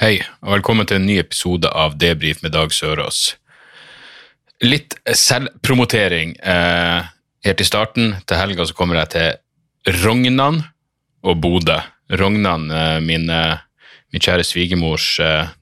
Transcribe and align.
Hei, 0.00 0.14
og 0.40 0.54
velkommen 0.54 0.86
til 0.88 0.96
en 0.96 1.04
ny 1.04 1.18
episode 1.20 1.68
av 1.76 1.98
Debrif 2.00 2.38
med 2.40 2.54
Dag 2.54 2.70
Sørås. 2.72 3.34
Litt 4.64 4.96
selvpromotering 5.04 6.32
eh, 6.40 7.10
helt 7.44 7.60
i 7.60 7.66
starten. 7.68 8.14
Til 8.24 8.40
helga 8.40 8.64
så 8.64 8.78
kommer 8.78 8.96
jeg 9.02 9.10
til 9.12 9.92
Rognan 10.00 10.62
og 11.20 11.44
Bodø. 11.44 11.76
Rognan, 12.16 12.64
eh, 12.72 12.96
min, 13.04 13.28
eh, 13.28 13.60
min 14.08 14.24
kjære 14.24 14.48
svigermors 14.48 15.12
eh, 15.20 15.52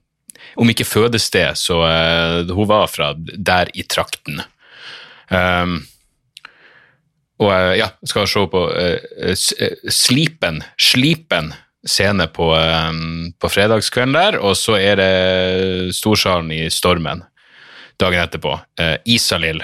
Om 0.55 0.71
ikke 0.71 0.87
fødested, 0.87 1.59
så 1.59 1.83
eh, 1.91 2.55
hun 2.55 2.71
var 2.71 2.87
fra 2.95 3.11
der 3.19 3.75
i 3.75 3.83
trakten. 3.91 4.39
Um, 5.35 5.81
og 7.43 7.57
eh, 7.59 7.81
ja, 7.83 7.91
skal 8.07 8.31
se 8.31 8.47
på 8.55 8.69
Slipen, 9.91 10.63
Slipen 10.79 11.57
scene 11.89 12.29
på, 12.31 12.53
på 13.41 13.51
fredagskvelden 13.51 14.15
der, 14.15 14.39
og 14.45 14.55
så 14.61 14.77
er 14.77 15.01
det 15.01 15.11
Storsalen 15.97 16.53
i 16.53 16.67
Stormen 16.73 17.25
dagen 17.99 18.23
etterpå. 18.23 18.61
Eh, 18.81 18.97
Isalill 19.05 19.63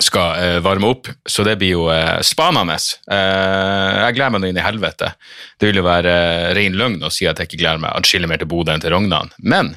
skal 0.00 0.42
eh, 0.42 0.58
varme 0.64 0.88
opp, 0.92 1.08
så 1.26 1.44
det 1.44 1.56
blir 1.60 1.74
jo 1.74 1.88
eh, 1.92 2.20
spanende. 2.24 2.76
Jeg 3.08 4.16
gleder 4.16 4.34
meg 4.34 4.42
nå 4.42 4.52
inn 4.52 4.60
i 4.60 4.64
helvete. 4.64 5.12
Det 5.58 5.70
vil 5.70 5.80
jo 5.80 5.86
være 5.86 6.14
ren 6.56 6.78
løgn 6.78 7.04
å 7.04 7.12
si 7.12 7.28
at 7.28 7.40
jeg 7.40 7.50
ikke 7.50 7.62
gleder 7.62 7.82
meg 7.82 7.96
atskillig 7.96 8.30
mer 8.30 8.40
til 8.40 8.50
Bodø 8.50 8.74
enn 8.74 8.84
til 8.84 8.94
Rognan, 8.94 9.32
men 9.38 9.76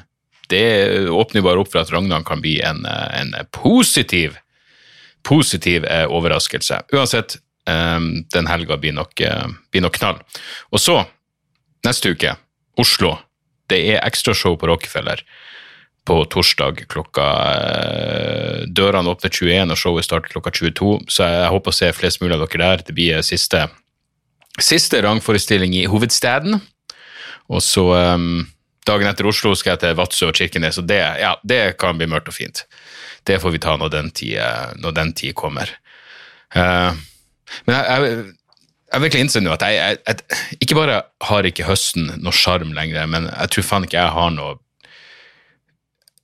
det 0.52 1.08
åpner 1.08 1.44
bare 1.44 1.62
opp 1.62 1.70
for 1.72 1.80
at 1.80 1.92
Rognan 1.94 2.26
kan 2.28 2.42
bli 2.42 2.58
en, 2.66 2.84
en 2.84 3.30
positiv 3.56 4.36
positiv 5.22 5.84
overraskelse. 5.86 6.80
Uansett, 6.92 7.36
den 7.62 8.48
helga 8.50 8.74
blir 8.82 8.98
blir 8.98 9.84
nok 9.84 9.94
knall. 9.94 10.18
Og 10.74 10.82
så, 10.82 10.96
neste 11.86 12.14
uke, 12.14 12.36
Oslo. 12.80 13.16
Det 13.70 13.80
er 13.94 14.04
ekstrashow 14.06 14.58
på 14.58 14.68
Rockefeller 14.68 15.22
på 16.04 16.16
torsdag 16.26 16.82
klokka 16.90 17.26
eh, 17.52 18.62
Dørene 18.74 19.12
åpner 19.12 19.30
21, 19.30 19.70
og 19.70 19.78
showet 19.78 20.06
starter 20.06 20.34
klokka 20.34 20.50
22, 20.54 20.96
så 21.12 21.28
jeg 21.30 21.52
håper 21.54 21.70
å 21.70 21.76
se 21.76 21.90
flest 21.94 22.22
mulig 22.22 22.34
av 22.36 22.42
dere 22.46 22.62
der. 22.64 22.82
Det 22.88 22.96
blir 22.96 23.18
eh, 23.18 23.26
siste, 23.26 23.68
siste 24.58 25.02
rangforestilling 25.04 25.76
i 25.78 25.86
hovedstaden. 25.90 26.58
Og 27.52 27.62
så 27.62 27.84
um, 28.16 28.44
dagen 28.88 29.10
etter 29.10 29.28
Oslo 29.30 29.54
skal 29.58 29.76
jeg 29.76 29.82
til 29.84 29.96
Vadsø 29.98 30.28
og 30.30 30.36
Kirkenes, 30.38 30.80
og 30.80 30.88
det, 30.90 31.00
ja, 31.22 31.36
det 31.46 31.62
kan 31.78 31.98
bli 31.98 32.10
mørkt 32.10 32.32
og 32.32 32.38
fint. 32.38 32.64
Det 33.26 33.38
får 33.42 33.54
vi 33.54 33.62
ta 33.62 33.76
når 33.78 33.94
den 33.94 34.10
tid, 34.10 34.38
eh, 34.42 35.34
kommer. 35.38 35.70
Uh, 36.56 36.90
men 37.68 37.76
jeg, 37.76 37.84
jeg, 37.86 38.22
jeg 38.92 39.04
virkelig 39.06 39.24
innser 39.24 39.44
nå 39.44 39.54
at 39.54 39.64
jeg, 39.64 39.78
jeg, 39.80 40.00
jeg 40.06 40.66
ikke 40.66 40.78
bare 40.78 41.00
har 41.28 41.48
ikke 41.48 41.66
høsten 41.68 42.12
noe 42.20 42.36
sjarm 42.36 42.74
lenger, 42.76 43.08
men 43.10 43.30
jeg 43.30 43.54
tror 43.54 43.68
faen 43.68 43.88
ikke 43.88 44.00
jeg 44.00 44.14
har 44.18 44.30
noe 44.36 44.58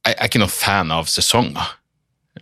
Jeg 0.07 0.17
er 0.17 0.31
ikke 0.31 0.41
noe 0.41 0.53
fan 0.53 0.93
av 0.95 1.09
sesonger 1.11 1.75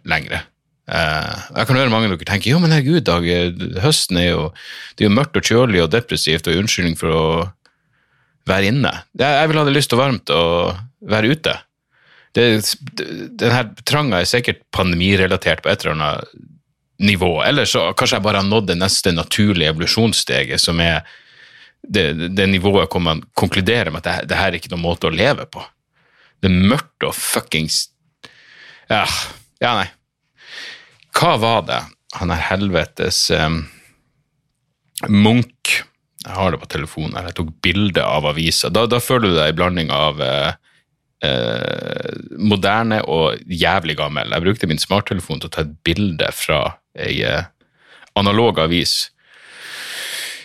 lenger. 0.07 0.45
Eh, 0.87 1.37
jeg 1.57 1.67
kan 1.67 1.79
høre 1.81 1.91
mange 1.91 2.07
av 2.07 2.15
dere 2.15 2.29
tenke 2.29 2.51
jo, 2.53 2.61
men 2.63 2.71
herregud, 2.75 3.03
Dag, 3.07 3.25
høsten 3.83 4.21
er 4.21 4.29
jo, 4.29 4.43
det 4.95 5.05
er 5.05 5.09
jo 5.09 5.17
mørkt 5.17 5.39
og 5.41 5.49
kjølig 5.49 5.83
og 5.83 5.91
depressivt 5.95 6.51
og 6.51 6.61
unnskyldning 6.61 6.99
for 7.01 7.15
å 7.15 7.25
være 8.47 8.71
inne. 8.71 8.93
Jeg, 9.19 9.49
vil 9.51 9.59
ha 9.59 9.65
det 9.67 9.75
lyst 9.75 9.95
og 9.97 10.03
varmt 10.03 10.31
og 10.35 10.77
være 11.11 11.33
ute. 11.35 11.57
Det, 12.37 12.45
den 13.41 13.55
her 13.55 13.73
tranga 13.89 14.21
er 14.21 14.31
sikkert 14.31 14.63
pandemirelatert 14.77 15.65
på 15.65 15.73
et 15.73 15.83
eller 15.83 15.97
annet 15.97 16.37
nivå, 16.99 17.43
eller 17.45 17.69
så 17.69 17.91
kanskje 17.93 18.17
jeg 18.17 18.25
bare 18.25 18.41
har 18.41 18.49
nådd 18.49 18.71
det 18.71 18.79
neste 18.81 19.13
naturlige 19.13 19.73
evolusjonssteget, 19.73 20.61
som 20.61 20.81
er 20.81 21.03
det, 21.87 22.07
det 22.35 22.47
nivået 22.51 22.91
hvor 22.91 23.03
man 23.03 23.23
konkluderer 23.37 23.93
med 23.93 24.03
at 24.03 24.09
det, 24.09 24.31
det 24.33 24.39
her 24.41 24.51
er 24.51 24.59
ikke 24.59 24.73
noen 24.73 24.87
måte 24.87 25.11
å 25.11 25.15
leve 25.15 25.47
på. 25.51 25.63
Det 26.41 26.51
er 26.51 26.69
mørkt 26.73 27.07
og 27.07 27.15
fuckings 27.17 27.87
Ja, 28.91 29.05
ja 29.63 29.73
nei. 29.79 29.87
Hva 31.17 31.37
var 31.41 31.63
det 31.69 31.81
han 32.17 32.33
er 32.33 32.45
helvetes 32.49 33.27
um, 33.35 33.65
Munch 35.09 35.81
Jeg 36.25 36.35
har 36.37 36.53
det 36.53 36.61
på 36.63 36.69
telefonen 36.71 37.17
her, 37.17 37.29
jeg 37.31 37.39
tok 37.41 37.51
bilde 37.65 38.05
av 38.05 38.29
avisa. 38.29 38.71
Da, 38.73 38.87
da 38.91 39.01
føler 39.03 39.31
du 39.31 39.37
deg 39.39 39.53
i 39.53 39.57
blanding 39.57 39.93
av 39.95 40.23
eh, 40.25 40.57
eh, 41.25 42.17
moderne 42.39 43.03
og 43.09 43.41
jævlig 43.49 43.97
gammel. 43.99 44.33
Jeg 44.33 44.45
brukte 44.47 44.71
min 44.71 44.83
smarttelefon 44.83 45.43
til 45.43 45.51
å 45.51 45.55
ta 45.57 45.67
et 45.67 45.77
bilde 45.87 46.31
fra 46.37 46.63
ei 46.97 47.21
eh, 47.27 47.47
analog 48.17 48.61
avis. 48.61 49.11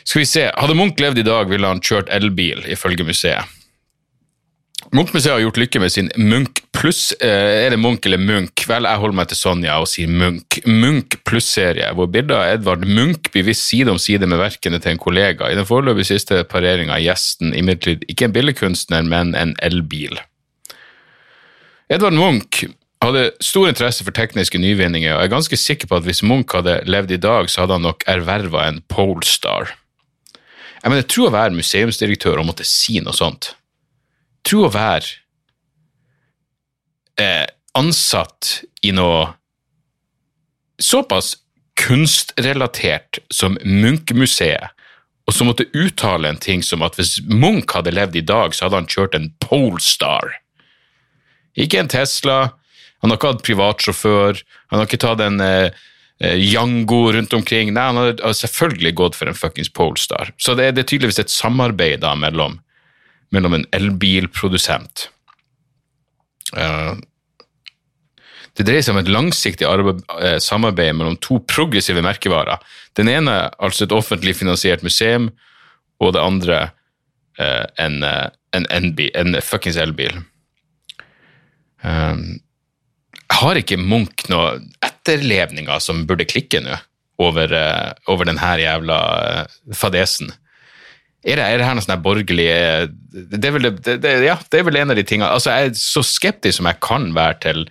Skal 0.04 0.24
vi 0.24 0.28
se, 0.28 0.50
Hadde 0.58 0.76
Munch 0.76 1.00
levd 1.00 1.22
i 1.22 1.28
dag, 1.28 1.50
ville 1.52 1.68
han 1.68 1.84
kjørt 1.84 2.12
elbil, 2.12 2.66
ifølge 2.72 3.06
museet. 3.08 3.58
Munch-museet 4.92 5.36
har 5.36 5.44
gjort 5.44 5.60
lykke 5.62 5.80
med 5.80 5.92
sin 5.94 6.10
Munch 6.18 6.64
pluss. 6.76 7.14
Eh, 7.22 7.68
er 7.68 7.70
det 7.72 7.78
Munch 7.80 8.08
eller 8.10 8.20
Munch? 8.20 8.66
Vel, 8.68 8.88
jeg 8.90 9.00
holder 9.00 9.18
meg 9.20 9.30
til 9.30 9.40
Sonja 9.40 9.78
og 9.80 9.88
sier 9.88 10.10
Munch. 10.10 10.58
Munch 10.66 11.16
pluss-serie, 11.28 11.92
hvor 11.96 12.10
bildet 12.12 12.34
av 12.36 12.58
Edvard 12.58 12.84
Munch 12.90 13.30
blir 13.32 13.46
vist 13.48 13.68
side 13.70 13.94
om 13.94 14.02
side 14.02 14.28
med 14.28 14.42
verkene 14.42 14.82
til 14.82 14.96
en 14.96 15.00
kollega. 15.00 15.48
I 15.48 15.60
den 15.60 15.70
foreløpig 15.70 16.10
siste 16.10 16.42
pareringa 16.50 16.98
er 16.98 17.06
gjesten 17.06 17.54
imidlertid 17.56 18.04
ikke 18.12 18.28
en 18.28 18.36
billedkunstner, 18.36 19.06
men 19.08 19.32
en 19.38 19.56
elbil. 19.64 20.18
Edvard 21.92 22.16
Munch 22.16 22.64
hadde 23.04 23.32
stor 23.44 23.68
interesse 23.68 24.06
for 24.08 24.16
tekniske 24.16 24.60
nyvinninger, 24.62 25.12
og 25.12 25.20
jeg 25.20 25.28
er 25.28 25.34
ganske 25.34 25.58
sikker 25.60 25.90
på 25.90 25.98
at 26.00 26.06
hvis 26.08 26.22
Munch 26.24 26.54
hadde 26.56 26.78
levd 26.88 27.18
i 27.18 27.20
dag, 27.20 27.50
så 27.52 27.66
hadde 27.66 27.80
han 27.80 27.88
nok 27.90 28.06
erverva 28.08 28.68
en 28.70 28.80
Polestar. 28.88 29.74
Jeg 30.82 30.94
mener, 30.94 31.04
tror 31.04 31.30
å 31.30 31.36
være 31.36 31.58
museumsdirektør 31.58 32.40
og 32.40 32.48
måtte 32.48 32.66
si 32.66 33.02
noe 33.04 33.14
sånt. 33.14 33.52
Tro 34.48 34.64
å 34.66 34.72
være 34.74 35.20
eh, 37.22 37.46
ansatt 37.78 38.62
i 38.88 38.94
noe 38.96 39.34
såpass 40.82 41.36
kunstrelatert 41.78 43.20
som 43.34 43.60
Munch-museet, 43.66 44.72
og 45.28 45.36
så 45.36 45.46
måtte 45.46 45.68
uttale 45.78 46.32
en 46.32 46.40
ting 46.42 46.64
som 46.66 46.82
at 46.88 46.96
hvis 46.98 47.20
Munch 47.28 47.76
hadde 47.76 47.94
levd 47.94 48.18
i 48.18 48.26
dag, 48.26 48.56
så 48.56 48.68
hadde 48.70 48.82
han 48.82 48.90
kjørt 48.90 49.18
en 49.18 49.30
Polestar. 49.44 50.41
Ikke 51.60 51.80
en 51.82 51.90
Tesla, 51.92 52.54
han 53.02 53.10
har 53.12 53.18
ikke 53.18 53.32
hatt 53.34 53.44
privatsjåfør, 53.48 54.42
han 54.72 54.80
har 54.80 54.88
ikke 54.88 55.02
tatt 55.04 55.24
en 55.26 55.42
eh, 55.44 55.70
eh, 56.24 56.38
Yango 56.40 57.12
rundt 57.16 57.34
omkring. 57.34 57.74
Nei, 57.76 57.88
han 57.90 58.00
har, 58.00 58.34
selvfølgelig 58.38 58.94
gått 58.96 59.18
for 59.20 59.28
en 59.32 59.38
fuckings 59.38 59.72
Polestar. 59.74 60.32
Så 60.38 60.56
det, 60.56 60.66
er- 60.70 60.76
det 60.78 60.86
er 60.86 60.92
tydeligvis 60.94 61.20
et 61.26 61.34
samarbeid 61.34 62.02
da 62.06 62.14
mellom, 62.16 62.60
mellom 63.36 63.58
en 63.60 63.66
elbilprodusent. 63.76 65.10
uh, 66.58 66.96
det 68.60 68.66
dreier 68.68 68.84
seg 68.84 68.92
om 68.98 69.00
et 69.00 69.08
langsiktig 69.08 69.64
eh, 69.64 70.36
samarbeid 70.44 70.92
mellom 71.00 71.16
to 71.24 71.38
progressive 71.48 72.02
merkevarer. 72.04 72.60
Den 73.00 73.08
ene 73.08 73.36
altså 73.64 73.86
et 73.86 73.94
offentlig 73.96 74.34
finansiert 74.36 74.84
museum, 74.84 75.30
og 76.04 76.12
det 76.14 76.20
andre 76.22 76.58
en, 77.40 78.04
en, 78.04 78.04
eh, 78.04 78.28
en, 78.60 78.68
en 79.16 79.38
fuckings 79.42 79.78
elbil. 79.80 80.20
Um, 81.82 82.42
har 83.42 83.58
ikke 83.58 83.80
Munch 83.80 84.28
noen 84.32 84.70
etterlevninger 84.86 85.82
som 85.84 86.06
burde 86.10 86.28
klikke 86.30 86.62
nå 86.64 86.78
over, 87.22 87.54
eh, 87.54 87.92
over 88.12 88.30
denne 88.30 88.54
jævla 88.62 89.00
eh, 89.22 89.60
fadesen? 89.78 90.32
Er 91.22 91.38
det, 91.38 91.46
er 91.46 91.62
det 91.62 91.68
her 91.68 91.78
noe 91.78 91.86
sånn 91.86 91.96
her 91.96 92.04
borgerlig 92.04 92.48
eh, 92.50 92.86
det 93.14 93.46
er, 93.46 93.54
vel, 93.54 93.70
det, 93.78 94.00
det, 94.02 94.14
ja, 94.26 94.38
det 94.42 94.62
er 94.62 94.66
vel 94.66 94.80
en 94.82 94.94
av 94.94 94.98
de 94.98 95.04
tingene 95.06 95.30
altså 95.30 95.54
Jeg 95.54 95.70
er 95.70 95.76
så 95.78 96.02
skeptisk 96.02 96.58
som 96.58 96.70
jeg 96.70 96.82
kan 96.82 97.12
være 97.14 97.38
til 97.46 97.68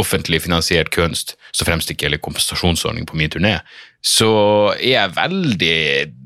offentlig 0.00 0.40
finansiert 0.42 0.88
kunst, 0.90 1.36
så 1.54 1.66
fremst 1.68 1.92
ikke 1.92 2.08
gjelder 2.08 2.22
kompensasjonsordning 2.24 3.04
på 3.06 3.14
min 3.14 3.30
turné, 3.30 3.52
så 4.02 4.30
er 4.74 4.88
jeg 4.88 5.12
veldig, 5.14 5.76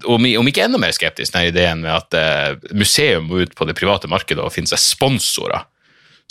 om, 0.08 0.25
om 0.41 0.49
ikke 0.49 0.62
enda 0.64 0.81
mer 0.81 0.94
skeptisk, 0.96 1.34
den 1.34 1.50
ideen 1.50 1.82
med 1.82 1.93
at 1.93 2.73
museum 2.73 3.29
må 3.29 3.43
ut 3.44 3.52
på 3.52 3.67
det 3.69 3.76
private 3.76 4.08
markedet 4.08 4.41
og 4.41 4.55
finne 4.55 4.73
seg 4.73 4.81
sponsorer. 4.81 5.69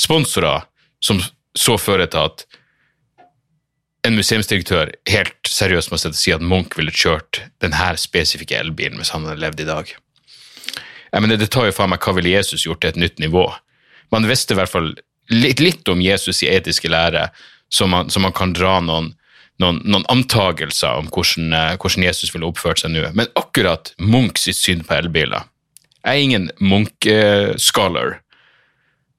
Sponsorer 0.01 0.65
som 1.03 1.21
så 1.57 1.77
fører 1.81 2.09
til 2.11 2.29
at 2.29 2.45
en 4.07 4.15
museumsdirektør 4.15 4.91
helt 5.09 5.49
seriøst 5.49 5.91
må 5.91 5.99
si 5.99 6.33
at 6.33 6.43
Munch 6.43 6.77
ville 6.77 6.93
kjørt 6.93 7.41
denne 7.63 7.89
spesifikke 7.99 8.57
elbilen 8.59 8.99
hvis 9.01 9.11
han 9.15 9.25
hadde 9.27 9.41
levd 9.41 9.63
i 9.63 9.67
dag. 9.67 9.93
Jeg 11.11 11.23
mener, 11.23 11.39
det 11.39 11.49
tar 11.51 11.67
jo 11.67 11.75
faen 11.75 11.91
meg 11.91 12.03
hva 12.03 12.13
ville 12.17 12.35
Jesus 12.35 12.65
gjort 12.67 12.83
til 12.83 12.93
et 12.93 13.01
nytt 13.01 13.19
nivå. 13.19 13.49
man 14.11 14.27
visste 14.27 14.53
i 14.53 14.57
hvert 14.57 14.71
fall 14.71 14.93
litt, 15.29 15.59
litt 15.59 15.87
om 15.91 16.01
Jesus 16.01 16.43
i 16.43 16.47
etiske 16.47 16.87
lære, 16.87 17.27
så 17.69 17.87
man, 17.87 18.09
så 18.09 18.21
man 18.23 18.31
kan 18.31 18.53
dra 18.55 18.77
noen, 18.79 19.09
noen, 19.59 19.81
noen 19.83 20.05
antagelser 20.07 21.01
om 21.01 21.09
hvordan, 21.11 21.51
eh, 21.53 21.75
hvordan 21.75 22.05
Jesus 22.05 22.31
ville 22.33 22.47
oppført 22.47 22.79
seg 22.79 22.93
nå. 22.93 23.03
Men 23.17 23.27
akkurat 23.35 23.91
Munch 23.99 24.39
sitt 24.39 24.59
syn 24.59 24.85
på 24.87 24.95
elbiler 24.95 25.43
Jeg 26.05 26.13
er 26.13 26.23
ingen 26.23 26.51
Munch-scholar, 26.63 28.21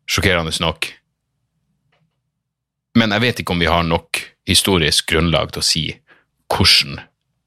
sjokkerende 0.09 0.55
nok. 0.65 0.89
Men 2.99 3.15
jeg 3.15 3.23
vet 3.23 3.41
ikke 3.43 3.55
om 3.55 3.63
vi 3.63 3.71
har 3.71 3.87
nok 3.87 4.23
historisk 4.49 5.13
grunnlag 5.13 5.53
til 5.55 5.63
å 5.63 5.67
si 5.67 5.85
hvordan 6.51 7.03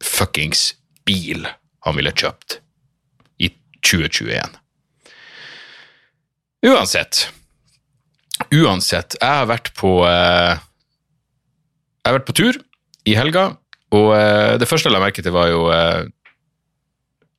fuckings 0.05 0.71
bil 1.07 1.47
han 1.85 1.97
ville 1.97 2.13
kjøpt 2.13 2.59
i 3.41 3.49
2021. 3.81 4.57
Uansett. 6.71 7.25
Uansett, 8.53 9.17
jeg 9.17 9.39
har 9.41 9.49
vært 9.49 9.71
på 9.77 9.99
eh, 10.07 10.57
Jeg 12.01 12.09
har 12.09 12.17
vært 12.19 12.29
på 12.29 12.37
tur 12.37 12.57
i 13.09 13.15
helga, 13.17 13.51
og 13.93 14.09
eh, 14.15 14.55
det 14.61 14.69
første 14.69 14.89
jeg 14.89 14.95
la 14.95 15.01
merke 15.03 15.25
til, 15.25 15.33
var 15.33 15.49
jo 15.49 15.67
eh, 15.73 16.05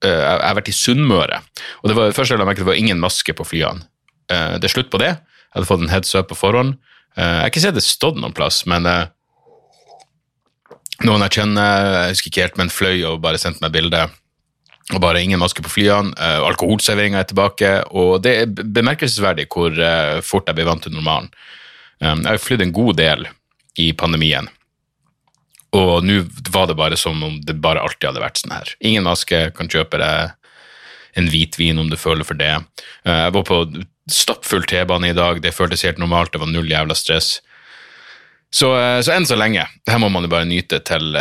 Jeg 0.03 0.43
har 0.43 0.58
vært 0.58 0.70
i 0.70 0.75
Sunnmøre, 0.75 1.38
og 1.82 1.91
det, 1.91 1.97
var, 1.99 2.11
det 2.11 2.19
første 2.19 2.35
jeg 2.35 2.43
la 2.43 2.49
merke 2.50 2.62
til, 2.62 2.70
var 2.70 2.79
ingen 2.79 3.03
maske 3.03 3.35
på 3.38 3.47
flyene. 3.47 3.87
Det 4.32 4.65
er 4.65 4.73
slutt 4.73 4.88
på 4.91 4.99
det. 5.03 5.11
Jeg 5.12 5.55
hadde 5.58 5.69
fått 5.69 5.82
en 5.85 5.91
heads 5.93 6.15
up 6.17 6.31
på 6.31 6.38
forhånd. 6.38 6.79
Eh, 7.17 7.25
jeg 7.25 7.43
har 7.43 7.53
ikke 7.53 7.64
sett 7.64 7.76
det 7.76 7.85
stått 7.87 8.19
noen 8.20 8.35
plass, 8.37 8.62
men 8.70 8.88
noen 11.03 11.26
jeg 11.26 11.38
kjenner, 11.41 11.88
jeg 12.06 12.17
husker 12.17 12.31
ikke 12.31 12.44
helt, 12.47 12.59
men 12.61 12.73
fløy 12.73 13.05
og 13.11 13.23
bare 13.25 13.41
sendte 13.41 13.64
meg 13.64 13.75
bilde. 13.75 14.06
Og 14.93 15.00
bare 15.00 15.23
ingen 15.23 15.41
maske 15.41 15.62
på 15.64 15.70
flyene. 15.70 16.11
Uh, 16.19 16.43
Alkoholserveringa 16.49 17.20
er 17.23 17.29
tilbake, 17.31 17.69
og 17.97 18.17
det 18.25 18.32
er 18.41 18.50
bemerkelsesverdig 18.50 19.47
hvor 19.55 19.79
fort 20.26 20.50
jeg 20.50 20.59
blir 20.59 20.67
vant 20.69 20.82
til 20.85 20.93
normalen. 20.93 21.31
Jeg 22.03 22.26
har 22.26 22.43
flydd 22.43 22.64
en 22.67 22.75
god 22.75 22.99
del 22.99 23.29
i 23.79 23.93
pandemien, 23.97 24.49
og 25.73 26.05
nå 26.05 26.19
var 26.53 26.67
det 26.69 26.76
bare 26.76 26.99
som 27.00 27.23
om 27.25 27.38
det 27.41 27.55
bare 27.62 27.81
alltid 27.81 28.11
hadde 28.11 28.25
vært 28.25 28.41
sånn 28.43 28.53
her. 28.53 28.73
Ingen 28.85 29.06
maske, 29.06 29.47
kan 29.56 29.70
kjøpe 29.73 30.00
deg 30.03 30.35
en 31.17 31.29
hvitvin 31.32 31.81
om 31.81 31.88
du 31.88 31.97
føler 32.00 32.26
for 32.29 32.37
det. 32.38 32.53
Jeg 33.06 33.35
var 33.37 33.47
på 33.49 33.62
stappfull 34.10 34.66
T-bane 34.69 35.12
i 35.12 35.16
dag, 35.16 35.40
det 35.43 35.54
føltes 35.54 35.84
helt 35.87 36.00
normalt, 36.02 36.32
det 36.32 36.43
var 36.43 36.50
null 36.50 36.70
jævla 36.70 36.96
stress. 36.99 37.37
Så, 38.52 38.69
så 39.00 39.14
enn 39.14 39.25
så 39.25 39.38
lenge. 39.38 39.64
Her 39.88 40.00
må 40.02 40.10
man 40.12 40.26
jo 40.26 40.31
bare 40.32 40.44
nyte 40.44 40.82
til 40.84 41.14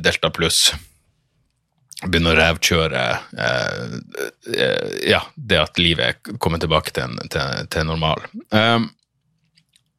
Delta 0.00 0.30
pluss 0.32 0.70
begynne 2.10 2.32
å 2.32 2.38
revkjøre 2.38 3.04
eh, 3.38 3.94
eh, 4.56 4.90
ja, 5.12 5.22
det 5.34 5.60
at 5.60 5.80
livet 5.80 6.34
kommer 6.42 6.60
tilbake 6.62 6.92
til, 6.94 7.06
en, 7.08 7.32
til, 7.32 7.68
til 7.72 7.88
normal. 7.88 8.24
Um, 8.50 8.90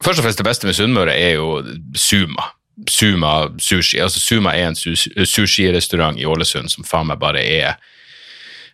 først 0.04 0.20
og 0.20 0.26
fremst 0.26 0.42
det 0.42 0.48
beste 0.48 0.68
med 0.68 0.78
Sunnmøre 0.78 1.16
er 1.16 1.36
jo 1.38 1.60
Suma. 1.98 2.50
Suma 2.90 3.34
sushi. 3.62 3.98
Altså 4.02 4.20
Suma 4.20 4.54
er 4.54 4.70
en 4.70 4.78
sushirestaurant 4.78 6.20
i 6.20 6.26
Ålesund 6.28 6.70
som 6.72 6.86
faen 6.86 7.08
meg 7.10 7.20
bare 7.22 7.42
er 7.42 7.78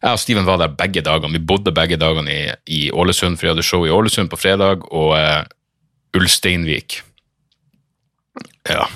Jeg 0.03 0.17
og 0.17 0.19
Steven 0.19 0.47
var 0.49 0.59
der 0.59 0.73
begge 0.75 1.03
dagene. 1.07 1.37
Vi 1.37 1.47
bodde 1.47 1.75
begge 1.75 1.97
dagene 2.01 2.33
i, 2.33 2.43
i 2.67 2.81
Ålesund, 2.91 3.39
for 3.39 3.47
vi 3.47 3.53
hadde 3.53 3.67
show 3.67 3.87
i 3.87 3.93
Ålesund 3.95 4.33
på 4.33 4.39
fredag, 4.41 4.83
og 4.91 5.15
uh, 5.15 5.45
Ulsteinvik 6.19 7.03
Ja. 8.69 8.89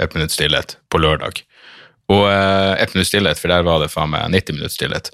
Et 0.00 0.14
minutts 0.16 0.34
stillhet 0.34 0.76
på 0.90 0.98
lørdag. 0.98 1.44
Og 2.10 2.26
uh, 2.26 2.74
ett 2.74 2.94
minutts 2.94 3.12
stillhet, 3.12 3.38
for 3.38 3.54
der 3.54 3.62
var 3.66 3.78
det 3.82 3.92
faen 3.92 4.10
meg 4.10 4.32
90 4.34 4.58
minutts 4.58 4.74
stillhet. 4.80 5.12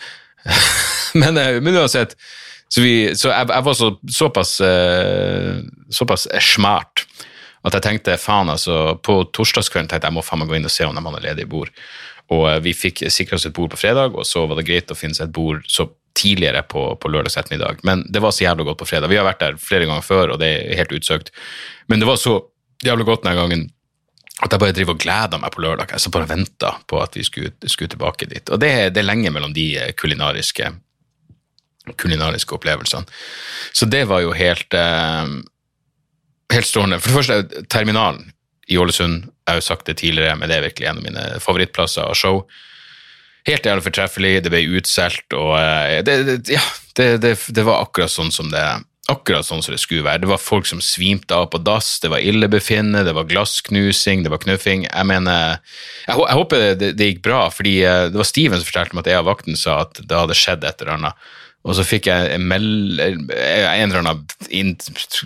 men, 1.21 1.37
uh, 1.37 1.61
men, 1.61 1.77
uansett, 1.77 2.17
så, 2.73 2.81
vi, 2.81 2.95
så 3.17 3.35
jeg, 3.35 3.51
jeg, 3.53 3.65
var 3.69 3.77
så, 3.77 3.93
såpass, 4.09 4.57
uh, 4.65 5.61
såpass 5.93 6.25
smart 6.41 7.05
at 7.67 7.75
jeg 7.75 7.85
tenkte 7.85 8.15
faen, 8.21 8.49
altså 8.53 8.95
På 9.05 9.23
torsdagskvelden 9.35 9.91
tenkte 9.91 10.07
jeg 10.07 10.13
jeg 10.13 10.17
må 10.17 10.25
faen 10.25 10.41
meg 10.41 10.49
gå 10.49 10.57
inn 10.57 10.69
og 10.69 10.73
se 10.73 10.87
om 10.87 10.95
de 10.97 11.05
hadde 11.05 11.25
ledige 11.27 11.51
bord. 11.51 11.73
Og 12.35 12.45
vi 12.65 12.75
fikk 12.77 13.07
sikra 13.13 13.39
oss 13.39 13.47
et 13.49 13.57
bord 13.57 13.73
på 13.73 13.81
fredag, 13.81 14.17
og 14.17 14.27
så 14.29 14.45
var 14.47 14.59
det 14.59 14.67
greit 14.69 14.93
å 14.93 14.99
finne 14.99 15.17
seg 15.17 15.31
et 15.31 15.37
bord 15.37 15.65
så 15.71 15.89
tidligere 16.19 16.65
på, 16.67 16.83
på 17.01 17.11
lørdags 17.13 17.39
ettermiddag. 17.39 17.81
Men 17.87 18.03
det 18.13 18.21
var 18.25 18.35
så 18.35 18.45
jævlig 18.45 18.67
godt 18.69 18.83
på 18.83 18.89
fredag. 18.91 19.11
Vi 19.13 19.19
har 19.21 19.27
vært 19.27 19.43
der 19.45 19.59
flere 19.63 19.89
ganger 19.89 20.05
før, 20.05 20.35
og 20.35 20.41
det 20.43 20.51
er 20.59 20.81
helt 20.81 20.95
utsøkt. 20.99 21.33
Men 21.89 22.03
det 22.03 22.09
var 22.09 22.19
så 22.21 22.41
jævlig 22.85 23.07
godt 23.09 23.25
denne 23.25 23.39
gangen 23.39 23.69
at 24.39 24.55
jeg 24.55 24.63
bare 24.63 24.75
driver 24.75 24.95
og 24.95 25.03
gleder 25.03 25.41
meg 25.43 25.55
på 25.55 25.63
lørdag. 25.65 25.93
Jeg 25.95 26.05
så 26.05 26.13
bare 26.15 26.31
venta 26.31 26.73
på 26.91 27.01
at 27.03 27.17
vi 27.19 27.25
skulle, 27.27 27.51
skulle, 27.67 27.91
tilbake 27.91 28.29
dit. 28.31 28.53
Og 28.55 28.61
det, 28.63 28.71
det, 28.95 29.03
er 29.03 29.09
lenge 29.09 29.33
mellom 29.35 29.55
de 29.55 29.67
eh, 29.81 29.95
kulinariske, 29.99 30.71
kulinariske 31.99 32.55
opplevelsene. 32.55 33.09
Så 33.75 33.89
det 33.91 34.05
var 34.11 34.23
jo 34.23 34.37
helt, 34.39 34.75
eh, 34.79 35.33
helt 36.55 36.71
strålende. 36.71 37.01
For 37.03 37.11
det 37.11 37.19
første, 37.19 37.65
terminalen 37.67 38.29
i 38.69 38.79
Ålesund, 38.79 39.29
jeg 39.29 39.51
har 39.51 39.61
jo 39.61 39.69
sagt 39.69 39.89
det 39.89 39.99
tidligere, 40.03 40.37
men 40.37 40.51
det 40.51 40.59
er 40.59 40.67
virkelig 40.67 40.91
en 40.91 41.01
av 41.01 41.07
mine 41.07 41.25
favorittplasser 41.45 42.05
av 42.05 42.17
show. 42.19 42.43
Helt 43.49 43.65
jævlig 43.65 43.87
fortreffelig, 43.87 44.35
det 44.45 44.53
ble 44.53 44.61
utsolgt, 44.77 45.33
og 45.37 45.55
eh, 45.57 46.03
det, 46.05 46.19
det, 46.29 46.39
ja, 46.59 46.65
det, 46.99 47.11
det, 47.25 47.65
var 47.65 47.87
akkurat 47.87 48.13
sånn 48.13 48.33
som 48.35 48.53
det 48.53 48.65
akkurat 49.09 49.47
sånn 49.47 49.63
som 49.65 49.73
det 49.73 49.81
skulle 49.81 50.05
være. 50.05 50.21
Det 50.21 50.29
var 50.29 50.41
folk 50.43 50.67
som 50.69 50.83
svimte 50.85 51.33
av 51.33 51.47
på 51.53 51.61
dass, 51.65 51.95
det 52.03 52.11
var 52.13 52.21
illebefinnende, 52.21 53.07
det 53.07 53.15
var 53.17 53.29
glassknusing, 53.31 54.27
det 54.27 54.33
var 54.35 54.43
knuffing. 54.43 54.85
Jeg 54.85 55.09
mener, 55.09 55.63
jeg, 56.05 56.19
jeg 56.19 56.39
håper 56.43 56.67
det, 56.77 56.93
gikk 57.01 57.23
bra, 57.25 57.47
fordi 57.55 57.79
eh, 57.89 58.05
det 58.13 58.21
var 58.21 58.29
Steven 58.29 58.61
som 58.61 58.69
fortalte 58.69 58.99
meg 58.99 59.07
at 59.07 59.13
jeg 59.15 59.23
av 59.23 59.31
vakten 59.31 59.57
sa 59.57 59.83
at 59.87 60.03
det 60.03 60.21
hadde 60.21 60.37
skjedd 60.37 60.67
et 60.69 60.85
eller 60.85 60.99
annet. 60.99 61.31
Og 61.67 61.75
så 61.77 61.85
fikk 61.85 62.07
jeg 62.09 62.37
en, 62.37 62.53
eller 62.55 63.99
annen 63.99 64.77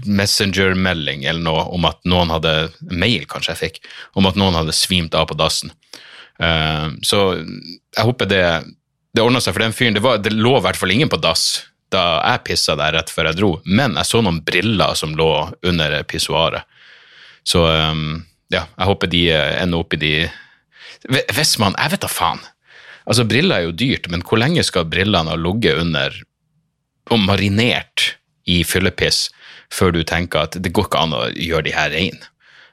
messenger-melding 0.08 1.26
eller 1.29 1.44
noe 1.44 1.67
om 1.76 1.84
at 1.87 2.00
noen 2.08 2.32
hadde 2.32 2.55
Mail, 2.88 3.26
kanskje 3.31 3.52
jeg 3.52 3.61
fikk, 3.61 3.82
om 4.19 4.26
at 4.31 4.38
noen 4.40 4.56
hadde 4.56 4.75
svimt 4.75 5.14
av 5.19 5.29
på 5.31 5.37
dassen. 5.38 5.75
Uh, 6.43 6.96
så 7.05 7.20
jeg 7.37 8.06
håper 8.08 8.31
det, 8.31 8.46
det 9.14 9.23
ordna 9.23 9.43
seg 9.44 9.55
for 9.55 9.67
den 9.67 9.76
fyren. 9.76 9.99
Det, 9.99 10.02
var, 10.02 10.23
det 10.25 10.32
lå 10.34 10.56
i 10.56 10.64
hvert 10.64 10.81
fall 10.81 10.94
ingen 10.94 11.12
på 11.12 11.20
dass 11.23 11.69
da 11.93 12.23
jeg 12.25 12.44
pissa 12.49 12.76
der 12.81 12.94
rett 12.96 13.12
før 13.12 13.29
jeg 13.29 13.38
dro, 13.38 13.50
men 13.69 13.99
jeg 14.00 14.08
så 14.08 14.23
noen 14.25 14.40
briller 14.46 14.96
som 14.99 15.12
lå 15.19 15.29
under 15.69 15.99
pissoaret. 16.08 16.64
Så 17.44 17.67
um, 17.69 18.23
ja, 18.52 18.67
jeg 18.79 18.88
håper 18.88 19.11
de 19.11 19.23
eh, 19.34 19.55
ender 19.62 19.82
opp 19.82 19.96
i 19.96 19.99
de 19.99 20.12
Hvis 21.34 21.56
man 21.58 21.75
Jeg 21.75 21.90
vet 21.94 22.05
da 22.05 22.11
faen. 22.11 22.43
Altså, 23.07 23.27
briller 23.29 23.59
er 23.59 23.69
jo 23.69 23.77
dyrt, 23.77 24.09
men 24.13 24.25
hvor 24.27 24.41
lenge 24.41 24.65
skal 24.67 24.89
brillene 24.91 25.33
ha 25.33 25.39
ligget 25.39 25.81
under 25.83 26.19
og 27.11 27.19
marinert 27.19 28.13
i 28.47 28.63
fyllepiss 28.67 29.27
før 29.73 29.94
du 29.97 30.03
tenker 30.06 30.47
at 30.47 30.59
det 30.63 30.71
går 30.75 30.87
ikke 30.87 31.01
an 31.03 31.17
å 31.17 31.25
gjøre 31.32 31.67
de 31.67 31.75
her 31.77 31.91
reine? 31.94 32.29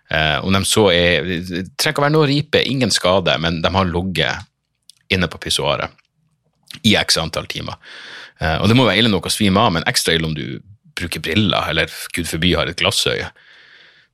Eh, 0.09 0.37
om 0.41 0.53
de 0.53 0.61
så 0.65 0.87
er 0.89 1.25
Det 1.25 1.65
trenger 1.77 1.93
ikke 1.93 2.01
å 2.01 2.05
være 2.07 2.15
noe 2.15 2.29
ripe, 2.29 2.61
ingen 2.65 2.93
skade, 2.93 3.35
men 3.41 3.61
de 3.61 3.73
har 3.73 3.89
ligget 3.89 4.45
inne 5.13 5.29
på 5.29 5.41
pissoaret 5.41 5.93
i 6.85 6.95
x 6.97 7.17
antall 7.17 7.49
timer. 7.49 7.77
Eh, 8.39 8.57
og 8.61 8.69
det 8.69 8.77
må 8.77 8.87
være 8.87 9.03
ille 9.03 9.11
nok 9.11 9.29
å 9.29 9.33
svime 9.33 9.61
av, 9.61 9.73
men 9.75 9.85
ekstra 9.89 10.15
ille 10.15 10.29
om 10.29 10.35
du 10.37 10.61
bruker 10.99 11.21
briller, 11.23 11.69
eller 11.71 11.91
gud 12.15 12.27
forby 12.29 12.53
har 12.57 12.69
et 12.69 12.79
glassøye. 12.79 13.29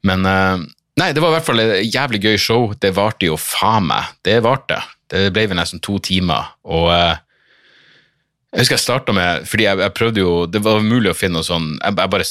Men 0.05 0.27
eh, 0.29 0.65
nei, 1.01 1.11
det 1.15 1.23
var 1.23 1.31
i 1.33 1.37
hvert 1.37 1.47
fall 1.47 1.63
et 1.63 1.87
jævlig 1.87 2.21
gøy 2.25 2.37
show. 2.41 2.67
Det 2.79 2.93
varte 2.95 3.29
jo 3.29 3.39
faen 3.39 3.87
meg. 3.89 4.15
Det 4.25 4.39
varte. 4.45 4.81
Det 5.11 5.29
ble 5.33 5.45
vel 5.51 5.59
nesten 5.59 5.81
to 5.83 5.99
timer. 6.03 6.53
Og 6.65 6.89
eh, 6.93 7.17
jeg 8.55 8.63
husker 8.63 8.77
jeg 8.77 8.85
starta 8.85 9.13
med 9.15 9.47
Fordi 9.51 9.65
jeg, 9.65 9.79
jeg, 9.83 9.93
prøvde 9.97 10.21
jo 10.21 10.29
Det 10.47 10.61
var 10.63 10.79
mulig 10.79 11.09
å 11.11 11.17
finne 11.17 11.41
noe 11.41 11.43
sånn 11.43 11.73
jeg, 11.73 11.95
jeg 11.99 12.11
bare, 12.13 12.27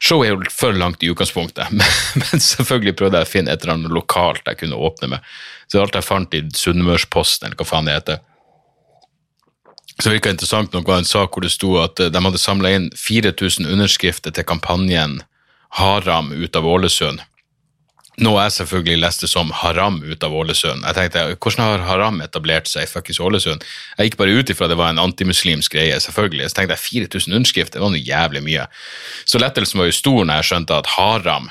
Showet 0.00 0.30
er 0.30 0.32
jo 0.32 0.52
for 0.54 0.72
langt 0.72 1.04
i 1.04 1.10
utgangspunktet, 1.12 1.68
men, 1.76 1.84
men, 2.22 2.42
selvfølgelig 2.42 2.96
prøvde 2.96 3.20
jeg 3.20 3.28
å 3.28 3.32
finne 3.34 3.52
et 3.52 3.62
eller 3.62 3.76
annet 3.76 3.94
lokalt 3.94 4.48
jeg 4.48 4.62
kunne 4.62 4.80
åpne 4.80 5.12
med. 5.12 5.30
Så 5.68 5.82
alt 5.82 5.94
jeg 5.94 6.06
fant 6.06 6.34
i 6.34 6.40
Sunnmørsposten, 6.56 7.46
eller 7.46 7.60
hva 7.60 7.68
faen 7.68 7.86
det 7.86 7.98
heter, 7.98 8.22
så 10.00 10.12
virka 10.14 10.32
interessant 10.32 10.72
nok 10.72 10.88
var 10.88 11.02
en 11.02 11.08
sak 11.08 11.34
hvor 11.34 11.44
det 11.44 11.52
sto 11.52 11.74
at 11.82 12.00
eh, 12.00 12.10
de 12.12 12.22
hadde 12.24 12.40
samla 12.40 12.72
inn 12.76 12.88
4000 12.96 13.68
underskrifter 13.68 14.34
til 14.34 14.48
kampanjen 14.48 15.20
Haram 15.78 16.32
ut 16.32 16.56
av 16.56 16.66
Ålesund. 16.66 17.20
Noe 18.20 18.42
jeg 18.44 18.52
selvfølgelig 18.58 19.00
leste 19.00 19.28
som 19.30 19.48
Haram 19.62 20.02
ut 20.04 20.24
av 20.26 20.34
Ålesund. 20.36 20.82
Jeg 20.84 20.96
tenkte, 20.96 21.22
Hvordan 21.40 21.64
har 21.64 21.84
Haram 21.88 22.18
etablert 22.20 22.68
seg 22.68 22.84
i 22.84 22.90
fuckings 22.90 23.20
Ålesund? 23.20 23.64
Jeg 23.96 24.10
gikk 24.10 24.18
bare 24.20 24.34
ut 24.36 24.52
ifra 24.52 24.68
det 24.68 24.76
var 24.76 24.92
en 24.92 25.00
antimuslimsk 25.00 25.72
greie, 25.72 25.96
selvfølgelig. 26.04 26.50
Så 26.50 26.58
tenkte 26.58 26.76
jeg 26.76 27.06
4000 27.06 27.38
underskrifter, 27.38 27.78
det 27.78 27.86
var 27.86 27.94
noe 27.94 28.04
jævlig 28.04 28.42
mye. 28.44 28.66
Så 29.24 29.40
lettelsen 29.40 29.80
var 29.80 29.88
jo 29.88 29.96
stor 29.96 30.28
når 30.28 30.40
jeg 30.42 30.50
skjønte 30.50 30.82
at 30.82 30.92
Haram 30.98 31.48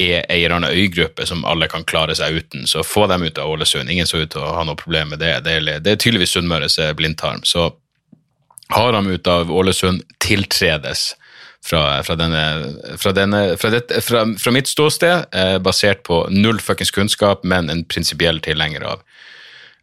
er 0.00 0.24
ei 0.32 0.40
eller 0.40 0.56
annen 0.56 0.72
øygruppe 0.72 1.26
som 1.28 1.44
alle 1.44 1.68
kan 1.68 1.84
klare 1.84 2.16
seg 2.16 2.38
uten. 2.40 2.64
Så 2.64 2.86
få 2.86 3.04
dem 3.10 3.26
ut 3.28 3.36
av 3.36 3.52
Ålesund. 3.52 3.92
Ingen 3.92 4.08
så 4.08 4.22
ut 4.22 4.32
til 4.32 4.40
å 4.40 4.54
ha 4.56 4.64
noe 4.64 4.80
problem 4.80 5.12
med 5.12 5.20
det. 5.20 5.34
Det 5.44 5.58
er, 5.58 5.70
det 5.84 5.92
er 5.92 6.00
tydeligvis 6.00 6.32
Sunnmøres 6.38 6.80
blindtarm. 6.96 7.44
Så 7.44 7.74
Haram 8.72 9.12
ut 9.12 9.28
av 9.28 9.52
Ålesund, 9.52 10.06
tiltredes 10.22 11.10
fra, 11.64 12.02
fra, 12.02 12.16
denne, 12.16 12.42
fra, 12.98 13.12
denne, 13.12 13.42
fra, 13.60 13.70
dette, 13.70 14.00
fra 14.00 14.52
mitt 14.54 14.70
ståsted, 14.70 15.26
eh, 15.36 15.58
basert 15.62 16.02
på 16.08 16.22
null 16.32 16.60
fuckings 16.60 16.90
kunnskap, 16.94 17.44
men 17.44 17.70
en 17.70 17.84
prinsipiell 17.84 18.40
tilhenger 18.44 18.86
av, 18.94 19.04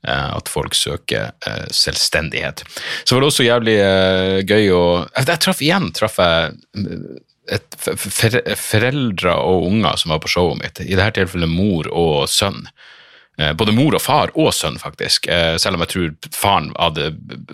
eh, 0.07 0.35
at 0.37 0.49
folk 0.49 0.75
søker 0.75 1.31
eh, 1.47 1.67
selvstendighet. 1.69 2.65
Så 3.03 3.15
var 3.15 3.23
det 3.23 3.31
også 3.31 3.47
jævlig 3.47 3.77
eh, 3.83 4.41
gøy 4.47 4.73
å 4.73 4.83
Jeg, 5.05 5.39
traff 5.45 5.61
igjen 5.61 5.91
traff 5.95 6.19
jeg 6.21 6.57
eh, 6.81 7.23
et, 7.57 7.77
for, 7.79 8.41
foreldre 8.59 9.37
og 9.39 9.69
unger 9.69 10.01
som 10.01 10.11
var 10.11 10.19
på 10.23 10.31
showet 10.31 10.59
mitt. 10.59 10.81
I 10.83 10.97
dette 10.97 11.21
tilfellet 11.21 11.51
mor 11.51 11.87
og 11.93 12.25
sønn. 12.31 12.65
Eh, 13.37 13.53
både 13.53 13.73
mor 13.75 13.93
og 13.93 14.01
far 14.01 14.31
og 14.33 14.49
sønn, 14.57 14.79
faktisk. 14.81 15.27
Eh, 15.29 15.59
selv 15.61 15.77
om 15.77 15.83
jeg 15.85 15.91
tror 15.91 16.29
faren 16.33 16.71
hadde, 16.73 17.11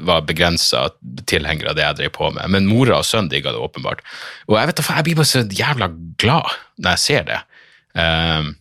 var 0.08 0.24
begrensa 0.24 0.86
tilhenger 1.28 1.68
av 1.70 1.76
det 1.76 1.84
jeg 1.84 1.98
drev 2.00 2.14
på 2.16 2.30
med. 2.32 2.48
Men 2.56 2.70
mora 2.72 3.02
og 3.02 3.08
sønn 3.08 3.28
digga 3.32 3.52
det 3.52 3.60
åpenbart. 3.60 4.00
Og 4.48 4.56
jeg 4.56 4.70
vet 4.70 4.80
da, 4.80 4.86
jeg 4.88 5.08
blir 5.10 5.18
bare 5.20 5.32
så 5.34 5.44
jævla 5.44 5.90
glad 6.24 6.54
når 6.80 6.96
jeg 6.96 7.04
ser 7.04 7.26
det. 7.28 7.40
Um, 8.00 8.54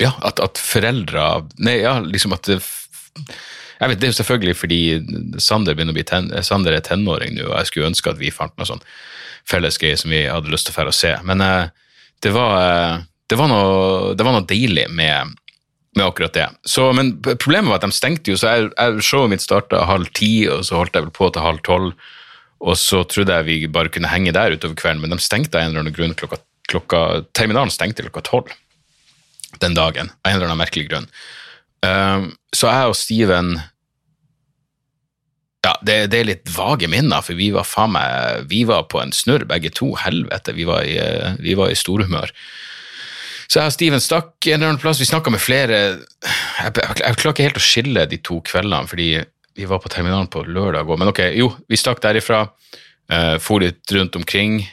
ja, 0.00 0.12
at, 0.24 0.38
at 0.40 0.56
foreldre 0.56 1.24
Nei, 1.60 1.74
ja, 1.82 1.98
liksom 2.00 2.32
at 2.32 2.48
jeg 2.48 3.90
vet, 3.90 3.98
Det 4.00 4.06
er 4.06 4.12
jo 4.14 4.16
selvfølgelig 4.16 4.54
fordi 4.56 4.78
Sander, 5.44 5.76
ten, 6.08 6.30
Sander 6.40 6.72
er 6.72 6.84
tenåring 6.84 7.34
nå, 7.36 7.50
og 7.50 7.58
jeg 7.58 7.68
skulle 7.68 7.90
ønske 7.90 8.14
at 8.14 8.20
vi 8.20 8.32
fant 8.32 8.54
noe 8.56 8.68
sånn 8.68 8.80
felles 9.44 9.76
greie 9.76 9.98
som 10.00 10.14
vi 10.14 10.22
hadde 10.24 10.48
lyst 10.52 10.70
til 10.70 10.88
å 10.88 10.94
se. 10.94 11.12
Men 11.28 11.44
uh, 11.44 11.68
det, 12.24 12.32
var, 12.32 13.02
det, 13.28 13.36
var 13.36 13.50
noe, 13.52 14.14
det 14.16 14.24
var 14.24 14.38
noe 14.38 14.48
deilig 14.48 14.86
med 14.88 15.36
med 15.96 16.06
akkurat 16.06 16.36
det. 16.36 16.46
Så, 16.68 16.90
men 16.96 17.14
problemet 17.24 17.70
var 17.70 17.80
at 17.80 17.86
de 17.86 17.96
stengte 17.96 18.32
jo, 18.32 18.38
så 18.40 18.52
jeg, 18.52 18.68
jeg, 18.74 19.06
showet 19.06 19.32
mitt 19.32 19.44
starta 19.44 19.84
halv 19.88 20.10
ti, 20.16 20.46
og 20.52 20.64
så 20.68 20.80
holdt 20.80 20.96
jeg 20.96 21.06
vel 21.06 21.14
på 21.16 21.30
til 21.32 21.44
halv 21.44 21.62
tolv. 21.66 21.94
Og 22.66 22.78
så 22.80 23.02
trodde 23.08 23.34
jeg 23.36 23.48
vi 23.48 23.56
bare 23.72 23.92
kunne 23.92 24.10
henge 24.10 24.34
der 24.36 24.56
utover 24.56 24.76
kvelden, 24.78 25.02
men 25.04 25.12
de 25.12 25.20
stengte 25.22 25.58
av 25.58 25.66
en 25.66 25.72
eller 25.72 25.84
annen 25.84 25.96
grunn 25.96 26.14
klokka, 26.16 26.40
klokka 26.70 27.02
Terminalen 27.36 27.72
stengte 27.72 28.06
klokka 28.06 28.24
tolv 28.26 28.54
den 29.62 29.76
dagen, 29.76 30.10
av 30.24 30.30
en 30.30 30.38
eller 30.38 30.50
annen 30.50 30.60
merkelig 30.60 30.88
grunn. 30.90 31.08
Um, 31.84 32.30
så 32.56 32.68
jeg 32.72 32.92
og 32.92 32.96
Steven 32.98 33.56
ja, 35.66 35.72
det, 35.82 35.96
det, 36.12 36.18
er 36.18 36.28
litt 36.28 36.50
vage 36.54 36.88
minner, 36.90 37.24
for 37.26 37.38
vi 37.38 37.48
var 37.54 37.66
faen 37.66 37.94
meg 37.96 38.46
Vi 38.50 38.62
var 38.68 38.86
på 38.90 39.00
en 39.02 39.12
snurr, 39.14 39.46
begge 39.48 39.72
to. 39.74 39.94
Helvete, 39.98 40.54
vi 40.54 40.66
var 40.68 40.86
i, 40.86 40.94
vi 41.42 41.56
var 41.58 41.72
i 41.72 41.78
storhumør. 41.78 42.30
Så 43.46 43.60
jeg 43.60 43.70
og 43.70 43.74
Steven 43.76 44.02
stakk 44.02 44.48
en 44.48 44.58
eller 44.58 44.72
annen 44.72 44.82
plass. 44.82 45.00
Vi 45.00 45.08
snakka 45.08 45.30
med 45.30 45.42
flere 45.42 45.78
jeg, 45.78 46.72
jeg, 46.74 47.18
klarer 47.20 47.32
ikke 47.32 47.46
helt 47.46 47.60
å 47.60 47.64
skille 47.64 48.06
de 48.10 48.18
to 48.24 48.40
kveldene, 48.46 48.90
fordi 48.90 49.10
vi 49.56 49.68
var 49.68 49.80
på 49.80 49.90
terminalen 49.92 50.28
på 50.32 50.44
lørdag 50.44 50.88
òg. 50.88 50.98
Men 51.00 51.12
ok, 51.12 51.22
jo, 51.38 51.52
vi 51.70 51.78
stakk 51.80 52.02
derifra. 52.04 52.46
Uh, 53.06 53.36
for 53.38 53.62
litt 53.62 53.86
rundt 53.94 54.16
omkring. 54.18 54.64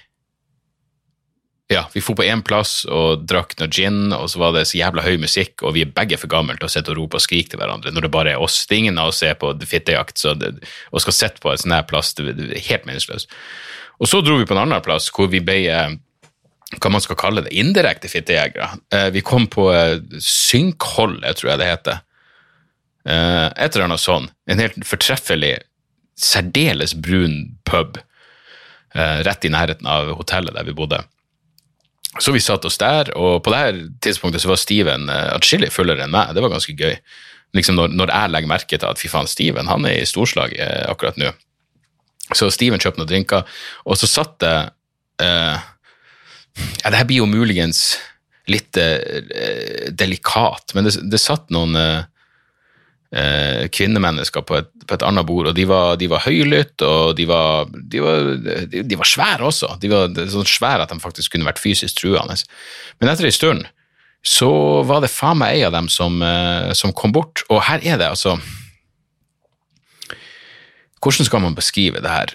Ja, 1.72 1.86
vi 1.94 2.02
for 2.04 2.18
på 2.18 2.26
én 2.26 2.42
plass 2.46 2.82
og 2.90 3.24
drakk 3.30 3.54
noe 3.60 3.70
gin, 3.72 4.12
og 4.12 4.26
så 4.30 4.42
var 4.42 4.56
det 4.56 4.66
så 4.70 4.80
jævla 4.80 5.06
høy 5.06 5.16
musikk, 5.22 5.64
og 5.64 5.76
vi 5.78 5.86
er 5.86 5.94
begge 5.96 6.18
for 6.20 6.32
gamle 6.32 6.58
til 6.58 6.68
å 6.68 6.72
sitte 6.72 6.92
og 6.92 7.00
rope 7.00 7.18
og 7.18 7.24
skrike 7.24 7.54
til 7.54 7.62
hverandre 7.62 7.94
når 7.94 8.08
det 8.08 8.14
bare 8.14 8.34
er 8.34 8.44
oss. 8.44 8.64
Det 8.68 8.76
er 8.76 8.82
ingen 8.84 9.00
av 9.02 9.14
oss 9.14 9.22
er 9.26 9.38
på 9.40 9.54
fittejakt 9.70 10.26
det, 10.42 10.52
og 10.92 11.06
skal 11.06 11.18
sitte 11.18 11.44
på 11.44 11.54
en 11.54 11.62
sånn 11.62 11.78
her 11.78 11.86
plass. 11.88 12.12
Det, 12.18 12.34
det 12.40 12.50
er 12.58 12.68
helt 12.68 12.90
meningsløst. 12.90 13.32
Og 14.02 14.10
så 14.10 14.20
dro 14.26 14.40
vi 14.42 14.50
på 14.50 14.58
en 14.58 14.64
annen 14.66 14.84
plass 14.84 15.08
hvor 15.14 15.30
vi 15.32 15.40
ble 15.46 15.62
eh, 15.72 15.96
hva 16.82 16.92
man 16.94 17.04
skal 17.04 17.18
kalle 17.20 17.44
det, 17.46 17.54
indirekte 17.56 18.10
fittejegere. 18.12 18.70
Eh, 18.94 19.10
vi 19.16 19.24
kom 19.26 19.48
på 19.52 19.68
Synkhold, 19.74 20.24
Synkholdet, 20.24 21.38
tror 21.40 21.54
jeg 21.54 21.62
det 21.62 21.70
heter. 21.70 22.02
Eh, 23.10 23.48
et 23.52 23.74
eller 23.76 23.88
annet 23.88 24.04
sånn. 24.04 24.30
En 24.48 24.62
helt 24.64 24.78
fortreffelig, 24.88 25.58
særdeles 26.20 26.94
brun 26.96 27.56
pub 27.66 27.98
rett 28.94 29.46
i 29.48 29.50
nærheten 29.50 29.88
av 29.90 30.12
hotellet 30.20 30.54
der 30.54 30.68
vi 30.68 30.76
bodde. 30.78 31.00
Så 32.22 32.30
vi 32.36 32.42
satt 32.46 32.68
oss 32.70 32.76
der, 32.78 33.08
og 33.18 33.40
på 33.42 33.50
det 33.50 33.62
her 33.64 33.80
tidspunktet 34.06 34.44
så 34.44 34.52
var 34.52 34.60
Steven 34.62 35.10
atskillig 35.10 35.72
fullere 35.74 36.06
enn 36.06 36.14
meg. 36.14 36.36
Det 36.38 36.44
var 36.46 36.54
ganske 36.54 36.76
gøy. 36.78 36.94
Liksom 37.58 37.80
når, 37.80 37.96
når, 37.98 38.14
jeg 38.14 38.34
legger 38.36 38.52
merke 38.52 38.78
til 38.78 38.86
at 38.86 39.02
fy 39.02 39.10
faen, 39.10 39.32
Steven 39.32 39.72
han 39.72 39.90
er 39.90 39.98
i 39.98 40.06
storslag 40.06 40.54
akkurat 40.86 41.18
nå. 41.18 41.34
Så 42.38 42.52
Steven 42.54 42.78
kjøpte 42.80 43.02
noen 43.02 43.10
drinker, 43.10 43.50
og 43.90 43.98
så 43.98 44.08
satt 44.08 44.38
det 44.46 44.56
eh, 45.26 45.58
ja, 46.56 46.90
det 46.90 47.00
her 47.00 47.08
blir 47.10 47.24
jo 47.24 47.30
muligens 47.30 47.96
litt 48.52 48.78
eh, 48.78 49.22
delikat, 49.96 50.74
men 50.76 50.88
det, 50.88 50.98
det 51.10 51.22
satt 51.22 51.54
noen 51.56 51.78
eh, 51.80 52.02
eh 53.14 53.70
kvinnemennesker 53.74 54.44
på 54.44 54.58
et, 54.58 54.72
på 54.84 54.98
et, 54.98 55.06
annet 55.06 55.26
bord, 55.26 55.48
og 55.52 55.56
de 55.56 55.68
var, 55.70 55.96
de 56.02 56.10
var 56.12 56.26
høylytte, 56.26 56.88
og 56.88 57.14
de 57.18 57.28
var, 57.30 57.70
de 57.72 58.02
var, 58.04 58.34
de, 58.74 58.98
var 59.00 59.08
svære 59.08 59.48
også. 59.48 59.78
De 59.80 59.92
var 59.92 60.12
så 60.12 60.44
svære 60.50 60.84
at 60.84 60.92
de 60.92 61.00
faktisk 61.00 61.36
kunne 61.36 61.48
vært 61.48 61.62
fysisk 61.62 62.02
truende. 62.02 62.36
Men 63.00 63.14
etter 63.14 63.30
en 63.30 63.38
stund 63.38 63.66
så 64.24 64.50
var 64.88 65.04
det 65.04 65.12
faen 65.12 65.40
meg 65.42 65.58
ei 65.58 65.66
av 65.68 65.74
dem 65.76 65.90
som, 65.92 66.22
eh, 66.24 66.72
som 66.76 66.96
kom 66.96 67.12
bort, 67.16 67.44
og 67.52 67.64
her 67.68 67.84
er 67.84 68.00
det 68.02 68.12
altså 68.12 68.38
Hvordan 71.04 71.28
skal 71.28 71.42
man 71.44 71.56
beskrive 71.56 72.00
det 72.00 72.08
her? 72.08 72.30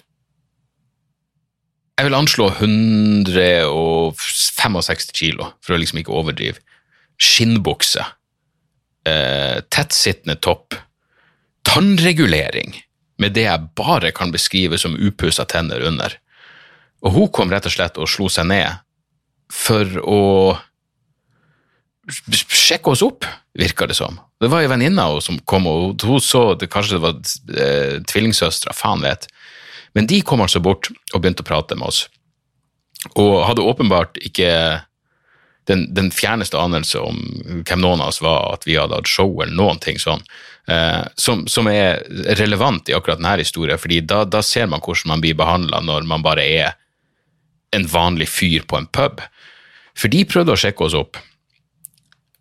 Jeg 1.99 2.07
vil 2.07 2.15
anslå 2.15 2.45
165 2.61 5.09
kilo, 5.19 5.49
for 5.59 5.75
å 5.75 5.79
liksom 5.83 5.99
ikke 5.99 6.15
overdrive. 6.15 6.63
Skinnbukse. 7.19 8.05
Eh, 9.09 9.57
tettsittende 9.67 10.37
topp. 10.39 10.77
Tannregulering, 11.67 12.79
med 13.19 13.35
det 13.35 13.49
jeg 13.49 13.67
bare 13.75 14.15
kan 14.15 14.31
beskrive 14.31 14.79
som 14.79 14.95
upussa 14.95 15.43
tenner 15.51 15.83
under. 15.91 16.15
Og 17.03 17.11
hun 17.17 17.27
kom 17.35 17.51
rett 17.51 17.67
og 17.67 17.75
slett 17.75 17.99
og 17.99 18.07
slo 18.11 18.29
seg 18.31 18.47
ned 18.53 18.71
for 19.51 19.85
å 20.07 20.55
sjekke 22.09 22.91
oss 22.95 23.03
opp, 23.05 23.27
virka 23.59 23.87
det 23.91 23.97
som. 23.99 24.17
Det 24.39 24.49
var 24.53 24.63
ei 24.63 24.71
venninne 24.71 25.21
som 25.25 25.39
kom, 25.51 25.67
og 25.67 25.99
hun 26.07 26.21
så 26.23 26.55
det, 26.55 26.71
kanskje 26.71 26.97
det 26.97 27.05
var 27.05 27.15
eh, 27.59 27.99
tvillingsøstera, 28.07 28.73
faen 28.77 29.03
vet. 29.03 29.27
Men 29.99 30.07
de 30.07 30.21
kom 30.23 30.45
altså 30.45 30.63
bort 30.63 30.93
og 31.11 31.19
begynte 31.19 31.43
å 31.43 31.49
prate 31.49 31.75
med 31.75 31.91
oss, 31.91 32.05
og 33.19 33.43
hadde 33.49 33.65
åpenbart 33.67 34.21
ikke 34.23 34.51
den, 35.67 35.89
den 35.95 36.13
fjerneste 36.15 36.59
anelse 36.59 37.01
om 37.03 37.19
hvem 37.67 37.83
noen 37.83 38.01
av 38.01 38.13
oss 38.13 38.23
var, 38.23 38.55
at 38.55 38.67
vi 38.67 38.79
hadde 38.79 38.95
hatt 38.95 39.11
show 39.11 39.29
eller 39.43 39.57
noen 39.59 39.81
ting 39.83 39.99
sånn, 40.01 40.23
eh, 40.71 41.03
som, 41.19 41.45
som, 41.51 41.67
er 41.69 42.05
relevant 42.39 42.89
i 42.89 42.95
akkurat 42.97 43.19
denne 43.21 43.37
historien, 43.43 43.81
fordi 43.81 44.01
da, 44.07 44.23
da 44.25 44.41
ser 44.45 44.71
man 44.71 44.85
hvordan 44.85 45.13
man 45.13 45.25
blir 45.25 45.37
behandla 45.39 45.83
når 45.85 46.07
man 46.09 46.25
bare 46.25 46.47
er 46.47 46.79
en 47.77 47.85
vanlig 47.91 48.31
fyr 48.33 48.65
på 48.71 48.79
en 48.79 48.87
pub. 48.87 49.21
For 49.99 50.15
de 50.15 50.23
prøvde 50.31 50.55
å 50.55 50.63
sjekke 50.63 50.87
oss 50.87 50.97
opp, 50.97 51.19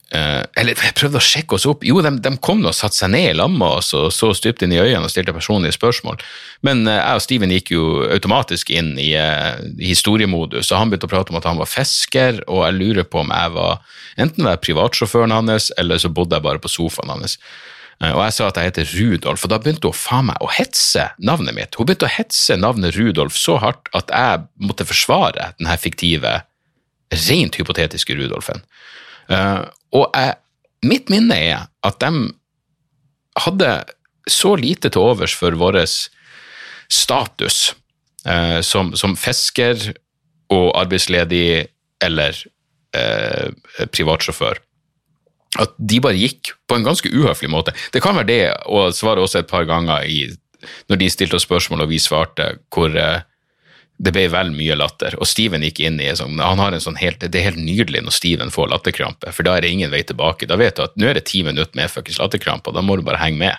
Uh, 0.07 0.39
eller 0.55 0.79
prøvde 0.95 1.19
å 1.19 1.23
sjekke 1.23 1.57
oss 1.57 1.65
opp. 1.67 1.81
Jo, 1.83 1.99
de, 1.99 2.13
de 2.23 2.31
kom 2.39 2.61
og 2.63 2.75
satte 2.75 2.95
seg 2.95 3.11
ned 3.11 3.25
i 3.33 3.35
lag 3.35 3.51
og 3.51 3.81
så 3.83 4.29
stypt 4.37 4.63
inn 4.63 4.71
i 4.71 4.79
øynene 4.79 5.03
og 5.03 5.11
stilte 5.11 5.35
personlige 5.35 5.75
spørsmål. 5.75 6.21
Men 6.63 6.85
uh, 6.87 6.93
jeg 6.95 7.19
og 7.19 7.23
Steven 7.25 7.53
gikk 7.57 7.73
jo 7.75 7.87
automatisk 8.07 8.71
inn 8.71 8.93
i, 9.03 9.09
uh, 9.19 9.59
historiemodus, 9.83 10.71
og 10.71 10.79
han 10.79 10.93
begynte 10.93 11.09
å 11.09 11.11
prate 11.11 11.35
om 11.35 11.39
at 11.41 11.47
han 11.49 11.59
var 11.59 11.67
fisker, 11.67 12.39
og 12.47 12.63
jeg 12.63 12.77
lurer 12.79 13.07
på 13.07 13.19
om 13.25 13.33
jeg 13.35 13.55
var 13.57 13.81
enten 14.17 14.47
var 14.47 14.61
privatsjåføren 14.63 15.35
hans, 15.35 15.73
eller 15.77 15.99
så 15.99 16.13
bodde 16.13 16.39
jeg 16.39 16.47
bare 16.47 16.63
på 16.63 16.71
sofaen 16.71 17.11
hans. 17.11 17.35
Og 17.97 18.19
jeg 18.21 18.33
sa 18.35 18.47
at 18.47 18.57
jeg 18.59 18.69
heter 18.69 18.91
Rudolf, 18.93 19.43
og 19.43 19.51
da 19.51 19.57
begynte 19.59 19.89
hun 19.89 19.97
faen 19.97 20.27
meg 20.29 20.43
å 20.45 20.51
hetse 20.53 21.07
navnet 21.17 21.55
mitt. 21.57 21.75
Hun 21.75 21.87
begynte 21.89 22.05
å 22.05 22.13
hetse 22.13 22.55
navnet 22.59 22.93
Rudolf 22.95 23.35
så 23.35 23.57
hardt 23.59 23.89
at 23.97 24.13
jeg 24.13 24.43
måtte 24.61 24.85
forsvare 24.85 25.51
denne 25.57 25.77
fiktive, 25.81 26.35
rent 27.25 27.57
hypotetiske 27.57 28.13
Rudolfen. 28.19 28.61
Uh, 29.27 29.65
og 29.95 30.11
jeg, 30.15 30.35
mitt 30.87 31.11
minne 31.11 31.37
er 31.37 31.67
at 31.87 31.99
de 32.03 32.27
hadde 33.37 33.71
så 34.27 34.55
lite 34.59 34.91
til 34.91 35.03
overs 35.13 35.35
for 35.37 35.55
vår 35.59 35.79
status 36.91 37.75
eh, 38.27 38.59
som, 38.65 38.93
som, 38.95 39.15
fisker 39.19 39.93
og 40.53 40.71
arbeidsledig 40.79 41.67
eller 42.03 42.37
eh, 42.95 43.51
privatsjåfør. 43.91 44.59
At 45.63 45.73
de 45.79 46.01
bare 46.03 46.19
gikk 46.19 46.53
på 46.67 46.77
en 46.77 46.85
ganske 46.85 47.09
uhøflig 47.11 47.49
måte. 47.51 47.73
Det 47.93 48.03
kan 48.03 48.17
være 48.17 48.29
det 48.29 48.41
å 48.67 48.89
svare 48.95 49.23
også 49.23 49.41
et 49.41 49.49
par 49.49 49.65
ganger 49.67 50.05
i, 50.07 50.27
når 50.91 51.01
de 51.01 51.09
stilte 51.11 51.39
oss 51.39 51.47
spørsmål 51.47 51.85
og 51.85 51.91
vi 51.91 52.01
svarte, 52.03 52.57
hvor 52.73 52.93
det 53.97 54.13
ble 54.13 54.27
vel 54.29 54.51
mye 54.53 54.75
latter. 54.77 55.15
Og 55.17 55.27
Steven 55.29 55.63
gikk 55.65 55.81
inn 55.81 55.97
i 56.01 56.11
sånn, 56.15 56.37
han 56.41 56.61
har 56.61 56.75
en 56.75 56.83
sånn 56.83 56.99
helt, 57.01 57.19
Det 57.19 57.39
er 57.39 57.49
helt 57.49 57.61
nydelig 57.61 58.03
når 58.05 58.13
Steven 58.13 58.53
får 58.53 58.69
latterkrampe, 58.69 59.33
for 59.33 59.47
da 59.47 59.57
er 59.57 59.65
det 59.65 59.73
ingen 59.73 59.91
vei 59.91 60.03
tilbake. 60.05 60.49
Da 60.49 60.57
vet 60.59 60.77
du 60.77 60.83
at 60.85 60.95
nå 60.95 61.09
er 61.09 61.17
det 61.17 61.25
ti 61.25 61.41
minutter 61.43 61.75
med 61.75 61.89
fuckings 61.89 62.19
latterkrampe, 62.21 62.69
og 62.69 62.77
da 62.77 62.85
må 62.85 62.97
du 62.97 63.05
bare 63.07 63.21
henge 63.23 63.41
med. 63.41 63.57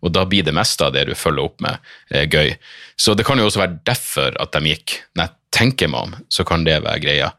Og 0.00 0.12
da 0.14 0.24
blir 0.24 0.46
det 0.46 0.54
meste 0.56 0.86
av 0.86 0.94
det 0.94 1.04
du 1.08 1.14
følger 1.18 1.44
opp 1.44 1.60
med, 1.60 1.78
eh, 2.10 2.24
gøy. 2.24 2.56
Så 2.96 3.14
det 3.14 3.26
kan 3.26 3.38
jo 3.38 3.48
også 3.48 3.60
være 3.60 3.80
derfor 3.84 4.36
at 4.40 4.52
de 4.52 4.72
gikk. 4.72 5.02
Når 5.16 5.28
jeg 5.28 5.34
tenker 5.50 5.88
meg 5.88 6.00
om, 6.00 6.14
så 6.30 6.46
kan 6.46 6.64
det 6.64 6.82
være 6.82 7.02
greia. 7.02 7.32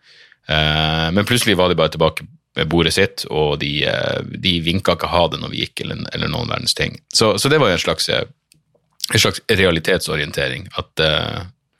Eh, 0.47 1.09
men 1.11 1.25
plutselig 1.25 1.57
var 1.57 1.69
de 1.69 1.75
bare 1.75 1.89
tilbake 1.89 2.27
med 2.55 2.67
bordet 2.67 2.93
sitt, 2.93 3.25
og 3.29 3.59
de, 3.59 3.85
eh, 3.85 4.21
de 4.21 4.59
vinka 4.61 4.93
ikke 4.93 5.09
ha 5.09 5.27
det 5.27 5.39
når 5.39 5.49
vi 5.49 5.63
gikk, 5.65 5.81
eller, 5.81 6.05
eller 6.13 6.27
noen 6.27 6.49
verdens 6.49 6.75
ting. 6.75 6.99
Så, 7.13 7.39
så, 7.39 7.49
det 7.49 7.59
var 7.59 7.69
jo 7.69 7.79
en 7.79 7.85
slags, 7.87 8.09
en 8.09 9.19
slags 9.19 9.41
realitetsorientering. 9.49 10.67
At 10.77 10.99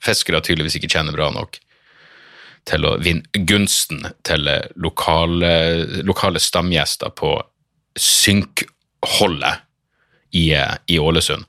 fiskere 0.04 0.42
tydeligvis 0.44 0.78
ikke 0.78 0.90
tjener 0.92 1.16
bra 1.16 1.30
nok 1.34 1.60
til 2.68 2.84
å 2.84 2.96
vinne 3.00 3.44
gunsten 3.48 4.04
til 4.26 4.48
lokale, 4.80 5.52
lokale 6.04 6.42
stamgjester 6.42 7.12
på 7.16 7.34
synkholdet 7.98 9.64
i, 10.30 10.52
eh, 10.54 10.76
i 10.86 10.98
Ålesund. 10.98 11.44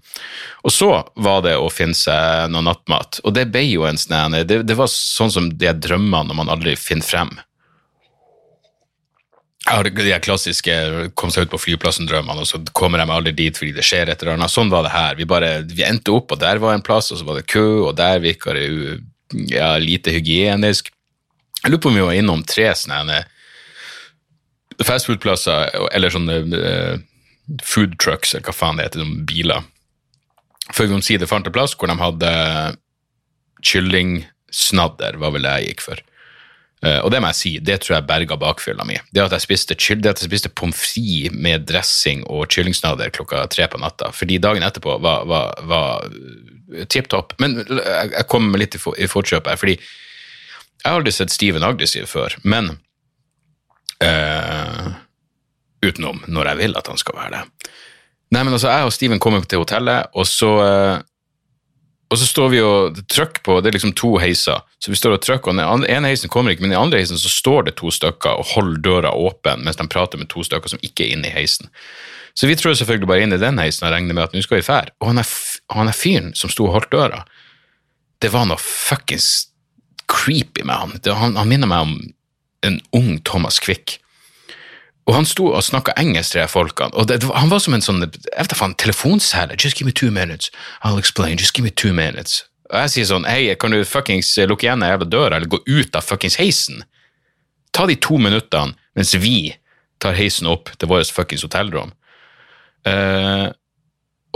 Og 0.63 0.73
så 0.73 0.89
var 1.15 1.43
det 1.45 1.57
å 1.57 1.69
finne 1.73 1.97
seg 1.97 2.49
noe 2.51 2.65
nattmat, 2.65 3.19
og 3.23 3.35
det 3.37 3.47
ble 3.53 3.63
jo 3.67 3.85
en 3.85 3.99
sånn 3.99 4.39
det, 4.47 4.63
det 4.65 4.77
var 4.77 4.89
sånn 4.89 5.33
som 5.33 5.49
de 5.51 5.73
drømmene 5.73 6.31
når 6.31 6.39
man 6.41 6.53
aldri 6.53 6.75
finner 6.79 7.05
frem. 7.05 7.35
Jeg 9.61 9.77
har 9.77 9.85
de 9.85 10.15
klassiske 10.25 10.75
kom 11.15 11.29
seg 11.31 11.45
ut 11.45 11.51
på 11.53 11.59
flyplassen-drømmene, 11.61 12.41
og 12.41 12.49
så 12.49 12.59
kommer 12.75 13.03
meg 13.05 13.13
aldri 13.13 13.33
dit 13.37 13.57
fordi 13.57 13.75
det 13.75 13.85
skjer 13.85 14.09
et 14.09 14.23
eller 14.23 14.33
annet. 14.33 14.51
Sånn 14.51 14.71
var 14.73 14.87
det 14.87 14.93
her. 14.95 15.19
Vi 15.19 15.27
bare, 15.29 15.51
vi 15.69 15.85
endte 15.85 16.15
opp, 16.15 16.33
og 16.33 16.41
der 16.41 16.59
var 16.63 16.73
en 16.73 16.83
plass, 16.85 17.11
og 17.13 17.21
så 17.21 17.27
var 17.27 17.37
det 17.37 17.49
kø, 17.51 17.67
og 17.85 17.93
der 17.99 18.23
virka 18.23 18.55
det 18.57 18.65
ja, 19.53 19.75
lite 19.79 20.15
hygienisk. 20.15 20.89
Jeg 21.61 21.69
lurer 21.69 21.83
på 21.83 21.91
om 21.91 21.99
vi 21.99 22.07
var 22.07 22.17
innom 22.17 22.41
tre 22.49 22.71
sånne 22.75 23.21
fastfood-plasser, 24.81 25.69
eller 25.93 26.13
sånne 26.13 26.39
uh, 26.57 26.95
food 27.61 27.99
trucks, 28.01 28.33
eller 28.33 28.49
hva 28.49 28.57
faen 28.57 28.81
det 28.81 28.89
heter, 28.89 29.05
de 29.05 29.25
biler. 29.29 29.67
Før 30.73 30.89
vi 30.89 30.97
omsider 30.97 31.29
fant 31.29 31.45
en 31.45 31.53
plass 31.53 31.77
hvor 31.77 31.91
de 31.91 31.99
hadde 32.01 32.31
kyllingsnadder, 33.67 35.21
var 35.21 35.35
vel 35.35 35.45
det 35.45 35.53
jeg 35.59 35.75
gikk 35.75 35.85
for. 35.85 36.01
Uh, 36.81 36.97
og 37.05 37.11
det 37.13 37.19
må 37.21 37.29
jeg 37.29 37.37
si, 37.37 37.51
det 37.61 37.75
tror 37.83 37.99
jeg 37.99 38.07
berga 38.09 38.37
bakfylla 38.41 38.85
mi. 38.89 38.95
Det 39.13 39.21
at 39.21 39.35
jeg 39.35 39.45
spiste, 39.45 39.77
det 40.01 40.15
spiste 40.17 40.49
pommes 40.49 40.79
frites 40.81 41.35
med 41.37 41.67
dressing 41.69 42.23
og 42.25 42.47
kyllingsnadder 42.49 43.13
klokka 43.13 43.43
tre 43.53 43.67
på 43.69 43.81
natta, 43.81 44.09
fordi 44.15 44.39
dagen 44.41 44.65
etterpå 44.65 44.97
var, 45.03 45.27
var, 45.29 45.61
var 45.69 46.87
tipp 46.89 47.11
topp. 47.13 47.35
Men 47.43 47.59
jeg 47.67 48.25
kom 48.31 48.49
litt 48.57 48.79
i, 48.79 48.81
for, 48.81 48.97
her, 48.97 49.59
fordi 49.61 49.77
jeg 49.77 50.89
har 50.89 50.97
aldri 50.97 51.13
sett 51.13 51.33
Steven 51.33 51.65
aggressiv 51.65 52.07
før, 52.09 52.33
men 52.41 52.73
uh, 54.01 54.91
Utenom 55.81 56.19
når 56.29 56.51
jeg 56.51 56.59
vil 56.59 56.75
at 56.77 56.89
han 56.89 56.99
skal 57.01 57.17
være 57.17 57.31
det. 57.35 57.69
Nei, 58.31 58.43
men 58.45 58.53
altså, 58.55 58.69
jeg 58.71 58.87
og 58.87 58.93
Steven 58.95 59.21
kom 59.21 59.35
opp 59.37 59.47
til 59.49 59.61
hotellet, 59.61 60.11
og 60.17 60.27
så 60.29 60.51
uh, 60.61 61.01
og 62.11 62.19
så 62.19 62.27
står 62.27 62.49
vi 62.51 62.59
og 62.59 62.97
trykker 63.07 63.43
på 63.45 63.53
Det 63.61 63.69
er 63.71 63.77
liksom 63.77 63.93
to 63.95 64.17
heiser. 64.19 64.59
Så 64.83 64.91
vi 64.91 64.97
står 64.99 65.15
og 65.15 65.21
trykker, 65.23 65.53
og 65.63 65.79
den 65.79 65.87
ene 65.87 66.11
heisen 66.11 66.31
kommer 66.31 66.51
ikke, 66.51 66.65
men 66.65 66.73
i 66.75 66.79
andre 66.79 66.99
heisen 66.99 67.19
så 67.19 67.31
står 67.31 67.69
det 67.69 67.77
to 67.79 67.91
stykker 67.93 68.35
og 68.35 68.49
holder 68.51 68.81
døra 68.83 69.13
åpen 69.15 69.63
mens 69.63 69.79
de 69.79 69.87
prater 69.87 70.19
med 70.19 70.27
to 70.31 70.43
stykker 70.43 70.73
som 70.73 70.81
ikke 70.83 71.05
er 71.05 71.15
inne 71.15 71.29
i 71.29 71.35
heisen. 71.35 71.71
Så 72.35 72.47
vi 72.47 72.55
tror 72.59 72.75
selvfølgelig 72.75 73.07
bare 73.07 73.23
inn 73.23 73.35
i 73.35 73.39
den 73.39 73.59
heisen 73.59 73.87
og 73.87 73.93
regner 73.95 74.15
med 74.17 74.25
at 74.25 74.35
nå 74.35 74.43
skal 74.43 74.59
vi 74.59 74.67
fære. 74.67 74.91
Og 74.99 75.11
han 75.11 75.23
er, 75.23 75.31
han 75.71 75.91
er 75.91 75.95
fyren 75.95 76.33
som 76.35 76.51
sto 76.51 76.67
og 76.67 76.75
holdt 76.75 76.91
døra, 76.91 77.23
det 78.21 78.29
var 78.33 78.45
noe 78.47 78.59
fuckings 78.61 79.47
creepy 80.11 80.65
med 80.67 80.75
han. 80.75 80.99
Det, 80.99 81.15
han. 81.15 81.37
Han 81.39 81.49
minner 81.49 81.69
meg 81.71 81.87
om 81.87 81.95
en 82.67 82.79
ung 82.97 83.15
Thomas 83.25 83.59
Quick. 83.63 83.97
Og 85.09 85.15
han 85.17 85.25
sto 85.25 85.47
og 85.49 85.63
snakka 85.65 85.95
engelsk 85.97 86.35
til 86.35 86.43
de 86.43 86.47
folkene, 86.51 86.93
og 86.93 87.07
det, 87.09 87.23
han 87.25 87.49
var 87.49 87.61
som 87.63 87.73
en 87.73 87.83
sånn 87.83 88.03
jeg 88.05 88.37
vet 88.37 88.53
faen, 88.57 88.75
telefonsele. 88.77 89.57
Just 89.57 89.79
give 89.79 89.87
me 89.87 89.95
two 89.95 90.11
minutes, 90.13 90.51
I'll 90.83 91.01
explain. 91.01 91.39
Just 91.41 91.55
give 91.57 91.65
me 91.65 91.73
two 91.73 91.93
minutes. 91.93 92.43
Og 92.71 92.85
jeg 92.85 92.93
sier 92.93 93.07
sånn, 93.09 93.25
hei, 93.27 93.49
kan 93.59 93.73
du 93.73 93.81
fuckings 93.87 94.29
lukke 94.47 94.67
igjen 94.67 94.83
den 94.83 94.93
jævla 94.93 95.07
døra, 95.09 95.39
eller 95.39 95.51
gå 95.51 95.59
ut 95.67 95.97
av 95.97 96.05
fuckings 96.05 96.37
heisen? 96.39 96.85
Ta 97.75 97.87
de 97.89 97.97
to 97.99 98.19
minuttene 98.21 98.77
mens 98.95 99.15
vi 99.15 99.55
tar 100.01 100.15
heisen 100.17 100.49
opp 100.51 100.71
til 100.77 100.91
vårt 100.91 101.11
fuckings 101.11 101.43
hotellrom. 101.45 101.91
Uh, 102.87 103.51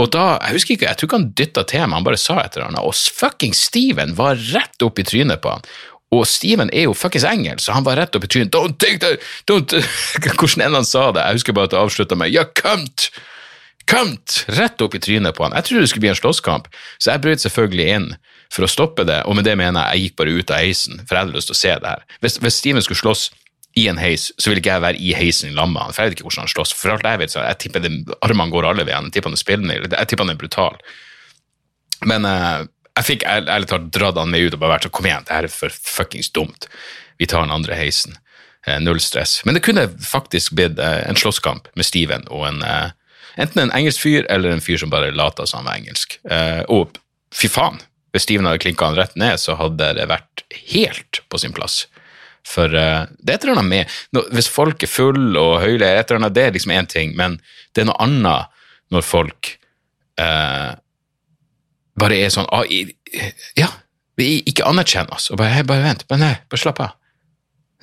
og 0.01 0.09
da, 0.11 0.25
jeg 0.43 0.57
husker 0.57 0.75
ikke, 0.75 0.89
jeg 0.89 0.99
tror 0.99 1.07
ikke 1.07 1.19
han 1.21 1.29
dytta 1.39 1.63
til 1.71 1.85
meg, 1.85 1.97
han 1.97 2.07
bare 2.07 2.19
sa 2.19 2.35
et 2.41 2.57
eller 2.57 2.67
annet, 2.67 2.83
og 2.83 2.95
fucking 3.15 3.55
Steven 3.55 4.15
var 4.17 4.39
rett 4.51 4.83
opp 4.83 4.99
i 4.99 5.05
trynet 5.07 5.39
på 5.43 5.53
han. 5.53 5.63
Og 6.15 6.25
Steven 6.29 6.71
er 6.71 6.87
jo 6.87 6.95
fuckings 6.97 7.27
engelsk, 7.27 7.65
så 7.65 7.75
han 7.75 7.85
var 7.85 7.99
rett 7.99 8.15
opp 8.15 8.27
i 8.27 8.31
trynet. 8.31 8.53
Don't 8.55 8.77
take 8.81 9.01
that, 9.03 9.23
don't 9.49 9.73
Hvordan 10.39 10.67
enn 10.67 10.77
han 10.79 10.87
sa 10.87 11.09
det. 11.15 11.25
Jeg 11.25 11.41
husker 11.41 11.57
bare 11.57 11.69
at 11.69 11.75
det 11.75 11.81
avslutta 11.81 12.17
med 12.19 12.33
ja, 12.33 12.45
cunt! 12.57 13.09
Cunt! 13.89 14.43
Rett 14.57 14.81
opp 14.81 14.95
i 14.97 15.01
trynet 15.03 15.37
på 15.37 15.45
han. 15.45 15.55
Jeg 15.59 15.67
trodde 15.67 15.85
det 15.85 15.91
skulle 15.91 16.05
bli 16.07 16.13
en 16.13 16.21
slåsskamp, 16.21 16.69
så 16.97 17.13
jeg 17.13 17.25
brøt 17.25 17.43
selvfølgelig 17.43 17.87
inn 17.97 18.11
for 18.53 18.65
å 18.65 18.69
stoppe 18.69 19.05
det, 19.07 19.21
og 19.25 19.37
med 19.37 19.47
det 19.47 19.55
mener 19.59 19.89
jeg 19.89 19.99
jeg 19.99 20.09
gikk 20.09 20.19
bare 20.21 20.35
ut 20.35 20.53
av 20.53 20.61
heisen, 20.61 21.01
for 21.01 21.17
jeg 21.17 21.25
hadde 21.25 21.35
lyst 21.35 21.49
til 21.51 21.57
å 21.57 21.59
se 21.59 21.73
det 21.81 21.91
her. 21.91 22.05
Hvis, 22.23 22.37
hvis 22.43 22.59
Steven 22.61 22.85
skulle 22.85 23.01
slåss 23.01 23.23
i 23.75 23.87
en 23.91 23.99
heis, 23.99 24.29
så 24.39 24.49
ville 24.49 24.61
ikke 24.61 24.71
jeg 24.71 24.83
være 24.85 25.01
i 25.03 25.11
heisen 25.17 25.51
i 25.51 25.55
lag 25.55 25.67
med 25.71 25.81
han, 25.83 25.95
for 25.95 26.03
jeg 26.03 26.13
vet 26.13 26.19
ikke 26.19 26.29
hvordan 26.29 26.45
han 26.45 26.53
slåss. 26.53 26.71
For 26.79 26.93
alt 26.93 27.09
jeg 27.09 27.21
vet, 27.21 27.33
så 27.33 27.43
jeg 27.43 27.59
tipper 27.65 27.83
det, 27.83 27.91
armene 28.23 28.53
går 28.53 28.69
alle 28.69 28.85
veiene, 28.87 29.09
jeg 29.09 29.17
tipper 29.17 29.33
han 29.33 29.37
er 29.37 29.41
spillende, 29.41 29.79
jeg 29.83 30.09
tipper 30.11 30.23
han 30.23 30.31
er 30.31 30.39
brutal. 30.39 30.79
Men 32.07 32.27
uh, 32.29 32.63
jeg 32.95 33.07
fikk 33.09 33.25
ærlig 33.27 33.67
talt 33.69 33.89
dratt 33.95 34.19
han 34.19 34.31
med 34.31 34.45
ut 34.45 34.55
og 34.55 34.61
bare 34.61 34.77
vært 34.77 34.87
sånn 34.87 34.95
Kom 34.95 35.07
igjen, 35.09 35.25
det 35.27 35.35
her 35.35 35.47
er 35.47 35.51
for 35.51 35.73
fuckings 35.73 36.31
dumt. 36.35 36.69
Vi 37.19 37.27
tar 37.27 37.43
den 37.43 37.55
andre 37.55 37.75
heisen. 37.77 38.15
Eh, 38.65 38.79
null 38.81 38.99
stress. 39.03 39.41
Men 39.45 39.57
det 39.57 39.63
kunne 39.65 39.89
faktisk 40.01 40.55
blitt 40.57 40.79
eh, 40.79 41.01
en 41.09 41.19
slåsskamp 41.19 41.67
med 41.75 41.85
Steven 41.85 42.23
og 42.33 42.47
en 42.47 42.63
eh, 42.65 42.93
enten 43.37 43.65
en 43.65 43.73
engelsk 43.75 44.01
fyr 44.01 44.25
eller 44.31 44.55
en 44.55 44.63
fyr 44.63 44.79
som 44.81 44.89
bare 44.89 45.11
lata 45.13 45.45
som 45.45 45.59
han 45.59 45.67
var 45.67 45.81
engelsk. 45.81 46.15
Og 46.71 46.95
fy 47.35 47.49
faen, 47.51 47.81
hvis 48.15 48.23
Steven 48.23 48.47
hadde 48.47 48.61
klinka 48.63 48.87
han 48.87 48.95
rett 48.95 49.17
ned, 49.19 49.35
så 49.43 49.57
hadde 49.59 49.89
det 49.97 50.05
vært 50.07 50.45
helt 50.71 51.19
på 51.27 51.41
sin 51.43 51.51
plass. 51.51 51.81
For 52.47 52.71
uh, 52.71 53.09
det 53.19 53.33
er 53.33 53.35
et 53.35 53.43
eller 53.43 53.57
annet 53.57 53.71
med 53.71 53.93
no, 54.13 54.21
Hvis 54.29 54.47
folk 54.53 54.83
er 54.85 54.91
fulle 54.91 55.41
og 55.41 55.65
annet, 55.65 56.35
det 56.35 56.43
er 56.45 56.55
liksom 56.55 56.71
én 56.71 56.87
ting, 56.87 57.15
men 57.17 57.39
det 57.73 57.83
er 57.83 57.89
noe 57.89 57.99
annet 58.05 58.53
når 58.93 59.03
folk 59.03 59.49
uh, 60.21 60.77
bare 61.99 62.19
er 62.19 62.33
sånn 62.33 62.47
ah, 62.53 62.65
Ja, 63.57 63.69
ikke 64.19 64.67
anerkjenn 64.67 65.11
oss. 65.15 65.29
Og 65.31 65.39
bare, 65.41 65.63
bare 65.67 65.83
vent, 65.85 66.05
bare, 66.09 66.21
nei, 66.21 66.33
bare 66.51 66.61
slapp 66.61 66.81
av. 66.83 66.95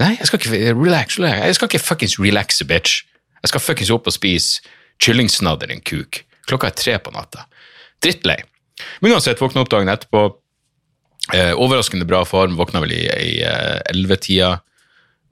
Nei, 0.00 0.14
jeg 0.18 0.28
skal 0.28 0.40
ikke 0.40 0.76
relax, 0.76 1.18
relax. 1.20 1.42
Jeg 1.46 1.58
skal 1.58 1.70
ikke 1.70 1.84
fuckings 1.84 2.18
relaxe, 2.20 2.66
bitch. 2.68 3.02
Jeg 3.42 3.52
skal 3.52 3.62
fuckings 3.62 3.92
opp 3.94 4.08
og 4.08 4.16
spise 4.16 4.62
kyllingsnadder, 5.02 5.72
din 5.72 5.82
kuk. 5.84 6.22
Klokka 6.48 6.70
er 6.70 6.78
tre 6.78 6.96
på 7.02 7.12
natta. 7.14 7.46
Drittlei. 8.02 8.38
Men 9.02 9.16
uansett, 9.16 9.40
våkna 9.42 9.62
opp 9.64 9.70
dagen 9.72 9.90
etterpå. 9.92 10.24
Eh, 11.36 11.52
overraskende 11.54 12.06
bra 12.08 12.24
form. 12.26 12.56
Våkna 12.58 12.82
vel 12.82 12.94
i 12.96 13.02
ellevetida. 13.44 14.54
Eh, 14.56 14.68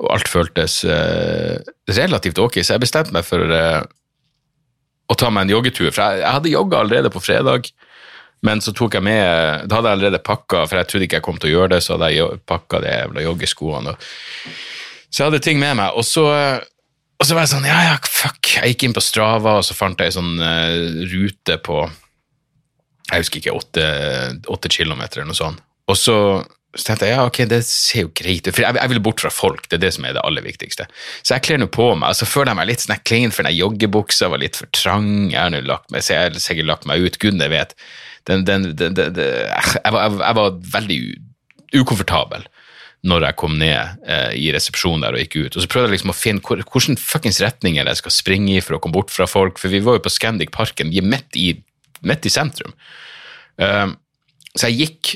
og 0.01 0.13
alt 0.15 0.31
føltes 0.33 0.81
eh, 0.89 1.61
relativt 1.93 2.39
ok, 2.41 2.63
så 2.65 2.77
jeg 2.77 2.85
bestemte 2.87 3.13
meg 3.13 3.27
for 3.27 3.53
eh, 3.53 3.83
å 5.11 5.17
ta 5.19 5.29
meg 5.33 5.45
en 5.45 5.55
joggetur. 5.57 5.91
For 5.91 6.01
jeg, 6.01 6.23
jeg 6.23 6.37
hadde 6.39 6.55
jogga 6.55 6.81
allerede 6.81 7.13
på 7.13 7.23
fredag. 7.23 7.69
Men 8.47 8.63
så 8.65 8.73
tok 8.77 8.97
jeg 8.97 9.05
med 9.05 9.69
Da 9.69 9.79
hadde 9.79 9.93
jeg 9.93 9.99
allerede 9.99 10.23
pakka, 10.25 10.65
for 10.65 10.81
jeg 10.81 10.89
trodde 10.89 11.09
ikke 11.09 11.21
jeg 11.21 11.27
kom 11.27 11.41
til 11.41 11.51
å 11.51 11.55
gjøre 11.59 11.75
det, 11.75 11.81
så 11.85 11.97
hadde 11.97 12.13
jeg 12.15 12.43
pakka 12.49 12.83
de 12.85 12.93
jævla 12.93 13.25
joggeskoene. 13.27 13.97
Så 15.11 15.23
jeg 15.23 15.27
hadde 15.31 15.43
ting 15.45 15.61
med 15.61 15.77
meg. 15.81 15.97
Og 15.99 16.07
så, 16.07 16.25
og 16.25 17.27
så 17.27 17.37
var 17.37 17.45
jeg 17.45 17.55
sånn 17.55 17.69
Ja, 17.69 17.81
ja, 17.91 17.97
fuck. 18.07 18.55
Jeg 18.57 18.75
gikk 18.75 18.87
inn 18.89 18.97
på 18.97 19.05
Strava, 19.05 19.59
og 19.61 19.67
så 19.67 19.77
fant 19.77 20.01
jeg 20.01 20.13
ei 20.13 20.17
sånn 20.17 20.39
uh, 20.41 21.03
rute 21.11 21.59
på 21.67 21.83
Jeg 23.11 23.27
husker 23.27 23.43
ikke, 23.43 23.59
åtte, 23.59 23.91
åtte 24.49 24.73
kilometer 24.73 25.21
eller 25.21 25.35
noe 25.35 25.41
sånt. 25.41 25.61
Og 25.91 25.99
så, 25.99 26.17
så 26.79 26.87
tenkte 26.87 27.09
jeg 27.09 27.19
ja, 27.19 27.25
ok, 27.27 27.43
det 27.51 27.65
ser 27.67 28.07
jo 28.07 28.13
greit 28.15 28.47
ut. 28.47 28.55
For 28.55 28.63
jeg, 28.63 28.79
jeg 28.79 28.93
vil 28.93 29.03
bort 29.03 29.21
fra 29.21 29.33
folk, 29.35 29.67
det 29.67 29.81
er 29.81 29.89
det 29.89 29.95
som 29.97 30.07
er 30.07 30.15
det 30.17 30.23
aller 30.23 30.47
viktigste. 30.47 30.87
Så 31.21 31.35
jeg 31.35 31.45
kler 31.49 31.61
nå 31.61 31.67
på 31.75 31.89
meg, 31.93 32.15
og 32.15 32.17
så 32.17 32.29
føler 32.31 32.55
jeg 32.55 32.61
meg 32.61 32.71
litt 32.71 32.85
sånn 32.85 33.03
clean, 33.03 33.35
for 33.35 33.45
den 33.45 33.59
joggebuksa 33.59 34.31
var 34.31 34.41
litt 34.41 34.61
for 34.61 34.71
trang. 34.77 35.11
Jeg 35.33 35.41
har 35.43 35.51
nå 35.51 35.65
lagt 35.67 35.91
meg, 35.91 36.07
jeg 36.07 36.31
har 36.31 36.39
sikkert 36.41 36.71
lagt 36.71 36.87
meg 36.89 37.03
ut, 37.03 37.19
gudene 37.21 37.51
vet 37.51 37.75
den, 38.31 38.47
den, 38.47 38.71
den, 38.79 39.21
jeg, 39.21 39.93
var, 39.93 40.15
jeg, 40.15 40.37
var, 40.39 40.57
veldig 40.75 40.99
ukomfortabel 41.81 42.47
når 43.11 43.25
jeg 43.25 43.39
kom 43.41 43.55
ned 43.61 44.03
eh, 44.05 44.35
i 44.37 44.51
resepsjonen 44.53 45.07
der 45.07 45.17
og 45.17 45.23
gikk 45.23 45.37
ut. 45.39 45.55
Og 45.57 45.65
så 45.65 45.71
prøvde 45.73 45.89
jeg 45.89 45.95
liksom 45.95 46.13
å 46.13 46.17
finne 46.17 46.45
hvor, 46.45 46.61
hvilken 46.61 47.01
fuckings 47.01 47.41
retninger 47.41 47.89
jeg 47.89 48.01
skal 48.03 48.13
springe 48.13 48.59
i 48.59 48.65
for 48.65 48.77
å 48.77 48.81
komme 48.83 48.99
bort 48.99 49.13
fra 49.15 49.25
folk, 49.31 49.57
for 49.61 49.73
vi 49.73 49.81
var 49.85 49.97
jo 49.97 50.05
på 50.05 50.13
Scandic 50.13 50.53
Parken, 50.53 50.93
vi 50.93 51.01
er 51.01 51.09
midt 51.09 51.39
i, 51.41 51.55
midt 52.05 52.29
i 52.29 52.33
sentrum. 52.33 52.75
Um, 53.57 53.97
så 54.53 54.69
jeg 54.69 54.83
gikk 54.83 55.15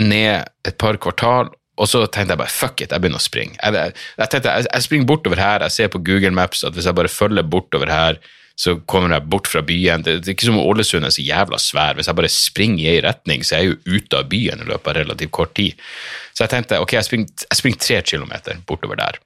ned 0.00 0.48
et 0.64 0.78
par 0.80 0.96
kvartal, 1.02 1.52
og 1.74 1.90
så 1.90 2.04
tenkte 2.06 2.34
jeg 2.34 2.40
bare 2.40 2.54
fuck 2.54 2.80
it, 2.80 2.94
jeg 2.94 3.02
begynner 3.02 3.20
å 3.20 3.26
springe. 3.26 3.58
Jeg, 3.58 3.76
jeg, 3.76 3.94
jeg 4.22 4.32
tenkte, 4.32 4.56
jeg, 4.56 4.70
jeg 4.70 4.86
springer 4.86 5.10
bortover 5.10 5.42
her, 5.42 5.66
jeg 5.66 5.76
ser 5.76 5.92
på 5.92 6.00
Google 6.06 6.32
Maps 6.36 6.64
at 6.64 6.76
hvis 6.76 6.88
jeg 6.88 6.96
bare 6.96 7.12
følger 7.12 7.46
bortover 7.50 7.92
her, 7.92 8.20
så 8.54 8.76
kommer 8.86 9.10
jeg 9.16 9.26
bort 9.30 9.48
fra 9.50 9.64
byen. 9.66 10.04
Det, 10.06 10.20
er 10.20 10.34
ikke 10.34 10.46
som 10.46 10.60
om 10.60 10.66
Ålesund 10.68 11.06
er 11.06 11.14
så 11.14 11.24
jævla 11.26 11.58
svær. 11.58 11.96
Hvis 11.98 12.06
jeg 12.06 12.18
bare 12.18 12.30
springer 12.30 12.82
i 12.84 12.90
ei 12.92 13.00
retning, 13.02 13.42
så 13.42 13.56
er 13.56 13.64
jeg 13.64 13.72
jo 13.72 13.96
ute 13.96 14.20
av 14.20 14.28
byen 14.30 14.62
i 14.62 14.68
løpet 14.68 14.90
av 14.92 14.98
relativt 15.00 15.32
kort 15.34 15.54
tid. 15.58 15.80
Så 16.32 16.44
jeg 16.44 16.52
tenkte 16.52 16.78
ok, 16.82 16.94
jeg 16.94 17.08
springer, 17.08 17.46
jeg 17.48 17.60
springer 17.60 17.82
tre 17.82 18.02
kilometer 18.06 18.60
bortover 18.68 19.00
der, 19.00 19.18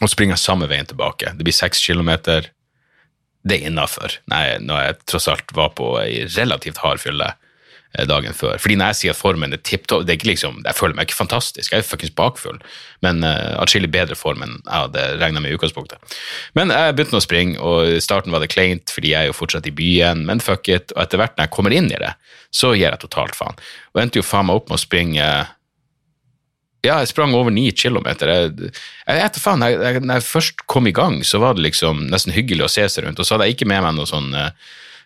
og 0.00 0.12
springer 0.12 0.40
samme 0.40 0.68
veien 0.68 0.88
tilbake. 0.88 1.32
Det 1.38 1.48
blir 1.48 1.56
seks 1.56 1.80
kilometer. 1.84 2.50
Det 3.42 3.56
er 3.56 3.70
innafor, 3.72 4.20
når 4.28 4.84
jeg 4.84 4.98
tross 5.10 5.30
alt 5.32 5.56
var 5.56 5.72
på 5.78 5.94
ei 6.02 6.26
relativt 6.36 6.82
hard 6.84 7.00
fylle. 7.02 7.32
Eh, 7.92 8.06
dagen 8.08 8.32
før. 8.32 8.56
Fordi 8.56 8.78
når 8.80 8.92
jeg 8.92 8.98
sier 8.98 9.12
at 9.12 9.20
formen 9.20 9.52
er 9.52 9.60
tipp 9.60 9.84
topp, 9.90 10.08
liksom, 10.08 10.62
jeg 10.64 10.76
føler 10.78 10.96
meg 10.96 11.10
ikke 11.10 11.18
fantastisk, 11.18 11.74
jeg 11.74 11.82
er 11.82 11.84
fuckings 11.84 12.14
bakfull, 12.16 12.56
men 13.04 13.20
uh, 13.20 13.58
atskillig 13.60 13.90
bedre 13.92 14.16
form 14.16 14.40
enn 14.46 14.54
jeg 14.62 14.72
hadde 14.72 15.02
regna 15.20 15.42
med 15.44 15.52
i 15.52 15.58
utgangspunktet. 15.58 16.16
Men 16.56 16.72
jeg 16.72 16.96
begynte 16.96 17.20
å 17.20 17.24
springe, 17.24 17.58
og 17.60 17.98
i 17.98 18.00
starten 18.00 18.32
var 18.32 18.40
det 18.40 18.48
kleint, 18.54 18.88
fordi 18.94 19.12
jeg 19.12 19.26
er 19.26 19.28
jo 19.28 19.36
fortsatt 19.36 19.68
i 19.68 19.74
byen, 19.76 20.24
men 20.28 20.40
fuck 20.40 20.72
it, 20.72 20.94
og 20.96 21.04
etter 21.04 21.20
hvert 21.20 21.36
når 21.36 21.50
jeg 21.50 21.54
kommer 21.58 21.76
inn 21.76 21.92
i 21.92 22.00
det, 22.00 22.14
så 22.48 22.72
gir 22.72 22.86
jeg 22.88 23.02
totalt 23.04 23.36
faen. 23.36 23.60
Og 23.92 24.00
endte 24.00 24.22
jo 24.22 24.24
faen 24.24 24.48
meg 24.48 24.62
opp 24.62 24.72
med 24.72 24.80
å 24.80 24.86
springe 24.86 25.26
Ja, 26.82 26.96
jeg 26.96 27.12
sprang 27.12 27.36
over 27.36 27.52
ni 27.52 27.68
kilometer. 27.76 28.32
Jeg, 28.32 28.72
jeg 29.04 29.42
faen, 29.42 29.62
jeg, 29.68 29.76
jeg, 29.84 30.00
når 30.02 30.22
jeg 30.22 30.30
først 30.32 30.64
kom 30.64 30.88
i 30.88 30.96
gang, 30.96 31.20
så 31.28 31.44
var 31.44 31.54
det 31.54 31.68
liksom 31.68 32.08
nesten 32.08 32.32
hyggelig 32.34 32.64
å 32.66 32.72
se 32.72 32.88
seg 32.88 33.04
rundt. 33.04 33.20
Og 33.20 33.28
så 33.28 33.36
hadde 33.36 33.46
jeg 33.50 33.60
ikke 33.60 33.68
med 33.70 33.84
meg 33.84 33.94
noen 34.00 34.10
sånne 34.10 34.48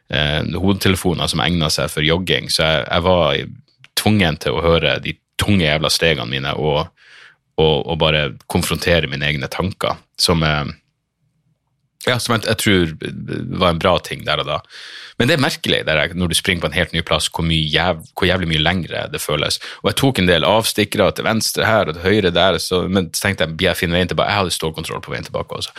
eh, 0.08 0.42
hodetelefoner 0.56 1.30
som 1.30 1.42
egna 1.44 1.70
seg 1.72 1.90
for 1.92 2.06
jogging, 2.06 2.50
så 2.52 2.64
jeg, 2.64 2.84
jeg 2.90 3.06
var 3.06 3.40
tvungen 3.96 4.40
til 4.42 4.56
å 4.56 4.64
høre 4.64 4.98
de 5.02 5.16
tunge 5.40 5.66
jævla 5.66 5.90
stegene 5.92 6.30
mine 6.30 6.52
og, 6.56 6.86
og, 7.60 7.76
og 7.86 7.96
bare 8.00 8.26
konfrontere 8.50 9.10
mine 9.10 9.28
egne 9.28 9.50
tanker, 9.52 9.98
som 10.20 10.44
eh, 10.46 10.64
ja, 12.06 12.18
som 12.22 12.36
jeg, 12.36 12.46
jeg, 12.46 12.58
tror 12.62 13.58
var 13.58 13.72
en 13.72 13.80
bra 13.82 13.96
ting 14.04 14.22
der 14.26 14.42
og 14.42 14.46
da. 14.48 14.60
Men 15.18 15.30
det 15.30 15.36
er 15.36 15.42
merkelig 15.42 15.78
der, 15.88 16.12
når 16.14 16.30
du 16.30 16.36
springer 16.36 16.62
på 16.62 16.68
en 16.68 16.76
helt 16.76 16.92
ny 16.92 17.00
plass, 17.06 17.28
hvor, 17.32 17.46
jæv, 17.48 18.02
hvor, 18.12 18.28
jævlig 18.28 18.50
mye 18.50 18.62
lengre 18.62 19.06
det 19.12 19.20
føles. 19.22 19.58
Og 19.82 19.90
jeg 19.90 19.98
tok 20.02 20.20
en 20.20 20.28
del 20.28 20.46
avstikkere 20.46 21.08
til 21.16 21.26
venstre 21.26 21.66
her 21.66 21.88
og 21.88 21.96
til 21.96 22.04
høyre 22.04 22.32
der, 22.36 22.58
så, 22.62 22.82
men 22.86 23.08
så 23.12 23.26
tenkte 23.26 23.48
jeg 23.48 23.66
jeg 23.66 23.80
finner 23.80 23.98
veien 23.98 24.12
tilbake. 24.12 24.30
Jeg 24.30 24.42
hadde 24.42 24.54
stålkontroll 24.54 25.02
på 25.04 25.14
veien 25.14 25.26
tilbake 25.26 25.58
også, 25.58 25.74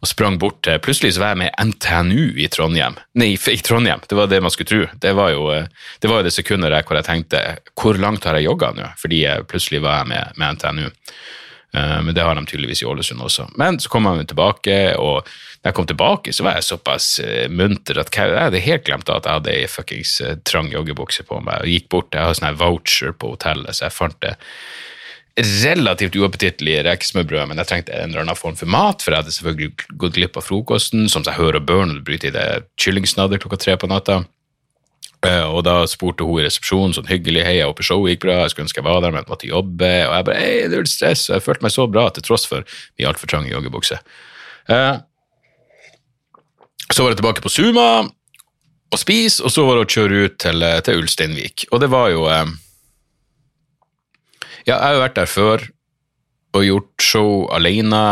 og 0.00 0.12
sprang 0.12 0.38
bort 0.42 0.60
til 0.66 0.80
Plutselig 0.82 1.14
så 1.16 1.24
var 1.24 1.34
jeg 1.34 1.42
med 1.44 1.72
NTNU 1.72 2.38
i 2.42 2.48
Trondheim. 2.52 2.98
Nei, 3.18 3.32
i 3.34 3.60
Trondheim, 3.64 4.02
det 4.08 4.18
var 4.18 4.30
det 4.30 4.42
man 4.44 4.52
skulle 4.54 4.70
tro. 4.70 4.86
Det 5.02 5.12
var 5.16 5.32
jo 5.34 5.48
det, 5.52 6.08
var 6.08 6.20
jo 6.20 6.26
det 6.28 6.34
sekundet 6.36 6.74
der 6.74 6.86
hvor 6.86 6.98
jeg 6.98 7.08
tenkte 7.08 7.42
hvor 7.78 7.98
langt 7.98 8.26
har 8.28 8.38
jeg 8.38 8.50
jogga 8.50 8.74
nå? 8.76 8.92
Fordi 9.00 9.24
jeg 9.24 9.46
plutselig 9.50 9.82
var 9.84 10.02
jeg 10.02 10.12
med, 10.12 10.36
med 10.38 10.58
NTNU. 10.58 10.90
Uh, 11.72 12.02
men 12.04 12.12
det 12.14 12.24
har 12.24 12.36
de 12.36 12.44
tydeligvis 12.46 12.82
i 12.82 12.86
Ålesund 12.88 13.22
også. 13.24 13.48
Men 13.56 13.78
så 13.80 13.88
kom 13.88 14.04
jeg 14.10 14.28
tilbake, 14.28 14.76
og 15.00 15.24
da 15.62 15.70
jeg 15.70 15.76
kom 15.78 15.88
tilbake, 15.88 16.34
så 16.36 16.44
var 16.44 16.58
jeg 16.58 16.68
såpass 16.68 17.08
uh, 17.24 17.48
munter 17.48 18.02
at 18.02 18.12
jeg 18.12 18.36
hadde 18.36 18.60
helt 18.66 18.84
glemt 18.88 19.08
at 19.08 19.24
jeg 19.24 19.40
hadde 19.40 19.54
ei 19.56 19.68
fuckings 19.70 20.18
uh, 20.20 20.34
trang 20.48 20.68
joggebukse 20.72 21.24
på 21.28 21.40
meg. 21.40 21.64
og 21.64 21.72
gikk 21.72 21.88
bort, 21.88 22.12
Jeg 22.12 22.28
har 22.28 22.36
sånn 22.36 22.60
voucher 22.60 23.16
på 23.16 23.32
hotellet, 23.36 23.72
så 23.76 23.88
jeg 23.88 23.96
fant 23.96 24.20
det 24.20 24.36
relativt 25.64 26.16
uappetittlig 26.20 26.74
rekesmørbrødet, 26.84 27.48
men 27.48 27.60
jeg 27.62 27.70
trengte 27.70 27.96
en 27.96 28.10
eller 28.10 28.26
annen 28.26 28.36
form 28.36 28.56
for 28.58 28.68
mat, 28.68 29.00
for 29.00 29.14
jeg 29.14 29.22
hadde 29.22 29.32
selvfølgelig 29.32 29.96
gått 30.02 30.18
glipp 30.18 30.36
av 30.36 30.44
frokosten, 30.44 31.08
som 31.08 31.24
jeg 31.24 31.38
hører 31.38 31.62
og 31.62 31.68
bør 31.70 31.94
bryter 32.04 32.28
i 32.28 32.34
det 32.36 32.48
kyllingsnadder 32.76 33.40
klokka 33.40 33.56
tre 33.62 33.78
på 33.80 33.88
natta. 33.88 34.22
Uh, 35.22 35.46
og 35.54 35.60
da 35.68 35.76
spurte 35.86 36.26
hun 36.26 36.40
i 36.40 36.46
resepsjonen 36.48 36.96
sånn 36.96 37.06
hyggelig 37.06 37.44
hei, 37.46 37.60
jeg 37.60 37.68
håper 37.70 37.86
showet 37.86 38.16
gikk 38.16 38.24
bra, 38.24 38.40
jeg 38.42 38.54
skulle 38.54 38.66
ønske 38.66 38.82
jeg 38.82 38.88
var 38.88 39.04
der, 39.04 39.12
men 39.14 39.22
jeg 39.22 39.30
måtte 39.30 39.50
jobbe. 39.50 39.90
Og 40.08 40.16
jeg 40.16 40.26
bare 40.26 40.40
hei, 40.40 40.56
det 40.66 40.78
er 40.78 40.82
litt 40.82 40.90
stress, 40.90 41.28
og 41.28 41.36
jeg 41.36 41.44
følte 41.46 41.66
meg 41.66 41.74
så 41.76 41.86
bra 41.90 42.08
til 42.10 42.26
tross 42.26 42.48
for 42.50 42.66
min 42.98 43.10
altfor 43.10 43.30
trange 43.30 43.52
joggebukse. 43.52 44.00
Uh, 44.66 44.98
så 46.92 47.04
var 47.04 47.14
jeg 47.14 47.22
tilbake 47.22 47.44
på 47.44 47.52
Suma 47.52 47.86
og 48.92 49.00
spise, 49.00 49.40
og 49.44 49.52
så 49.52 49.64
var 49.64 49.78
det 49.78 49.86
å 49.86 49.92
kjøre 49.94 50.24
ut 50.26 50.34
til, 50.42 50.62
eh, 50.62 50.80
til 50.84 51.00
Ulsteinvik. 51.00 51.66
Og 51.72 51.80
det 51.80 51.88
var 51.92 52.10
jo 52.12 52.26
eh, 52.28 52.46
Ja, 54.62 54.76
jeg 54.76 54.82
har 54.82 54.92
jo 54.94 55.02
vært 55.02 55.16
der 55.16 55.30
før 55.30 55.64
og 56.52 56.66
gjort 56.66 57.02
show 57.02 57.30
alene 57.50 58.02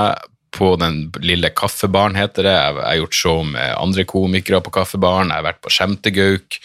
på 0.57 0.73
den 0.81 1.13
lille 1.23 1.51
kaffebaren, 1.55 2.17
heter 2.19 2.43
det. 2.49 2.55
Jeg 2.57 2.81
har 2.81 2.97
gjort 2.99 3.19
show 3.19 3.43
med 3.47 3.77
andre 3.77 4.05
komikere 4.09 4.63
på 4.65 4.73
kaffebaren. 4.75 5.31
Jeg 5.31 5.39
har 5.39 5.47
vært 5.47 5.61
på 5.63 5.71
Skjemtegauk. 5.71 6.59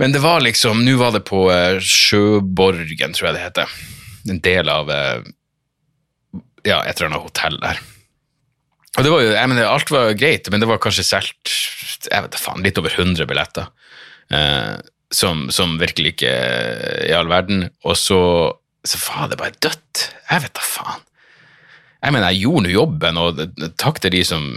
Men 0.00 0.14
det 0.14 0.24
var 0.24 0.42
liksom 0.42 0.82
Nå 0.82 0.96
var 0.98 1.12
det 1.14 1.22
på 1.28 1.46
eh, 1.54 1.78
Sjøborgen, 1.78 3.14
tror 3.14 3.30
jeg 3.30 3.36
det 3.36 3.44
heter. 3.44 3.74
En 4.32 4.40
del 4.42 4.70
av 4.72 4.90
ja, 6.64 6.80
et 6.80 6.96
eller 6.96 7.10
annet 7.10 7.26
hotell 7.26 7.58
der. 7.60 7.80
Og 8.94 9.04
det 9.04 9.12
var 9.12 9.22
jo, 9.24 9.30
jeg 9.34 9.50
mener, 9.50 9.68
Alt 9.68 9.90
var 9.92 10.16
greit, 10.18 10.48
men 10.50 10.62
det 10.62 10.68
var 10.70 10.80
kanskje 10.82 11.06
solgt 11.06 11.52
jeg 12.04 12.24
vet 12.26 12.36
faen, 12.40 12.64
litt 12.64 12.78
over 12.80 12.92
100 12.92 13.28
billetter. 13.28 13.70
Eh, 14.32 14.76
som, 15.14 15.46
som, 15.54 15.76
virkelig 15.78 16.14
ikke 16.14 16.32
i 17.08 17.12
all 17.14 17.30
verden. 17.30 17.68
Og 17.86 17.96
så, 17.98 18.20
så 18.86 19.00
faen, 19.00 19.30
det 19.30 19.40
bare 19.40 19.56
dødt. 19.62 20.08
Jeg 20.30 20.44
vet 20.46 20.56
da 20.56 20.64
faen. 20.66 21.04
Jeg 22.04 22.12
mener, 22.12 22.34
jeg 22.34 22.44
gjorde 22.44 22.66
nå 22.66 22.72
jobben, 22.74 23.20
og 23.20 23.38
takk 23.80 24.02
til 24.04 24.12
de 24.12 24.24
som 24.28 24.48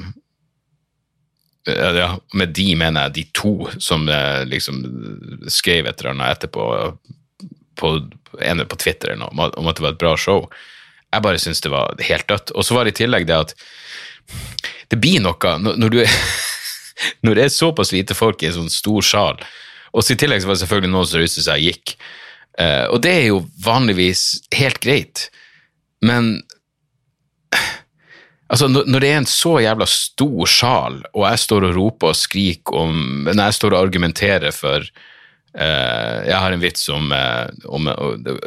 ja, 1.67 2.09
Med 2.33 2.53
de 2.55 2.75
mener 2.79 3.07
jeg 3.07 3.15
de 3.17 3.25
to 3.35 3.53
som 3.83 4.07
eh, 4.09 4.45
liksom 4.47 4.81
skrev 5.51 5.87
et 5.87 5.99
eller 5.99 6.15
annet 6.15 6.37
etterpå 6.37 6.65
på, 7.77 7.91
ene 8.41 8.65
på 8.65 8.79
Twitter 8.81 9.13
eller 9.13 9.27
noe, 9.27 9.51
om 9.59 9.69
at 9.69 9.77
det 9.77 9.85
var 9.85 9.93
et 9.93 10.01
bra 10.01 10.15
show. 10.17 10.47
Jeg 11.13 11.23
bare 11.23 11.41
syns 11.41 11.61
det 11.61 11.71
var 11.73 11.93
helt 12.09 12.27
dødt. 12.29 12.53
Og 12.57 12.65
så 12.65 12.75
var 12.75 12.87
det 12.87 12.95
i 12.95 12.99
tillegg 13.03 13.27
det 13.29 13.37
at 13.37 13.53
det 14.91 14.99
blir 14.99 15.21
noe 15.23 15.53
når, 15.61 15.93
du 15.93 16.01
er, 16.03 16.15
når 17.27 17.37
det 17.37 17.45
er 17.45 17.53
såpass 17.53 17.93
lite 17.95 18.17
folk 18.17 18.41
i 18.41 18.49
en 18.49 18.57
sånn 18.61 18.73
stor 18.73 19.05
sal, 19.05 19.43
og 19.93 20.03
så 20.03 20.13
i 20.13 20.19
tillegg 20.19 20.43
så 20.43 20.49
var 20.49 20.57
det 20.57 20.63
selvfølgelig 20.65 20.93
noen 20.93 21.09
som 21.09 21.21
ruste 21.21 21.43
seg 21.45 21.61
og 21.61 21.69
gikk. 21.69 21.95
Uh, 22.57 22.85
og 22.91 22.99
det 23.05 23.13
er 23.13 23.25
jo 23.29 23.39
vanligvis 23.63 24.23
helt 24.57 24.79
greit, 24.83 25.27
men 26.05 26.39
Altså, 28.47 28.69
når 28.71 29.03
det 29.03 29.09
er 29.09 29.19
en 29.19 29.27
så 29.27 29.57
jævla 29.59 29.85
stor 29.91 30.49
sjal, 30.49 31.01
og 31.11 31.25
jeg 31.27 31.43
står 31.43 31.67
og 31.67 31.75
roper 31.75 32.13
og 32.13 32.17
skriker 32.17 32.79
om 32.79 32.99
Når 33.27 33.41
jeg 33.41 33.55
står 33.57 33.75
og 33.75 33.81
argumenterer 33.81 34.55
for 34.55 34.85
uh, 34.85 36.17
Jeg 36.23 36.37
har 36.37 36.55
en 36.55 36.63
vits 36.63 36.87
om, 36.93 37.11
uh, 37.11 37.49
om, 37.67 37.89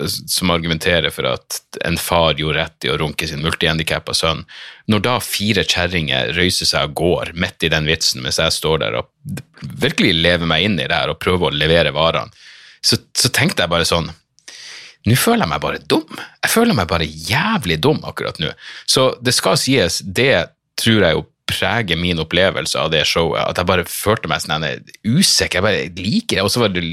som 0.08 0.54
argumenterer 0.54 1.12
for 1.12 1.28
at 1.28 1.60
en 1.84 2.00
far 2.00 2.38
gjorde 2.40 2.62
rett 2.62 2.88
i 2.88 2.92
å 2.92 2.96
runke 3.00 3.28
sin 3.28 3.44
multihandikappa 3.44 4.16
sønn. 4.16 4.46
Når 4.88 5.04
da 5.04 5.18
fire 5.20 5.66
kjerringer 5.68 6.32
røyser 6.38 6.70
seg 6.72 6.90
og 6.90 6.96
går 7.02 7.34
midt 7.36 7.68
i 7.68 7.72
den 7.72 7.88
vitsen, 7.90 8.24
mens 8.24 8.40
jeg 8.40 8.56
står 8.56 8.80
der 8.86 8.96
og 9.02 9.10
virkelig 9.84 10.14
lever 10.16 10.48
meg 10.48 10.64
inn 10.64 10.80
i 10.80 10.88
det 10.88 10.96
her 10.96 11.12
og 11.12 11.20
prøver 11.20 11.50
å 11.50 11.60
levere 11.60 11.92
varene, 11.92 12.32
så, 12.80 12.96
så 13.12 13.28
tenkte 13.28 13.66
jeg 13.66 13.74
bare 13.74 13.84
sånn 13.88 14.08
nå 15.08 15.16
føler 15.16 15.46
jeg 15.46 15.52
meg 15.52 15.62
bare 15.64 15.82
dum. 15.88 16.22
Jeg 16.44 16.52
føler 16.52 16.76
meg 16.76 16.88
bare 16.90 17.08
jævlig 17.08 17.80
dum 17.82 18.02
akkurat 18.04 18.40
nå. 18.42 18.52
Så 18.88 19.10
det 19.24 19.32
skal 19.36 19.60
sies, 19.60 20.00
det 20.04 20.34
tror 20.80 21.04
jeg 21.06 21.16
jo 21.16 21.26
preger 21.50 21.98
min 21.98 22.20
opplevelse 22.22 22.78
av 22.78 22.90
det 22.92 23.02
showet. 23.08 23.42
At 23.42 23.58
jeg 23.58 23.68
bare 23.68 23.86
følte 23.88 24.30
meg 24.30 24.42
sånn 24.42 24.66
usikker. 25.02 25.58
Jeg 25.58 25.64
bare 25.64 26.04
liker 26.04 26.38
det. 26.38 26.44
Og 26.44 26.52
så 26.52 26.62
var 26.62 26.74
det 26.74 26.84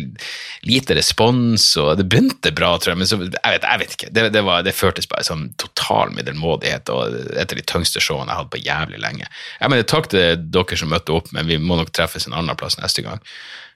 lite 0.66 0.98
respons, 0.98 1.68
og 1.82 1.94
det 2.00 2.08
begynte 2.10 2.54
bra, 2.58 2.74
tror 2.82 2.94
jeg. 2.94 3.02
Men 3.02 3.10
så, 3.10 3.20
jeg, 3.22 3.54
vet, 3.54 3.68
jeg 3.68 3.84
vet 3.84 3.96
ikke. 3.98 4.10
Det, 4.16 4.26
det, 4.34 4.44
var, 4.48 4.66
det, 4.66 4.76
føltes 4.78 5.10
bare 5.12 5.28
som 5.28 5.48
total 5.62 6.14
middelmådighet 6.16 6.92
og 6.94 7.20
et 7.36 7.54
av 7.54 7.60
de 7.60 7.68
tyngste 7.70 8.04
showene 8.04 8.32
jeg 8.32 8.42
hadde 8.42 8.54
på 8.56 8.64
jævlig 8.66 9.04
lenge. 9.04 9.30
Jeg 9.62 9.74
mener, 9.74 9.88
Takk 9.88 10.12
til 10.12 10.44
dere 10.58 10.80
som 10.80 10.92
møtte 10.92 11.16
opp, 11.16 11.32
men 11.36 11.50
vi 11.50 11.62
må 11.62 11.80
nok 11.80 11.94
treffes 11.96 12.28
en 12.28 12.36
annen 12.38 12.58
plass 12.60 12.80
neste 12.82 13.06
gang. 13.06 13.22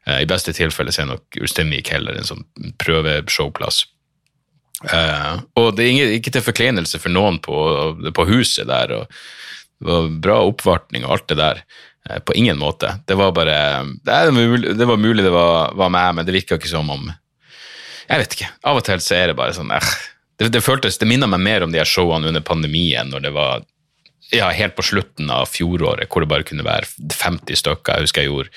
Eh, 0.07 0.23
I 0.23 0.29
beste 0.29 0.53
tilfelle 0.57 0.93
så 0.93 1.05
er 1.05 1.13
nok 1.13 1.41
Ulsteinvik 1.41 1.93
heller 1.93 2.17
en 2.17 2.27
sånn 2.27 2.45
prøveshowplass. 2.81 3.85
Uh, 4.81 5.43
og 5.61 5.75
det 5.77 5.85
er 5.85 6.15
ikke, 6.17 6.33
til 6.33 6.45
forkleinelse 6.45 6.97
for 7.01 7.13
noen 7.13 7.37
på, 7.43 7.55
på 8.17 8.27
huset 8.31 8.69
der. 8.69 8.87
det 8.89 9.87
var 9.87 10.11
bra 10.23 10.39
oppvartning 10.47 11.05
og 11.05 11.17
alt 11.17 11.27
det 11.29 11.37
der. 11.41 11.63
Eh, 12.09 12.19
på 12.19 12.33
ingen 12.33 12.57
måte. 12.57 12.95
Det 13.05 13.15
var 13.15 13.31
bare 13.31 13.85
Det, 14.03 14.11
er 14.11 14.31
mulig 14.31 14.77
det 14.77 14.85
var, 14.85 14.97
mulig 14.97 15.23
det 15.23 15.33
var, 15.33 15.73
var 15.73 15.89
meg, 15.89 16.15
men 16.15 16.25
det 16.25 16.33
virka 16.33 16.57
ikke 16.57 16.71
som 16.71 16.89
om 16.89 17.11
Jeg 18.09 18.23
vet 18.23 18.33
ikke. 18.37 18.49
Av 18.63 18.79
og 18.79 18.85
til 18.85 19.03
så 19.03 19.15
er 19.15 19.31
det 19.31 19.37
bare 19.37 19.53
sånn 19.55 19.71
eh. 19.71 19.91
det, 20.39 20.49
det, 20.55 20.63
føltes, 20.65 20.97
det 20.97 21.09
minner 21.09 21.29
meg 21.29 21.43
mer 21.45 21.65
om 21.65 21.71
de 21.71 21.81
her 21.81 21.87
showene 21.89 22.31
under 22.31 22.41
pandemien, 22.41 23.11
når 23.13 23.27
det 23.27 23.33
var 23.35 23.67
ja, 24.31 24.49
helt 24.55 24.75
på 24.77 24.85
slutten 24.87 25.29
av 25.29 25.49
fjoråret, 25.51 26.09
hvor 26.09 26.23
det 26.23 26.31
bare 26.31 26.47
kunne 26.47 26.65
være 26.65 26.87
50 27.11 27.59
stykker. 27.59 27.99
Jeg 27.99 28.07
husker 28.07 28.23
jeg 28.25 28.31
gjorde 28.31 28.49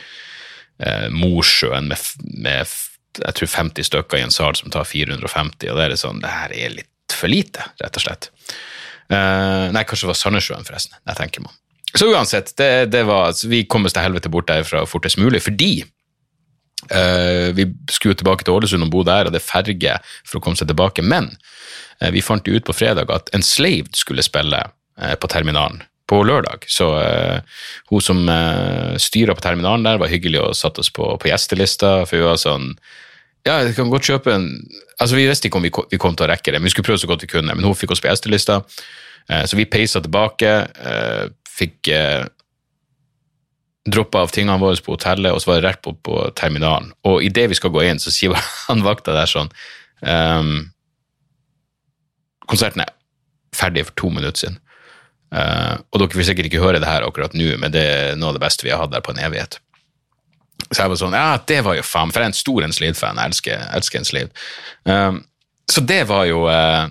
eh, 0.81 1.09
Mosjøen 1.13 1.91
med, 1.91 2.09
med, 2.25 2.75
jeg 3.21 3.37
tror 3.39 3.51
50 3.53 3.87
stykker 3.91 4.19
i 4.19 4.25
en 4.27 4.35
sal 4.35 4.57
som 4.59 4.73
tar 4.75 4.87
450, 4.89 5.71
og 5.71 5.79
det 5.79 5.87
er 5.87 5.97
sånn 6.01 6.23
Det 6.25 6.33
her 6.33 6.55
er 6.57 6.75
litt 6.81 6.91
for 7.15 7.31
lite, 7.31 7.65
rett 7.81 7.99
og 7.99 8.05
slett. 8.05 8.31
Uh, 9.13 9.71
nei, 9.75 9.85
kanskje 9.85 10.07
det 10.07 10.13
var 10.13 10.21
Sandnessjøen, 10.21 10.67
forresten. 10.67 10.97
Jeg 11.05 11.19
tenker 11.19 11.45
meg. 11.45 11.57
Så 11.95 12.09
uansett, 12.11 12.55
det, 12.59 12.71
det 12.91 13.05
var, 13.07 13.31
altså, 13.31 13.49
vi 13.53 13.65
kom 13.71 13.87
oss 13.87 13.95
til 13.95 14.03
helvete 14.03 14.33
bort 14.33 14.49
derfra 14.51 14.83
fortest 14.89 15.21
mulig, 15.21 15.45
fordi 15.45 15.73
uh, 16.91 17.51
vi 17.55 17.69
skulle 17.93 18.19
tilbake 18.19 18.47
til 18.47 18.57
Ålesund 18.57 18.87
og 18.87 18.93
bo 18.95 19.05
der, 19.07 19.29
og 19.29 19.35
det 19.35 19.43
er 19.43 19.47
ferge 19.47 19.99
for 20.25 20.41
å 20.41 20.45
komme 20.45 20.59
seg 20.59 20.73
tilbake. 20.73 21.05
Men 21.05 21.31
uh, 22.03 22.11
vi 22.15 22.25
fant 22.25 22.49
ut 22.49 22.67
på 22.67 22.77
fredag 22.77 23.13
at 23.15 23.31
Enslaved 23.37 23.95
skulle 23.99 24.25
spille 24.27 24.65
på 24.95 25.27
terminalen 25.27 25.81
på 26.07 26.21
lørdag. 26.23 26.69
Så 26.71 26.87
hun 27.91 28.03
som 28.05 28.21
styra 29.03 29.35
på 29.35 29.43
terminalen 29.43 29.83
der, 29.83 29.99
var 29.99 30.13
hyggelig 30.13 30.39
og 30.39 30.53
satte 30.55 30.85
oss 30.85 30.91
på, 30.95 31.09
på 31.19 31.27
gjestelista, 31.33 32.05
for 32.07 32.21
hun 32.21 32.29
var 32.29 32.39
sånn 32.39 32.69
ja, 33.45 33.59
jeg 33.61 33.75
kan 33.77 33.93
godt 33.93 34.09
kjøpe 34.09 34.35
en 34.35 34.49
Altså, 35.01 35.17
Vi 35.17 35.27
visste 35.27 35.49
ikke 35.49 35.59
om 35.59 35.65
vi 35.67 35.73
kom, 35.75 35.87
vi 35.91 35.99
kom 35.99 36.15
til 36.15 36.25
å 36.25 36.31
rekke 36.31 36.53
det, 36.53 36.61
men 36.61 36.69
vi 36.69 36.71
skulle 36.71 36.87
prøve 36.87 37.03
så 37.03 37.09
godt 37.11 37.25
vi 37.25 37.33
kunne. 37.33 37.55
Men 37.57 37.67
hun 37.67 37.75
fikk 37.75 37.91
oss 37.91 38.01
på 38.01 38.07
gjestelista, 38.07 38.61
eh, 39.29 39.43
så 39.51 39.57
vi 39.59 39.67
peisa 39.67 40.01
tilbake. 40.01 40.53
Eh, 40.71 41.25
fikk 41.51 41.89
eh, 41.91 42.27
droppa 43.91 44.23
av 44.25 44.31
tingene 44.33 44.61
våre 44.63 44.81
på 44.81 44.95
hotellet, 44.95 45.35
og 45.35 45.43
så 45.43 45.51
var 45.51 45.59
det 45.59 45.69
rett 45.69 45.83
på, 45.83 45.93
på 45.99 46.21
terminalen. 46.39 46.93
Og 47.11 47.25
idet 47.27 47.49
vi 47.51 47.59
skal 47.59 47.73
gå 47.75 47.83
inn, 47.85 48.01
så 48.01 48.13
sier 48.15 48.39
han 48.69 48.85
vakta 48.87 49.17
der 49.17 49.31
sånn 49.31 49.51
um, 50.01 50.71
Konserten 52.45 52.85
er 52.85 52.93
ferdig 53.57 53.87
for 53.89 53.97
to 53.99 54.13
minutter 54.13 54.37
siden. 54.37 54.59
Uh, 55.35 55.81
og 55.91 55.99
dere 55.99 56.21
vil 56.21 56.27
sikkert 56.29 56.51
ikke 56.51 56.63
høre 56.63 56.79
det 56.79 56.89
her 56.89 57.07
akkurat 57.07 57.35
nå, 57.35 57.55
men 57.59 57.73
det 57.75 57.83
er 57.83 58.19
noe 58.21 58.31
av 58.31 58.39
det 58.39 58.45
beste 58.45 58.67
vi 58.67 58.73
har 58.73 58.83
hatt 58.85 58.93
der 58.93 59.05
på 59.05 59.15
en 59.15 59.23
evighet. 59.25 59.59
Så 60.71 60.83
jeg 60.83 60.93
var 60.93 61.01
sånn 61.01 61.17
Ja, 61.17 61.29
det 61.47 61.61
var 61.67 61.79
jo 61.79 61.85
faen 61.87 62.13
For 62.13 62.23
jeg 62.23 62.31
er 62.31 62.33
en 62.33 62.39
stor 62.39 62.67
Enslaved-fan. 62.67 63.21
Jeg 63.21 63.33
elsker, 63.33 63.65
elsker 63.79 64.05
slid. 64.09 64.45
Um, 64.89 65.23
så 65.71 65.81
det 65.85 66.03
var 66.11 66.27
jo 66.29 66.45
uh, 66.49 66.87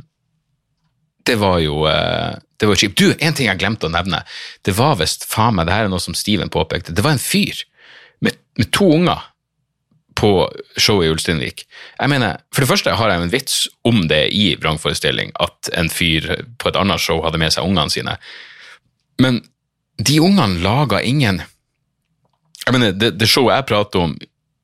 Det 1.27 1.37
var 1.41 1.59
jo 1.63 1.83
uh, 1.87 2.33
det 2.63 2.69
var 2.69 2.79
kjipt. 2.79 2.95
Du, 2.95 3.11
en 3.19 3.35
ting 3.35 3.49
jeg 3.49 3.59
glemte 3.59 3.89
å 3.89 3.91
nevne. 3.91 4.21
Det 4.63 4.71
var 4.77 4.95
visst, 5.01 5.25
faen 5.27 5.57
meg, 5.57 5.67
det 5.67 5.75
her 5.75 5.89
er 5.89 5.91
noe 5.91 5.99
som 5.99 6.15
Steven 6.15 6.51
påpekte, 6.53 6.93
det 6.95 7.03
var 7.03 7.17
en 7.17 7.19
fyr 7.19 7.57
med, 8.23 8.37
med 8.55 8.69
to 8.71 8.87
unger 8.95 9.25
på 10.15 10.29
showet 10.77 11.09
i 11.09 11.11
Ulsteinvik. 11.11 11.65
Jeg 11.97 12.11
mener, 12.13 12.37
For 12.53 12.63
det 12.63 12.69
første 12.69 12.93
har 12.95 13.11
jeg 13.11 13.19
en 13.19 13.33
vits 13.33 13.57
om 13.83 14.05
det 14.07 14.21
i 14.31 14.53
vrangforestilling, 14.61 15.33
at 15.43 15.73
en 15.75 15.89
fyr 15.91 16.29
på 16.61 16.71
et 16.71 16.79
annet 16.79 17.03
show 17.03 17.19
hadde 17.25 17.41
med 17.41 17.51
seg 17.51 17.67
ungene 17.67 17.91
sine. 17.91 18.15
Men 19.19 19.41
de 19.99 20.21
ungene 20.23 20.63
laga 20.63 21.01
ingen 21.03 21.41
Jeg 22.63 22.75
mener, 22.75 22.95
det, 22.95 23.13
det 23.19 23.27
showet 23.29 23.57
jeg 23.57 23.67
prater 23.71 24.05
om 24.05 24.15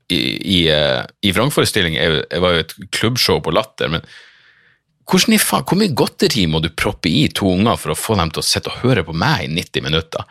i, 0.10 0.18
i, 0.18 0.60
eh, 0.74 1.04
i 1.26 1.34
vrangforestilling, 1.36 1.98
var 2.42 2.56
jo 2.56 2.64
et 2.64 2.76
klubbshow 2.96 3.42
på 3.46 3.54
Latter. 3.54 3.92
men 3.92 4.06
hvordan 5.10 5.34
i 5.34 5.42
faen, 5.42 5.66
Hvor 5.66 5.78
mye 5.78 5.96
godteri 5.98 6.46
må 6.46 6.62
du 6.62 6.70
proppe 6.70 7.10
i 7.10 7.28
to 7.34 7.50
unger 7.50 7.78
for 7.82 7.94
å 7.94 7.98
få 7.98 8.18
dem 8.20 8.30
til 8.30 8.44
å 8.44 8.46
sitte 8.46 8.70
og 8.70 8.84
høre 8.84 9.04
på 9.04 9.14
meg 9.14 9.48
i 9.48 9.54
90 9.54 9.86
minutter? 9.86 10.26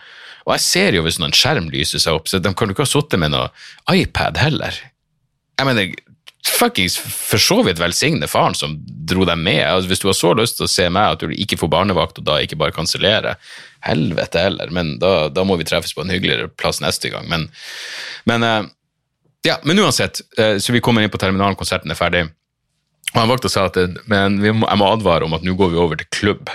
Og 0.47 0.55
jeg 0.55 0.65
ser 0.65 0.97
jo 0.97 1.03
hvis 1.05 1.19
noen 1.21 1.35
skjerm 1.35 1.67
lyser 1.73 2.01
seg 2.01 2.17
opp, 2.17 2.29
så 2.31 2.39
de 2.41 2.53
kan 2.55 2.71
jo 2.71 2.77
ikke 2.77 2.87
ha 2.87 2.89
sittet 2.89 3.21
med 3.21 3.35
noe 3.35 3.51
iPad 3.93 4.39
heller. 4.41 4.77
Jeg 5.59 5.67
mener, 5.67 5.91
fuckings 6.47 6.97
for 6.97 7.43
så 7.43 7.59
vidt 7.67 7.83
velsigne 7.83 8.29
faren 8.31 8.57
som 8.57 8.79
dro 9.11 9.27
dem 9.29 9.43
med. 9.45 9.61
Altså, 9.67 9.91
hvis 9.91 10.01
du 10.01 10.09
har 10.09 10.17
så 10.17 10.33
lyst 10.39 10.57
til 10.61 10.69
å 10.69 10.71
se 10.71 10.87
meg 10.95 11.17
at 11.17 11.25
du 11.25 11.35
ikke 11.35 11.59
får 11.61 11.73
barnevakt, 11.75 12.23
og 12.23 12.29
da 12.31 12.39
ikke 12.41 12.59
bare 12.61 12.77
kansellere, 12.77 13.35
helvete 13.87 14.43
heller, 14.43 14.73
men 14.75 14.97
da, 15.03 15.29
da 15.33 15.45
må 15.47 15.59
vi 15.61 15.67
treffes 15.69 15.95
på 15.95 16.05
en 16.05 16.13
hyggeligere 16.13 16.51
plass 16.59 16.83
neste 16.85 17.13
gang. 17.13 17.29
Men, 17.31 17.49
men, 18.29 18.47
eh, 18.47 18.71
ja, 19.47 19.59
men 19.63 19.79
uansett, 19.79 20.23
eh, 20.39 20.57
så 20.59 20.75
vi 20.75 20.83
kommer 20.85 21.05
inn 21.05 21.13
på 21.13 21.21
terminalen, 21.21 21.59
konserten 21.59 21.95
er 21.95 21.99
ferdig. 21.99 22.25
Og 23.15 23.21
han 23.23 23.31
valgte 23.31 23.49
å 23.49 23.53
si 23.53 23.61
at 23.63 23.79
men 24.11 24.41
vi 24.43 24.53
må, 24.53 24.67
jeg 24.69 24.81
må 24.81 24.89
advare 24.93 25.29
om 25.29 25.37
at 25.37 25.47
nå 25.47 25.55
går 25.57 25.73
vi 25.73 25.81
over 25.81 26.01
til 26.01 26.11
klubb. 26.13 26.51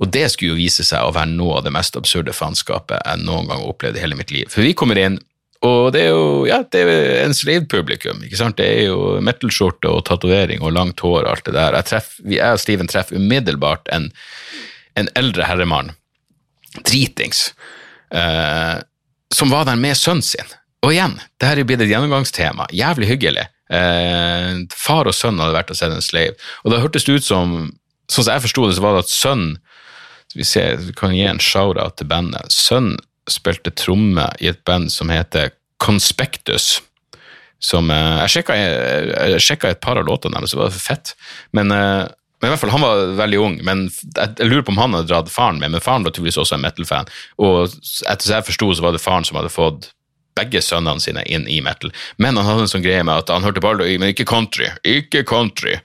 Og 0.00 0.08
det 0.08 0.30
skulle 0.32 0.54
jo 0.54 0.60
vise 0.60 0.84
seg 0.86 1.04
å 1.04 1.12
være 1.12 1.34
noe 1.34 1.58
av 1.58 1.66
det 1.66 1.74
mest 1.74 1.98
absurde 1.98 2.32
faenskapet 2.32 3.02
jeg 3.04 3.26
noen 3.26 3.50
gang 3.50 3.60
har 3.60 3.72
opplevd 3.74 3.98
i 3.98 4.04
hele 4.04 4.16
mitt 4.16 4.32
liv. 4.32 4.48
For 4.48 4.64
vi 4.64 4.72
kommer 4.76 4.96
inn, 4.96 5.18
og 5.66 5.90
det 5.92 6.06
er 6.06 6.14
jo 6.14 6.46
ja, 6.48 6.62
det 6.72 6.86
er 6.88 7.26
en 7.26 7.36
slave-publikum. 7.36 8.22
ikke 8.24 8.38
sant? 8.40 8.56
Det 8.56 8.64
er 8.64 8.86
jo 8.88 9.18
metal-skjorte 9.24 9.92
og 9.92 10.06
tatovering 10.08 10.64
og 10.64 10.72
langt 10.72 11.04
hår 11.04 11.26
og 11.26 11.32
alt 11.34 11.44
det 11.50 11.56
der. 11.58 11.76
Jeg, 11.76 11.88
treff, 11.90 12.14
jeg 12.24 12.56
og 12.56 12.62
Steven 12.62 12.88
treffer 12.88 13.20
umiddelbart 13.20 13.90
en, 13.92 14.08
en 14.96 15.10
eldre 15.20 15.44
herremann, 15.50 15.92
dritings, 16.78 17.50
eh, 18.14 18.78
som 19.34 19.52
var 19.52 19.66
der 19.68 19.78
med 19.80 19.98
sønnen 19.98 20.24
sin. 20.26 20.56
Og 20.84 20.94
igjen, 20.94 21.18
det 21.40 21.48
her 21.48 21.60
er 21.60 21.68
blitt 21.68 21.82
et 21.84 21.90
gjennomgangstema. 21.90 22.68
Jævlig 22.72 23.10
hyggelig. 23.10 23.46
Eh, 23.70 24.54
far 24.74 25.10
og 25.10 25.14
sønn 25.14 25.38
hadde 25.38 25.54
vært 25.54 25.70
og 25.70 25.78
sett 25.78 25.92
en 25.94 26.04
slave. 26.04 26.38
Og 26.64 26.72
da 26.72 26.80
hørtes 26.82 27.06
det 27.06 27.20
ut 27.20 27.26
som 27.26 27.60
Sånn 28.10 28.24
som 28.26 28.34
jeg 28.34 28.42
forsto 28.42 28.64
det, 28.66 28.74
så 28.74 28.82
var 28.82 28.96
det 28.96 29.04
at 29.04 29.12
sønn 29.14 29.44
vi 30.34 30.42
vi 30.82 30.92
kan 30.98 31.12
gi 31.14 31.22
en 31.30 31.38
shout-out 31.38 31.96
til 31.98 32.08
bandet. 32.10 32.50
Sønn 32.50 32.96
spilte 33.30 33.70
tromme 33.70 34.24
i 34.42 34.48
et 34.50 34.64
band 34.66 34.90
som 34.90 35.10
heter 35.10 35.52
Conspectus. 35.78 36.80
Som 37.60 37.90
eh, 37.90 38.26
Jeg 38.26 38.42
sjekka, 39.44 39.70
et 39.70 39.80
par 39.80 40.00
av 40.00 40.06
låtene 40.06 40.38
deres, 40.38 40.50
det 40.50 40.58
var 40.58 40.74
fett. 40.74 41.14
Men 41.52 41.70
eh, 41.70 42.08
men 42.40 42.48
i 42.48 42.52
hvert 42.54 42.62
fall, 42.62 42.72
Han 42.72 42.84
var 42.84 43.14
veldig 43.20 43.38
ung, 43.40 43.56
men 43.66 43.86
jeg, 44.16 44.48
lurer 44.48 44.64
på 44.64 44.72
om 44.72 44.80
han 44.80 44.96
hadde 44.96 45.10
dratt 45.10 45.32
faren 45.32 45.60
med. 45.60 45.74
Men 45.74 45.84
faren 45.84 46.06
var 46.06 46.14
tydeligvis 46.16 46.40
også 46.40 46.56
en 46.56 46.64
metal-fan. 46.64 47.10
Og 47.36 47.68
etter 47.68 48.24
som 48.24 48.38
jeg 48.38 48.48
forsto, 48.48 48.70
så 48.74 48.86
var 48.86 48.96
det 48.96 49.02
faren 49.04 49.26
som 49.28 49.36
hadde 49.36 49.52
fått 49.52 49.90
begge 50.38 50.62
sønnene 50.64 51.02
sine 51.04 51.24
inn 51.28 51.44
i 51.50 51.60
metal. 51.64 51.92
Men 52.16 52.38
han 52.40 52.48
hadde 52.48 52.64
en 52.64 52.72
sånn 52.72 52.84
greie 52.84 53.04
med 53.04 53.26
at 53.26 53.32
han 53.32 53.44
hørte 53.44 53.60
bare 53.60 53.88
men 54.00 54.14
ikke 54.14 54.28
country. 54.28 54.70
Ikke 54.88 55.24
country. 55.28 55.76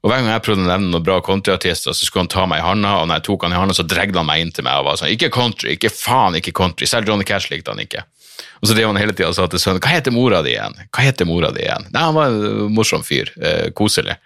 Og 0.00 0.08
Hver 0.08 0.22
gang 0.22 0.30
jeg 0.32 0.44
prøvde 0.46 0.64
å 0.64 0.70
nevne 0.70 0.94
noen 0.94 1.04
bra 1.04 1.18
countryartister, 1.20 1.92
så 1.92 2.06
skulle 2.06 2.24
han 2.24 2.32
ta 2.32 2.46
meg 2.48 2.62
i 2.62 2.64
handa, 2.64 2.94
og 3.02 3.10
når 3.10 3.20
jeg 3.20 3.26
tok 3.26 3.42
han 3.44 3.52
i 3.52 3.58
handa, 3.60 3.76
så 3.76 3.84
dregde 3.84 4.16
han 4.16 4.28
meg 4.30 4.46
inn 4.46 4.52
til 4.56 4.64
meg 4.64 4.80
og 4.80 4.86
var 4.86 5.00
sånn 5.00 5.12
Ikke 5.12 5.28
country, 5.34 5.74
ikke 5.76 5.92
faen, 5.92 6.38
ikke 6.40 6.54
country. 6.56 6.88
Selv 6.88 7.10
Johnny 7.10 7.26
Cash 7.28 7.52
likte 7.52 7.74
han 7.74 7.82
ikke. 7.84 8.06
Og 8.62 8.70
så 8.70 8.76
drev 8.76 8.88
han 8.88 9.00
hele 9.00 9.12
tida 9.12 9.28
og 9.28 9.36
sa 9.36 9.44
til 9.50 9.60
sønnen 9.60 9.82
Hva 9.84 9.92
heter 9.92 10.14
mora 10.14 10.40
di 10.44 10.54
igjen? 10.54 10.78
Hva 10.88 11.04
heter 11.04 11.28
mora 11.28 11.50
di 11.52 11.66
igjen? 11.66 11.84
Nei, 11.92 12.06
han 12.06 12.16
var 12.16 12.32
en 12.32 12.72
morsom 12.72 13.04
fyr. 13.04 13.28
Eh, 13.36 13.66
koselig. 13.76 14.16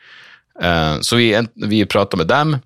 Eh, 0.62 1.00
så 1.00 1.16
vi, 1.16 1.46
vi 1.54 1.86
prata 1.86 2.16
med 2.16 2.30
dem, 2.30 2.58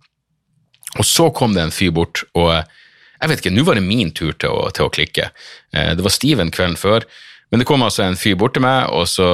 og 0.99 1.07
så 1.07 1.29
kom 1.35 1.55
det 1.57 1.65
en 1.67 1.75
fyr 1.75 1.95
bort, 1.95 2.25
og 2.37 2.53
eh, 2.57 2.77
jeg 3.19 3.33
vet 3.33 3.41
ikke, 3.43 3.55
nå 3.57 3.65
var 3.67 3.79
det 3.79 3.87
min 3.87 4.13
tur 4.15 4.35
til 4.39 4.53
å, 4.55 4.69
til 4.75 4.87
å 4.87 4.93
klikke. 4.95 5.31
Eh, 5.75 5.95
det 5.99 6.05
var 6.05 6.15
Steven 6.15 6.53
kvelden 6.55 6.79
før, 6.81 7.07
men 7.49 7.63
det 7.63 7.69
kom 7.69 7.83
altså 7.83 8.05
en 8.05 8.19
fyr 8.21 8.37
bort 8.39 8.55
til 8.59 8.65
meg, 8.65 8.91
og 8.93 9.07
så 9.09 9.27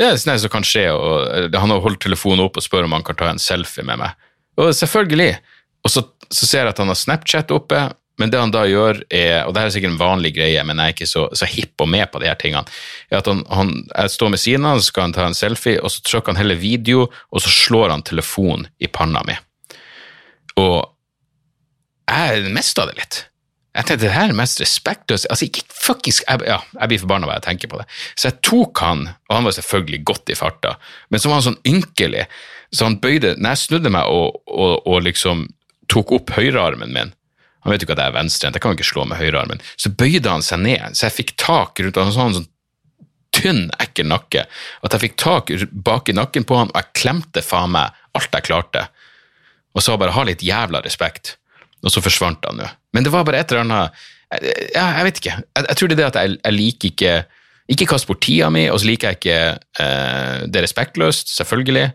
ja, 0.00 0.14
sånn 0.16 0.38
som 0.40 0.52
kan 0.52 0.64
skje, 0.64 0.86
og 0.96 1.52
han 1.52 1.72
har 1.74 1.82
holdt 1.84 2.00
telefonen 2.00 2.46
opp 2.46 2.56
og 2.56 2.64
spør 2.64 2.86
om 2.86 2.94
han 2.96 3.04
kan 3.04 3.18
ta 3.20 3.28
en 3.28 3.42
selfie 3.42 3.84
med 3.84 4.00
meg. 4.00 4.14
Og 4.56 4.72
selvfølgelig. 4.72 5.34
Og 5.84 5.92
så, 5.92 6.02
så 6.32 6.48
ser 6.48 6.64
jeg 6.64 6.72
at 6.72 6.80
han 6.80 6.88
har 6.88 6.96
Snapchat 6.96 7.52
oppe, 7.52 7.82
men 8.20 8.32
det 8.32 8.40
han 8.40 8.52
da 8.52 8.66
gjør 8.68 9.00
er, 9.08 9.46
og 9.46 9.54
det 9.54 9.62
her 9.62 9.70
er 9.70 9.74
sikkert 9.74 9.94
en 9.94 10.02
vanlig 10.02 10.34
greie, 10.36 10.62
men 10.68 10.78
jeg 10.78 10.92
er 10.92 10.96
ikke 10.96 11.08
så, 11.08 11.24
så 11.36 11.48
hipp 11.48 11.80
og 11.80 11.88
med 11.88 12.10
på 12.12 12.20
de 12.20 12.28
her 12.28 12.38
tingene, 12.40 12.68
er 13.08 13.22
at 13.22 13.30
han, 13.30 13.42
han, 13.48 13.72
jeg 13.88 14.12
står 14.16 14.34
med 14.34 14.42
siden 14.42 14.66
av 14.66 14.76
han, 14.76 14.82
så 14.82 14.92
skal 14.92 15.08
han 15.08 15.16
ta 15.16 15.26
en 15.26 15.38
selfie, 15.38 15.80
og 15.80 15.92
så 15.94 16.04
trykker 16.04 16.34
han 16.34 16.40
heller 16.42 16.60
video, 16.60 17.08
og 17.32 17.44
så 17.44 17.52
slår 17.54 17.94
han 17.94 18.04
telefonen 18.06 18.68
i 18.78 18.90
panna 18.92 19.24
mi. 19.24 19.38
Og 20.60 20.78
jeg 22.10 22.52
mista 22.52 22.86
det 22.90 22.98
litt. 22.98 23.24
Jeg 23.70 23.86
tenkte 23.86 24.08
det 24.08 24.14
her 24.16 24.32
er 24.32 24.36
mest 24.36 24.58
respektløst. 24.60 25.28
Altså, 25.30 25.46
fuckings 25.70 26.24
jeg, 26.24 26.42
ja, 26.48 26.58
jeg 26.74 26.90
blir 26.90 27.02
forbanna 27.04 27.28
hva 27.28 27.36
jeg 27.38 27.46
tenker 27.46 27.70
på 27.70 27.78
det. 27.78 27.86
Så 28.18 28.28
jeg 28.28 28.40
tok 28.46 28.82
han, 28.82 29.04
og 29.30 29.36
han 29.36 29.46
var 29.46 29.54
selvfølgelig 29.54 30.00
godt 30.10 30.32
i 30.34 30.38
farta, 30.38 30.74
men 31.08 31.22
så 31.22 31.30
var 31.30 31.38
han 31.38 31.46
sånn 31.52 31.62
ynkelig, 31.70 32.26
så 32.74 32.86
han 32.86 33.00
bøyde 33.02 33.32
Når 33.38 33.54
jeg 33.54 33.60
snudde 33.64 33.90
meg 33.90 34.10
og, 34.14 34.42
og, 34.46 34.86
og 34.86 35.00
liksom 35.02 35.48
tok 35.90 36.12
opp 36.14 36.30
høyrearmen 36.36 36.92
min 36.94 37.10
Han 37.64 37.72
vet 37.72 37.82
jo 37.82 37.88
ikke 37.88 37.96
at 37.98 38.04
jeg 38.04 38.12
er 38.12 38.16
venstrehendt, 38.16 38.56
jeg 38.56 38.64
kan 38.64 38.72
jo 38.72 38.78
ikke 38.78 38.88
slå 38.88 39.04
med 39.08 39.20
høyrearmen. 39.20 39.60
Så 39.76 39.92
bøyde 39.92 40.32
han 40.32 40.44
seg 40.44 40.62
ned, 40.64 40.96
så 40.96 41.06
jeg 41.08 41.16
fikk 41.18 41.34
tak 41.40 41.82
rundt 41.82 42.00
han, 42.00 42.14
sånn, 42.14 42.38
sånn 42.38 42.48
tynn, 43.36 43.66
ekkel 43.82 44.08
nakke, 44.10 44.46
at 44.82 44.94
jeg 44.96 45.04
fikk 45.04 45.18
tak 45.20 45.52
bak 45.86 46.10
i 46.10 46.16
nakken 46.16 46.46
på 46.48 46.56
han, 46.58 46.72
og 46.72 46.80
jeg 46.80 47.02
klemte 47.02 47.44
faen 47.44 47.74
meg 47.76 47.96
alt 48.18 48.32
jeg 48.34 48.48
klarte, 48.48 48.86
og 49.76 49.84
sa 49.84 49.96
bare 50.00 50.16
ha 50.16 50.24
litt 50.26 50.42
jævla 50.42 50.82
respekt. 50.82 51.36
Og 51.80 51.92
så 51.94 52.02
forsvant 52.04 52.44
han 52.48 52.60
jo. 52.60 52.68
Men 52.96 53.06
det 53.06 53.12
var 53.14 53.24
bare 53.24 53.40
et 53.40 53.52
eller 53.52 53.64
annet 53.64 54.00
Ja, 54.74 54.84
jeg 54.98 55.06
vet 55.06 55.20
ikke. 55.20 55.36
Jeg, 55.38 55.64
jeg 55.68 55.78
tror 55.78 55.88
det 55.88 55.94
er 55.94 56.00
det 56.00 56.08
at 56.10 56.18
jeg, 56.20 56.34
jeg 56.44 56.56
liker 56.56 56.90
ikke 56.90 57.14
Ikke 57.72 57.86
kast 57.88 58.08
bort 58.10 58.20
tida 58.26 58.50
mi, 58.52 58.66
og 58.68 58.82
så 58.82 58.90
liker 58.90 59.08
jeg 59.08 59.20
ikke 59.20 59.38
eh, 59.84 60.42
Det 60.52 60.64
respektløst, 60.66 61.32
selvfølgelig. 61.38 61.86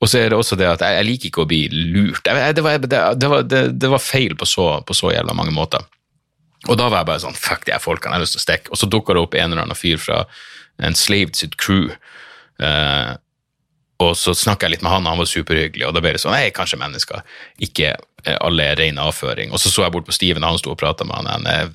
Og 0.00 0.08
så 0.08 0.20
er 0.20 0.30
det 0.32 0.38
også 0.38 0.56
det 0.56 0.68
at 0.68 0.82
jeg, 0.84 0.96
jeg 0.96 1.06
liker 1.08 1.28
ikke 1.28 1.42
å 1.44 1.48
bli 1.48 1.62
lurt. 1.70 2.24
Jeg, 2.24 2.54
det, 2.56 2.64
var, 2.64 2.78
det, 2.80 3.00
det, 3.20 3.30
var, 3.30 3.42
det, 3.44 3.90
var 3.92 4.02
feil 4.02 4.36
på 4.38 4.48
så, 4.48 4.68
på 4.86 4.96
så 4.96 5.12
jævla 5.12 5.36
mange 5.36 5.52
måter. 5.52 5.84
Og 6.68 6.76
da 6.76 6.88
var 6.88 7.02
jeg 7.02 7.08
bare 7.08 7.22
sånn 7.22 7.36
Fuck 7.40 7.66
de 7.68 7.72
her 7.72 7.82
folkene, 7.82 8.14
jeg 8.14 8.20
har 8.20 8.24
lyst 8.24 8.36
til 8.36 8.40
å 8.40 8.46
stikke. 8.46 8.72
Og 8.72 8.80
så 8.80 8.88
dukka 8.88 9.16
det 9.16 9.24
opp 9.24 9.36
en 9.36 9.52
eller 9.52 9.64
annen 9.66 9.78
fyr 9.78 10.00
fra 10.00 10.22
en 10.80 10.96
Slaved 10.96 11.36
sitt 11.36 11.58
crew. 11.60 11.90
Eh, 12.60 13.12
og 14.00 14.14
så 14.16 14.32
snakka 14.36 14.66
jeg 14.66 14.78
litt 14.78 14.84
med 14.84 14.94
han, 14.94 15.04
og 15.04 15.12
han 15.12 15.20
var 15.20 15.28
superhyggelig, 15.28 15.84
og 15.84 15.92
da 15.92 16.00
ble 16.00 16.14
det 16.16 16.22
sånn 16.22 16.32
Nei, 16.32 16.46
kanskje 16.56 16.80
mennesker. 16.80 17.20
Ikke 17.60 17.92
eh, 17.92 18.38
alle 18.40 18.70
er 18.72 18.80
ren 18.80 19.00
avføring. 19.02 19.52
Og 19.52 19.60
så 19.60 19.72
så 19.72 19.84
jeg 19.84 19.92
bort 19.92 20.08
på 20.08 20.16
Steven, 20.16 20.46
han 20.46 20.56
sto 20.60 20.72
og 20.72 20.80
prata 20.80 21.04
med 21.04 21.20
han 21.20 21.44
han 21.44 21.68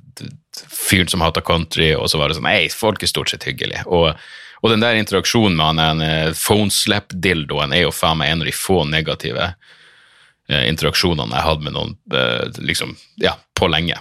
fyr 0.56 1.06
som 1.12 1.22
hata 1.22 1.44
country, 1.46 1.92
og 1.94 2.10
så 2.10 2.18
var 2.18 2.32
det 2.32 2.40
sånn 2.40 2.50
Nei, 2.50 2.66
folk 2.74 3.06
er 3.06 3.12
stort 3.12 3.30
sett 3.30 3.46
hyggelige. 3.46 3.86
Og, 3.86 4.16
og 4.62 4.72
den 4.72 4.84
der 4.84 4.98
interaksjonen 5.00 5.58
med 5.58 5.66
han 5.66 5.82
den 5.82 6.04
eh, 6.06 6.34
phoneslap-dildoen 6.36 7.76
er 7.76 7.86
jo 7.86 7.94
faen 7.96 8.20
meg 8.22 8.32
en 8.32 8.44
av 8.44 8.50
de 8.50 8.56
få 8.56 8.84
negative 8.90 9.48
eh, 9.52 10.66
interaksjonene 10.70 11.36
jeg 11.36 11.48
hadde 11.50 11.68
med 11.68 11.76
noen 11.76 11.96
eh, 12.14 12.62
liksom, 12.64 12.96
ja, 13.22 13.36
på 13.58 13.70
lenge. 13.72 14.00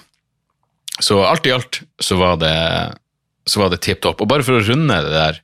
Så 1.03 1.19
alt 1.27 1.47
i 1.47 1.53
alt 1.55 1.83
så 1.99 2.17
var 2.21 2.39
det, 2.43 2.55
så 3.47 3.61
var 3.61 3.73
det 3.73 3.83
tipp 3.83 4.03
topp. 4.05 4.23
Og 4.23 4.31
bare 4.31 4.47
for 4.47 4.61
å 4.61 4.65
runde 4.65 5.01
det 5.07 5.15
der 5.15 5.43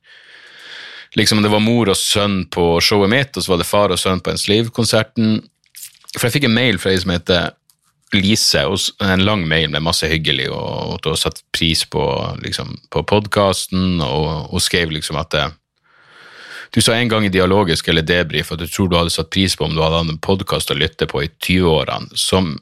liksom 1.18 1.40
Det 1.42 1.50
var 1.50 1.58
mor 1.58 1.88
og 1.90 1.96
sønn 1.98 2.44
på 2.46 2.76
showet 2.78 3.10
mitt, 3.10 3.34
og 3.34 3.42
så 3.42 3.50
var 3.50 3.58
det 3.58 3.66
far 3.66 3.90
og 3.90 3.98
sønn 3.98 4.20
på 4.22 4.30
en 4.30 4.38
Sleeve-konserten. 4.38 5.40
For 6.12 6.28
jeg 6.28 6.36
fikk 6.36 6.46
en 6.46 6.54
mail 6.54 6.78
fra 6.78 6.92
ei 6.92 7.00
som 7.02 7.10
heter 7.10 7.48
Lise, 8.16 8.64
en 9.04 9.24
lang 9.24 9.44
mail 9.48 9.70
med 9.70 9.84
masse 9.86 10.08
hyggelig, 10.10 10.48
og 10.50 10.96
at 10.96 11.06
hun 11.06 11.14
har 11.14 11.20
satt 11.20 11.44
pris 11.54 11.84
på, 11.86 12.02
liksom, 12.42 12.74
på 12.90 13.04
podkasten, 13.06 14.00
og 14.02 14.50
hun 14.50 14.62
skrev 14.62 14.90
liksom 14.94 15.20
at 15.20 15.30
det, 15.36 15.44
du 16.70 16.80
sa 16.82 16.94
en 16.94 17.10
gang 17.10 17.24
i 17.26 17.32
dialogisk 17.34 17.88
eller 17.90 18.06
debrief 18.06 18.52
at 18.52 18.60
du 18.62 18.68
tror 18.70 18.90
du 18.90 18.96
hadde 18.98 19.10
satt 19.10 19.30
pris 19.34 19.56
på 19.58 19.66
om 19.66 19.74
du 19.74 19.82
hadde 19.82 20.02
hatt 20.02 20.12
en 20.12 20.20
podkast 20.22 20.70
å 20.70 20.78
lytte 20.78 21.08
på 21.10 21.24
i 21.24 21.30
20-årene, 21.30 22.14
som 22.14 22.52
eh, 22.54 22.58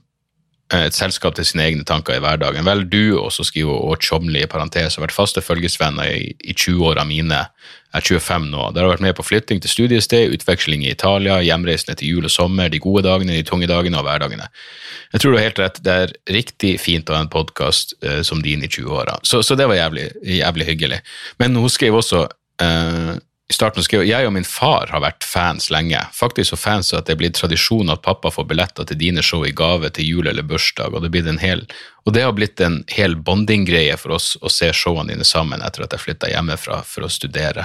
et 0.74 0.92
selskap 0.96 1.36
til 1.36 1.46
sine 1.48 1.64
egne 1.64 1.84
tanker 1.88 2.18
i 2.18 2.20
hverdagen. 2.20 2.66
Vel, 2.66 2.84
du, 2.90 3.16
også 3.16 3.46
skriver 3.48 3.72
og 3.72 4.02
Tjomli 4.04 4.42
i 4.44 4.50
parentes, 4.50 4.98
har 4.98 5.04
vært 5.06 5.16
faste 5.16 5.40
følgesvenner 5.40 6.10
i, 6.12 6.34
i 6.44 6.52
20-åra 6.52 7.06
mine. 7.08 7.38
Jeg 7.88 8.02
er 8.02 8.20
25 8.20 8.50
nå. 8.52 8.66
Dere 8.76 8.84
har 8.84 8.92
vært 8.92 9.04
med 9.06 9.16
på 9.16 9.24
flytting 9.24 9.62
til 9.64 9.72
studiested, 9.72 10.34
utveksling 10.36 10.84
i 10.84 10.90
Italia, 10.92 11.38
hjemreisende 11.40 11.96
til 11.96 12.12
jul 12.12 12.28
og 12.28 12.34
sommer, 12.34 12.68
de 12.68 12.82
gode 12.84 13.06
dagene, 13.06 13.38
de 13.38 13.46
tunge 13.48 13.70
dagene 13.70 13.96
og 13.96 14.04
hverdagene. 14.04 14.50
Jeg 15.14 15.22
tror 15.22 15.32
du 15.32 15.38
har 15.38 15.48
helt 15.48 15.62
rett, 15.62 15.80
det 15.86 15.94
er 16.02 16.12
riktig 16.36 16.74
fint 16.84 17.08
å 17.08 17.16
ha 17.16 17.22
en 17.24 17.32
podkast 17.32 17.96
eh, 18.04 18.20
som 18.26 18.44
din 18.44 18.66
i 18.66 18.68
20-åra. 18.68 19.16
Så, 19.24 19.40
så 19.46 19.56
det 19.56 19.70
var 19.70 19.80
jævlig, 19.80 20.10
jævlig 20.20 20.68
hyggelig. 20.68 21.00
Men 21.40 21.56
hun 21.56 21.72
skrev 21.72 21.96
også 21.96 22.26
eh, 22.60 23.16
i 23.48 23.54
starten 23.54 23.84
skrev 23.84 24.02
jeg 24.04 24.26
og 24.28 24.34
min 24.36 24.44
far 24.44 24.90
har 24.92 25.00
vært 25.00 25.24
fans 25.24 25.70
lenge. 25.72 26.00
Faktisk 26.12 26.52
så 26.52 26.58
fans 26.60 26.90
at 26.92 27.06
det 27.08 27.14
er 27.14 27.20
blitt 27.22 27.38
tradisjon 27.38 27.88
at 27.88 28.02
pappa 28.04 28.28
får 28.32 28.44
billetter 28.50 28.84
til 28.90 28.98
dine 29.00 29.24
show 29.24 29.40
i 29.46 29.54
gave 29.56 29.88
til 29.96 30.04
jul 30.04 30.28
eller 30.28 30.44
bursdag, 30.44 30.92
og 30.92 31.00
det, 31.00 31.08
blir 31.14 31.24
en 31.30 31.40
hel, 31.40 31.64
og 32.04 32.12
det 32.12 32.26
har 32.26 32.34
blitt 32.36 32.60
en 32.60 32.82
hel 32.92 33.16
bonding-greie 33.16 33.96
for 33.96 34.18
oss 34.18 34.34
å 34.44 34.52
se 34.52 34.68
showene 34.76 35.14
dine 35.14 35.24
sammen 35.24 35.64
etter 35.64 35.86
at 35.86 35.96
jeg 35.96 36.04
flytta 36.04 36.28
hjemmefra 36.34 36.82
for 36.84 37.08
å 37.08 37.10
studere. 37.12 37.64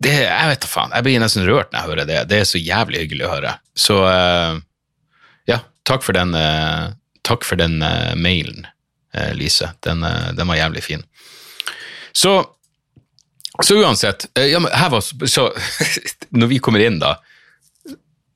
Det, 0.00 0.14
jeg 0.28 0.52
vet 0.52 0.62
da 0.62 0.70
faen, 0.70 0.94
jeg 0.94 1.08
blir 1.08 1.24
nesten 1.24 1.48
rørt 1.50 1.72
når 1.72 1.80
jeg 1.80 1.90
hører 1.90 2.10
det. 2.12 2.22
Det 2.30 2.38
er 2.38 2.48
så 2.52 2.62
jævlig 2.62 3.02
hyggelig 3.02 3.26
å 3.26 3.34
høre. 3.34 3.56
Så 3.74 3.98
uh, 4.06 4.54
ja, 5.50 5.58
takk 5.82 6.06
for 6.06 6.16
den, 6.16 6.30
uh, 6.38 6.94
takk 7.26 7.42
for 7.48 7.58
den 7.60 7.82
uh, 7.82 8.14
mailen, 8.14 8.70
Lise. 9.34 9.72
Den, 9.82 10.06
den 10.38 10.46
var 10.46 10.54
jævlig 10.54 10.84
fin. 10.86 11.00
Så 12.14 12.36
så 13.66 13.76
uansett, 13.80 14.28
ja, 14.38 14.60
men 14.62 14.72
her 14.72 14.92
var, 14.92 15.04
så, 15.04 15.50
når 16.40 16.50
vi 16.52 16.60
kommer 16.62 16.82
inn, 16.84 17.00
da, 17.02 17.16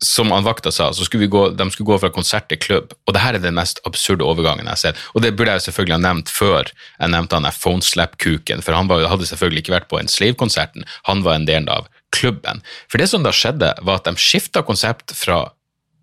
som 0.05 0.31
han 0.31 0.45
vakta 0.45 0.73
sa, 0.73 0.93
så 0.93 1.05
skulle 1.05 1.25
vi 1.25 1.33
gå, 1.33 1.49
de 1.57 1.67
skulle 1.71 1.87
gå 1.87 1.99
fra 2.03 2.11
konsert 2.13 2.49
til 2.51 2.61
klubb. 2.61 2.93
Og 3.07 3.15
det 3.17 3.23
her 3.23 3.39
er 3.39 3.43
den 3.43 3.57
mest 3.57 3.81
absurde 3.89 4.27
overgangen 4.27 4.67
jeg 4.67 4.73
har 4.73 4.81
sett. 4.81 5.01
Og 5.15 5.25
det 5.25 5.33
burde 5.37 5.55
jeg 5.57 5.67
selvfølgelig 5.67 5.97
ha 5.97 6.03
nevnt 6.05 6.33
før 6.33 6.69
jeg 6.69 7.13
nevnte 7.15 7.41
han 7.41 7.49
phoneslap-kuken, 7.49 8.63
for 8.65 8.77
han 8.77 8.91
var, 8.91 9.07
hadde 9.11 9.29
selvfølgelig 9.31 9.65
ikke 9.65 9.77
vært 9.79 9.91
på 9.93 10.01
en 10.01 10.11
Slave-konserten, 10.11 10.85
han 11.09 11.25
var 11.27 11.39
en 11.39 11.49
del 11.49 11.69
av 11.73 11.89
klubben. 12.15 12.63
For 12.93 13.01
det 13.01 13.09
som 13.11 13.25
da 13.25 13.33
skjedde, 13.35 13.73
var 13.83 14.03
at 14.03 14.11
de 14.11 14.21
skifta 14.21 14.65
konsept 14.67 15.17
fra 15.17 15.47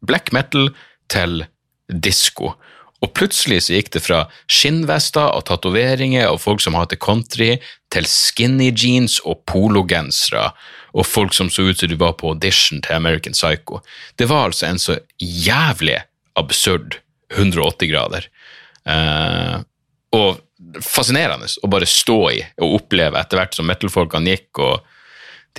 black 0.01 0.33
metal 0.35 0.71
til 1.11 1.45
disko. 1.91 2.55
Og 3.01 3.13
plutselig 3.17 3.63
så 3.65 3.77
gikk 3.77 3.93
det 3.95 4.03
fra 4.05 4.23
skinnvester 4.49 5.31
og 5.33 5.45
tatoveringer 5.49 6.29
og 6.29 6.41
folk 6.43 6.61
som 6.63 6.77
hater 6.77 6.99
country, 7.01 7.55
til 7.91 8.07
skinny 8.07 8.71
jeans 8.71 9.19
og 9.27 9.43
pologensere 9.49 10.51
og 10.91 11.07
folk 11.07 11.35
som 11.35 11.49
så 11.51 11.69
ut 11.69 11.79
som 11.79 11.89
de 11.91 11.99
var 11.99 12.17
på 12.19 12.33
audition 12.33 12.81
til 12.83 12.95
American 12.95 13.35
Psycho. 13.35 13.79
Det 14.19 14.27
var 14.31 14.49
altså 14.49 14.67
en 14.67 14.79
så 14.79 14.97
jævlig 15.19 16.01
absurd 16.39 16.99
180 17.35 17.91
grader. 17.91 18.27
Uh, 18.87 19.63
og 20.11 20.41
fascinerende 20.83 21.47
å 21.63 21.69
bare 21.71 21.87
stå 21.87 22.19
i 22.31 22.41
og 22.61 22.81
oppleve 22.81 23.19
etter 23.19 23.39
hvert 23.39 23.55
som 23.55 23.69
metal-folkene 23.69 24.35
gikk, 24.35 24.49
og, 24.59 24.97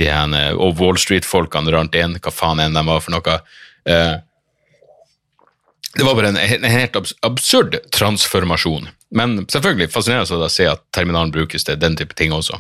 de 0.01 0.09
henne, 0.09 0.43
og 0.57 0.81
Wall 0.81 1.01
Street-folkene 1.01 1.73
rant 1.73 1.97
inn, 1.97 2.19
hva 2.21 2.33
faen 2.33 2.61
enn 2.65 2.77
de 2.77 2.85
var 2.87 3.03
for 3.05 3.17
noe. 3.17 3.39
Uh, 3.89 4.17
det 5.93 6.05
var 6.09 6.17
bare 6.17 6.33
en, 6.33 6.41
en 6.41 6.69
helt 6.73 6.97
absurd 6.97 7.77
transformasjon. 7.93 8.89
Men 9.13 9.43
selvfølgelig 9.53 9.93
fascinerende 9.93 10.47
å 10.47 10.53
se 10.53 10.67
at 10.71 10.85
terminalen 10.97 11.33
brukes 11.35 11.67
til 11.69 11.81
den 11.81 11.97
type 12.01 12.17
ting 12.19 12.33
også. 12.33 12.59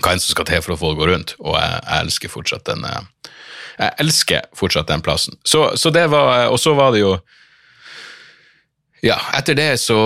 Hva 0.00 0.12
enn 0.12 0.20
som 0.22 0.32
skal 0.32 0.48
til 0.48 0.62
for 0.64 0.74
å 0.74 0.78
få 0.80 0.92
det 0.92 1.00
gå 1.00 1.08
rundt, 1.08 1.34
og 1.40 1.56
jeg, 1.56 1.80
jeg 1.84 2.06
elsker 2.06 2.32
fortsatt 2.32 2.66
den 2.68 2.84
eh, 2.88 3.04
jeg 3.76 3.92
elsker 4.00 4.46
fortsatt 4.56 4.88
den 4.88 5.02
plassen. 5.04 5.36
Så, 5.44 5.68
så 5.76 5.92
det 5.92 6.06
var, 6.08 6.48
Og 6.48 6.60
så 6.60 6.72
var 6.76 6.94
det 6.94 7.02
jo 7.02 7.16
Ja, 9.04 9.18
etter 9.36 9.56
det 9.58 9.68
så 9.82 9.98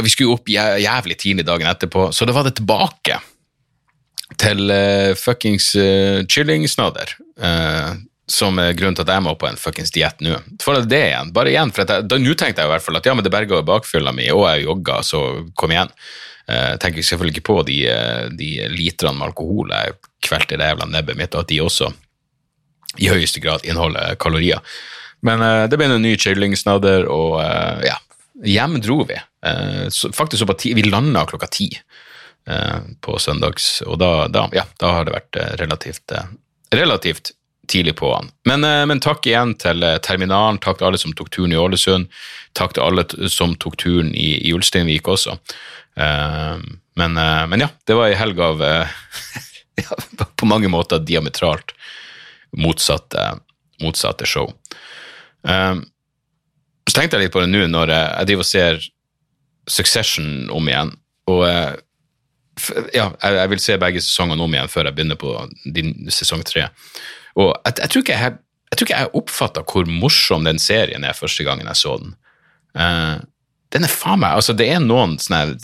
Vi 0.00 0.12
skulle 0.12 0.38
opp 0.38 0.48
jævlig 0.48 1.18
tidlig 1.20 1.44
dagen 1.48 1.68
etterpå, 1.68 2.10
så 2.12 2.24
da 2.28 2.36
var 2.36 2.48
det 2.48 2.56
tilbake 2.60 3.20
til 4.40 4.72
uh, 4.72 5.12
fuckings 5.12 5.74
uh, 5.76 6.24
chillingsnadder. 6.24 7.10
Uh, 7.36 8.00
som 8.30 8.58
er 8.62 8.76
grunnen 8.78 8.94
til 8.96 9.04
at 9.04 9.16
jeg 9.16 9.24
må 9.24 9.34
på 9.38 9.48
en 9.48 9.58
fuckings 9.58 9.92
diett 9.94 10.20
nå. 10.22 10.36
For 10.62 10.78
det 10.86 11.00
igjen, 11.08 11.32
bare 11.34 11.50
igjen, 11.50 11.72
for 11.74 11.88
Nå 11.88 12.34
tenkte 12.38 12.62
jeg 12.62 12.68
i 12.68 12.72
hvert 12.72 12.84
fall 12.84 12.98
at 13.00 13.08
ja, 13.08 13.14
men 13.18 13.26
det 13.26 13.32
berga 13.34 13.62
bakfylla 13.66 14.14
mi, 14.14 14.28
og 14.30 14.46
jeg 14.46 14.66
jogga, 14.68 15.00
så 15.06 15.22
kom 15.58 15.74
igjen. 15.74 15.90
Uh, 16.50 16.74
tenker 16.82 17.04
selvfølgelig 17.06 17.36
ikke 17.36 17.48
på 17.50 17.58
de, 17.68 17.76
uh, 17.86 18.24
de 18.34 18.48
literne 18.72 19.14
med 19.18 19.28
alkohol 19.28 19.70
jeg 19.70 19.98
kvelte 20.26 20.56
i 20.56 20.58
det 20.58 20.72
jævla 20.72 20.88
nebbet 20.90 21.18
mitt, 21.18 21.36
og 21.36 21.44
at 21.44 21.52
de 21.52 21.60
også 21.62 21.90
i 22.98 23.10
høyeste 23.10 23.42
grad 23.42 23.62
inneholder 23.66 24.16
kalorier. 24.22 24.62
Men 25.26 25.42
uh, 25.42 25.66
det 25.70 25.78
ble 25.78 25.90
en 25.90 26.02
ny 26.02 26.16
chillingsnadder, 26.18 27.06
og 27.10 27.38
uh, 27.42 27.82
ja, 27.86 27.98
hjem 28.42 28.80
dro 28.82 29.02
vi. 29.08 29.18
Så, 29.90 30.12
faktisk 30.14 30.44
så 30.44 30.46
på 30.46 30.54
ti, 30.54 30.70
Vi 30.78 30.84
landa 30.86 31.24
klokka 31.26 31.48
ti 31.50 31.66
på 33.02 33.16
søndags, 33.18 33.80
og 33.82 33.96
da, 33.98 34.28
da, 34.30 34.44
ja, 34.54 34.62
da 34.78 34.92
har 34.94 35.06
det 35.06 35.14
vært 35.16 35.38
relativt, 35.58 36.14
relativt 36.70 37.32
tidlig 37.72 37.96
på 37.96 38.14
han. 38.14 38.30
Men, 38.48 38.64
eh, 38.64 38.84
men, 38.86 39.00
takk 39.00 39.26
igjen 39.26 39.54
til 39.60 39.82
eh, 39.86 39.98
terminalen, 40.04 40.60
takk 40.62 40.80
til 40.80 40.90
alle 40.90 41.00
som 41.00 41.14
tok 41.16 41.30
turen 41.34 41.54
i 41.54 41.60
Ålesund, 41.60 42.08
takk 42.58 42.76
til 42.76 42.84
alle 42.84 43.04
som 43.32 43.54
tok 43.56 43.78
turen 43.80 44.12
i, 44.14 44.34
i 44.48 44.54
Ulsteinvik 44.56 45.08
også. 45.08 45.38
Uh, 45.92 46.56
men, 46.96 47.18
men, 47.52 47.60
ja, 47.60 47.66
det 47.84 47.96
var 47.98 48.08
ei 48.08 48.16
helg 48.16 48.38
av 48.40 48.62
ja, 49.82 49.96
på 50.40 50.48
mange 50.48 50.70
måter 50.72 51.02
diametralt 51.04 51.74
motsatte, 52.56 53.26
motsatte 53.84 54.28
show. 54.28 54.48
så 55.44 56.94
tenkte 56.96 57.18
jeg 57.18 57.26
litt 57.26 57.34
på 57.34 57.42
det 57.44 57.50
nå 57.52 57.66
når 57.68 57.92
jeg 57.92 58.28
driver 58.30 58.44
og 58.44 58.48
ser 58.48 58.80
Succession 59.68 60.48
om 60.52 60.68
igjen, 60.68 60.94
og 61.32 61.44
ja, 62.92 63.10
jeg, 63.22 63.48
vil 63.52 63.62
se 63.62 63.76
begge 63.80 64.02
sesongene 64.04 64.44
om 64.44 64.56
igjen 64.56 64.70
før 64.72 64.88
jeg 64.88 64.96
begynner 64.96 65.20
på 65.20 65.34
din, 65.76 65.94
sesong 66.12 66.44
tre. 66.46 66.68
Og 67.38 67.52
jeg, 67.52 67.76
jeg, 67.78 67.90
tror 67.92 68.04
ikke 68.04 68.18
jeg, 68.18 68.38
jeg 68.70 68.78
tror 68.78 68.88
ikke 68.88 69.02
jeg 69.02 69.14
oppfatta 69.20 69.64
hvor 69.68 69.88
morsom 69.88 70.48
den 70.48 70.60
serien 70.62 71.06
er 71.06 71.16
første 71.16 71.46
gangen 71.46 71.68
jeg 71.70 71.80
så 71.80 71.96
den. 72.02 72.14
Uh, 72.76 73.20
den 73.72 73.84
er 73.84 73.92
faen 73.92 74.20
meg 74.22 74.38
Altså, 74.38 74.54
det 74.56 74.68
er 74.72 74.80
noen 74.84 75.18
sånne 75.20 75.56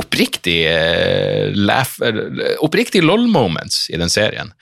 oppriktig 0.00 0.58
uh, 0.70 1.52
laugh, 1.56 1.98
uh, 2.02 2.56
Oppriktig 2.66 3.04
lol-moments 3.04 3.86
i 3.90 4.00
den 4.00 4.12
serien. 4.12 4.52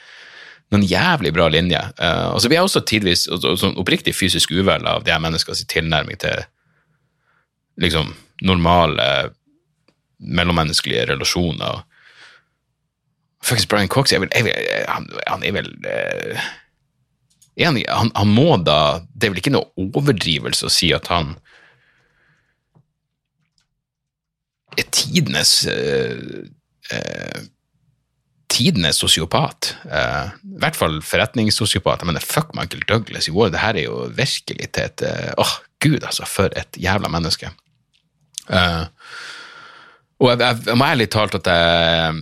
Noen 0.72 0.84
jævlig 0.88 1.34
bra 1.36 1.50
linjer. 1.52 1.92
Uh, 2.00 2.34
og 2.34 2.42
så 2.42 2.50
blir 2.50 2.60
jeg 2.60 2.68
også 2.68 2.84
tidvis 2.88 3.26
sånn 3.28 3.78
oppriktig 3.80 4.16
fysisk 4.16 4.54
uvel 4.54 4.86
av 4.88 5.04
de 5.04 5.14
her 5.14 5.22
menneskenes 5.22 5.64
tilnærming 5.70 6.20
til 6.22 6.44
liksom 7.80 8.12
normale 8.44 9.08
mellommenneskelige 10.18 11.08
relasjoner. 11.12 11.82
Faktisk 13.44 13.68
Brian 13.72 13.90
Cox 13.92 14.12
jeg 14.12 14.22
vil, 14.22 14.30
jeg 14.32 14.46
vil, 14.46 14.68
han, 14.88 15.08
han, 15.28 15.44
er 15.44 15.56
vel 15.58 15.70
uh, 15.84 16.44
han, 17.60 18.12
han, 18.14 18.30
må 18.30 18.56
da 18.64 19.04
Det 19.12 19.28
er 19.28 19.34
vel 19.34 19.42
ikke 19.42 19.54
noe 19.54 19.70
overdrivelse 19.78 20.66
å 20.66 20.72
si 20.72 20.90
at 20.96 21.10
han 21.12 21.34
er 24.74 24.88
tidenes 24.90 25.52
uh, 25.70 26.46
uh, 26.90 27.42
tidenes 28.50 28.98
sosiopat. 29.02 29.74
Uh, 29.86 30.32
I 30.34 30.62
hvert 30.62 30.78
fall 30.78 30.96
forretningssosiopat. 31.02 32.02
Jeg 32.02 32.10
mener, 32.10 32.24
fuck 32.26 32.50
Michael 32.58 32.82
Douglas 32.88 33.28
i 33.30 33.34
år. 33.34 33.52
Det 33.54 33.62
her 33.62 33.78
er 33.78 33.86
jo 33.86 34.00
virkelig 34.14 34.68
til 34.74 34.88
et 34.88 35.04
Åh, 35.04 35.42
oh, 35.42 35.54
gud, 35.82 36.00
altså, 36.02 36.26
for 36.26 36.54
et 36.58 36.78
jævla 36.78 37.10
menneske. 37.10 37.50
Uh, 38.48 38.86
og 40.22 40.32
jeg, 40.32 40.40
jeg, 40.42 40.60
jeg 40.68 40.78
må 40.78 40.90
ærlig 40.90 41.08
talt 41.14 41.38
at 41.38 41.50
jeg 41.50 42.18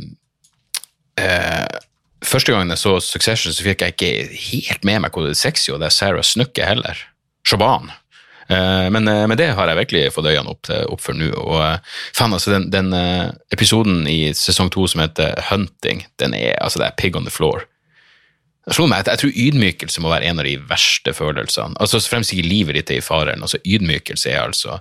eh, 1.21 1.81
Første 2.23 2.53
gangen 2.55 2.71
jeg 2.71 2.79
så 2.79 3.01
Succession, 3.03 3.51
så 3.51 3.65
fikk 3.67 3.83
jeg 3.83 3.95
ikke 3.97 4.11
helt 4.31 4.85
med 4.87 5.01
meg 5.03 5.11
hvor 5.11 5.25
det 5.27 5.33
er 5.35 5.41
sexy, 5.41 5.73
og 5.75 5.81
det 5.83 5.89
er 5.89 5.97
Sarah 5.97 6.23
Snukke 6.23 6.69
heller. 6.69 7.01
Shaban. 7.43 7.91
Eh, 8.47 8.91
men, 8.95 9.09
eh, 9.09 9.27
men, 9.27 9.37
det 9.39 9.53
har 9.57 9.69
jeg 9.69 9.81
virkelig 9.81 10.13
fått 10.15 10.29
øynene 10.31 10.55
opp, 10.55 10.71
opp 10.71 11.03
for 11.03 11.19
nå. 11.19 11.33
Og 11.35 11.59
eh, 11.65 11.99
faen, 12.15 12.35
altså, 12.37 12.55
den, 12.55 12.69
den 12.71 12.95
eh, 12.97 13.33
episoden 13.55 14.07
i 14.11 14.33
sesong 14.37 14.71
to 14.73 14.87
som 14.91 15.03
heter 15.03 15.39
Hunting, 15.51 16.05
den 16.23 16.39
er 16.39 16.57
altså 16.63 16.83
det 16.83 16.91
er 16.91 16.99
pig 17.01 17.19
on 17.19 17.29
the 17.29 17.35
floor. 17.35 17.67
Jeg, 18.71 19.19
tror 19.19 19.35
ydmykelse 19.35 20.01
må 20.05 20.13
være 20.13 20.29
en 20.31 20.39
av 20.39 20.47
de 20.47 20.55
verste 20.71 21.11
følelsene. 21.17 21.75
Altså 21.83 21.99
Fremst 22.07 22.31
ikke 22.31 22.47
livet 22.47 22.77
ditt 22.79 22.93
er 22.95 23.01
i 23.01 23.03
faren. 23.03 23.43
altså 23.43 23.59
Ydmykelse 23.67 24.31
er 24.31 24.45
altså 24.45 24.79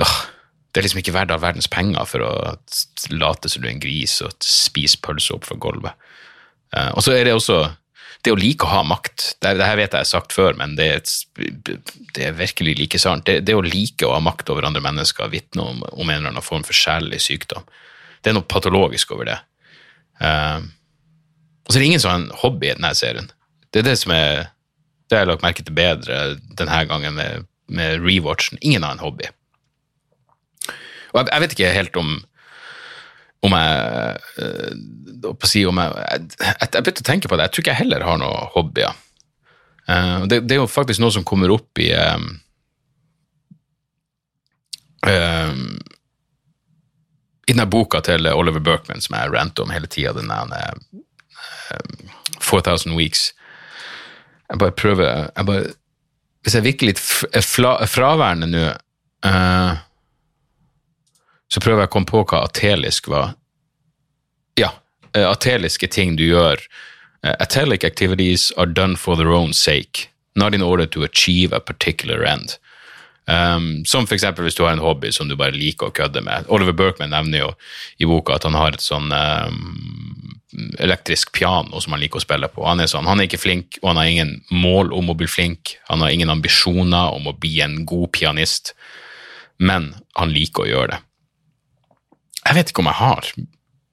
åh, 0.00 0.14
det 0.70 0.80
er 0.80 0.86
liksom 0.86 1.00
ikke 1.02 1.14
verdt 1.16 1.32
all 1.34 1.42
verdens 1.42 1.68
penger 1.70 2.06
for 2.06 2.22
å 2.22 2.32
late 3.10 3.50
som 3.50 3.62
du 3.62 3.68
er 3.68 3.74
en 3.74 3.82
gris 3.82 4.20
og 4.22 4.36
spise 4.44 5.00
pølse 5.02 5.34
opp 5.34 5.48
fra 5.48 5.58
gulvet. 5.60 6.08
Uh, 6.70 6.92
og 6.94 7.02
så 7.02 7.16
er 7.16 7.26
det 7.26 7.34
også 7.34 7.64
det 8.22 8.34
å 8.34 8.38
like 8.38 8.66
å 8.66 8.70
ha 8.70 8.82
makt. 8.86 9.32
Det, 9.40 9.54
her 9.58 9.78
vet 9.80 9.94
jeg 9.96 10.04
har 10.04 10.08
sagt 10.08 10.34
før, 10.36 10.54
men 10.58 10.76
det 10.78 10.88
er, 10.92 11.02
det 12.14 12.26
er 12.26 12.36
virkelig 12.36 12.76
like 12.78 13.00
sant. 13.00 13.24
Det, 13.26 13.40
det, 13.48 13.56
å 13.56 13.64
like 13.64 14.06
å 14.06 14.12
ha 14.14 14.20
makt 14.22 14.52
over 14.52 14.68
andre 14.68 14.82
mennesker 14.84 15.32
vitner 15.32 15.72
om, 15.72 15.82
om, 15.90 16.04
en 16.06 16.18
eller 16.18 16.34
annen 16.34 16.44
form 16.44 16.66
for 16.66 16.76
sjelelig 16.76 17.22
sykdom. 17.26 17.64
Det 18.20 18.30
er 18.30 18.36
noe 18.36 18.46
patologisk 18.46 19.16
over 19.16 19.30
det. 19.32 19.38
Uh, 20.20 20.60
og 21.64 21.72
så 21.72 21.78
er 21.78 21.82
det 21.82 21.90
ingen 21.90 22.02
som 22.02 22.12
har 22.12 22.20
en 22.20 22.40
hobby 22.44 22.68
i 22.68 22.76
denne 22.76 22.92
serien. 22.98 23.30
Det 23.72 23.82
er 23.82 23.90
det 23.90 23.98
som 24.02 24.12
er 24.14 24.50
det 25.10 25.18
har 25.18 25.26
lagt 25.26 25.42
merke 25.42 25.64
til 25.66 25.74
bedre 25.74 26.36
denne 26.58 26.84
gangen 26.86 27.16
med, 27.16 27.46
med 27.66 28.04
rewatchen. 28.04 28.60
Ingen 28.62 28.84
har 28.86 28.94
en 28.94 29.02
hobby. 29.02 29.26
Og 31.12 31.20
jeg, 31.20 31.30
jeg 31.32 31.44
vet 31.44 31.56
ikke 31.56 31.78
helt 31.78 32.02
om 32.02 32.18
om 33.40 33.54
jeg, 33.56 34.18
uh, 34.44 35.46
si, 35.48 35.62
om 35.64 35.78
jeg, 35.80 35.92
jeg, 36.12 36.56
jeg 36.60 36.84
begynte 36.84 37.00
å 37.00 37.06
tenke 37.08 37.30
på 37.30 37.38
det. 37.38 37.46
Jeg 37.46 37.54
tror 37.54 37.62
ikke 37.64 37.72
jeg 37.72 37.82
heller 37.86 38.04
har 38.04 38.18
noen 38.20 38.50
hobbyer. 38.52 38.98
Uh, 39.88 40.26
det, 40.28 40.42
det, 40.44 40.56
er 40.56 40.60
jo 40.60 40.68
faktisk 40.68 41.00
noe 41.00 41.14
som 41.14 41.24
kommer 41.26 41.52
opp 41.54 41.80
i 41.80 41.88
um, 41.96 42.26
um, 45.08 45.64
I 47.48 47.54
denne 47.54 47.66
boka 47.72 48.02
til 48.04 48.28
Oliver 48.30 48.62
Berkman 48.62 49.00
som 49.00 49.16
jeg 49.16 49.32
ranter 49.32 49.64
om 49.64 49.72
hele 49.72 49.88
tida, 49.90 50.12
den 50.14 50.30
eh, 50.30 51.00
4000 52.44 52.94
Weeks. 52.94 53.30
Jeg 54.50 54.60
bare 54.60 54.74
prøver 54.76 55.08
jeg 55.08 55.46
bare, 55.46 55.72
Hvis 56.44 56.54
jeg 56.56 56.66
virker 56.66 56.90
litt 56.90 57.00
fra, 57.00 57.72
fraværende 57.90 58.50
nå, 58.52 58.66
eh, 59.26 59.80
så 61.50 61.60
prøver 61.62 61.84
jeg 61.84 61.90
å 61.90 61.94
komme 61.96 62.10
på 62.10 62.22
hva 62.24 62.44
atelisk 62.46 63.10
var. 63.10 63.34
Ja, 64.58 64.72
eh, 65.14 65.26
ateliske 65.26 65.90
ting 65.90 66.16
du 66.16 66.24
gjør. 66.28 66.62
Eh, 67.22 67.34
Atelic 67.38 67.84
activities 67.84 68.50
are 68.56 68.66
done 68.66 68.96
for 68.96 69.16
their 69.16 69.32
own 69.32 69.52
sake, 69.52 70.08
not 70.34 70.54
in 70.54 70.62
order 70.62 70.86
to 70.86 71.02
achieve 71.02 71.52
a 71.52 71.60
particular 71.60 72.24
end. 72.24 72.56
Um, 73.30 73.84
som 73.86 74.08
eksempel 74.10 74.46
hvis 74.46 74.56
du 74.58 74.64
har 74.64 74.72
en 74.72 74.82
hobby 74.82 75.12
som 75.14 75.28
du 75.28 75.36
bare 75.38 75.54
liker 75.54 75.90
å 75.90 75.94
kødde 75.94 76.22
med. 76.24 76.48
Oliver 76.50 76.74
Berkman 76.74 77.12
nevner 77.12 77.44
jo 77.44 77.50
i 78.02 78.08
boka 78.08 78.34
at 78.34 78.46
han 78.48 78.56
har 78.58 78.74
et 78.74 78.82
sånn 78.82 79.12
um, 79.12 80.40
elektrisk 80.82 81.30
piano 81.36 81.78
som 81.78 81.94
han 81.94 82.02
liker 82.02 82.18
å 82.18 82.24
spille 82.24 82.48
på. 82.50 82.64
Han 82.66 82.82
er 82.82 82.90
sånn, 82.90 83.06
han 83.06 83.20
er 83.20 83.28
ikke 83.28 83.42
flink, 83.42 83.78
og 83.82 83.92
han 83.92 84.00
har 84.00 84.10
ingen 84.10 84.32
mål 84.50 84.90
om 84.96 85.12
å 85.12 85.18
bli 85.18 85.28
flink. 85.30 85.76
Han 85.92 86.02
har 86.02 86.10
ingen 86.10 86.32
ambisjoner 86.32 87.14
om 87.14 87.28
å 87.30 87.36
bli 87.36 87.60
en 87.62 87.84
god 87.86 88.10
pianist, 88.16 88.74
men 89.62 89.92
han 90.18 90.34
liker 90.34 90.64
å 90.64 90.70
gjøre 90.72 90.96
det. 90.96 91.00
Jeg 92.46 92.56
vet 92.56 92.70
ikke 92.72 92.82
om 92.82 92.90
jeg 92.90 93.00
har 93.00 93.30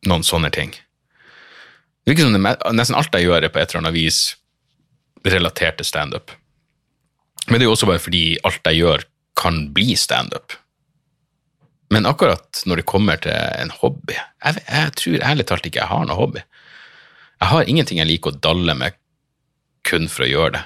noen 0.07 0.25
sånne 0.25 0.51
ting. 0.53 0.73
Det 2.03 2.13
virker 2.13 2.27
som 2.29 2.37
det, 2.37 2.53
nesten 2.77 2.95
alt 2.95 3.15
jeg 3.15 3.27
gjør 3.27 3.43
er 3.43 3.51
på 3.51 3.59
et 3.59 3.73
eller 3.73 3.83
annet 3.83 3.97
vis 3.97 4.21
relatert 5.27 5.79
til 5.79 5.87
standup. 5.89 6.31
Men 7.47 7.59
det 7.59 7.65
er 7.65 7.69
jo 7.69 7.75
også 7.75 7.89
bare 7.89 8.03
fordi 8.03 8.23
alt 8.47 8.69
jeg 8.69 8.81
gjør 8.81 9.03
kan 9.37 9.59
bli 9.75 9.95
standup. 9.99 10.55
Men 11.93 12.07
akkurat 12.07 12.63
når 12.67 12.81
det 12.81 12.87
kommer 12.89 13.19
til 13.23 13.31
en 13.31 13.69
hobby 13.79 14.17
Jeg, 14.17 14.59
jeg 14.67 14.91
tror 14.99 15.21
ærlig 15.29 15.45
talt 15.47 15.67
ikke 15.67 15.79
jeg 15.79 15.91
har 15.91 16.07
noe 16.07 16.19
hobby. 16.19 16.41
Jeg 17.39 17.51
har 17.51 17.69
ingenting 17.69 18.01
jeg 18.01 18.09
liker 18.09 18.33
å 18.33 18.39
dalle 18.43 18.75
med 18.75 18.97
kun 19.87 20.09
for 20.11 20.25
å 20.25 20.31
gjøre 20.31 20.55
det. 20.57 20.63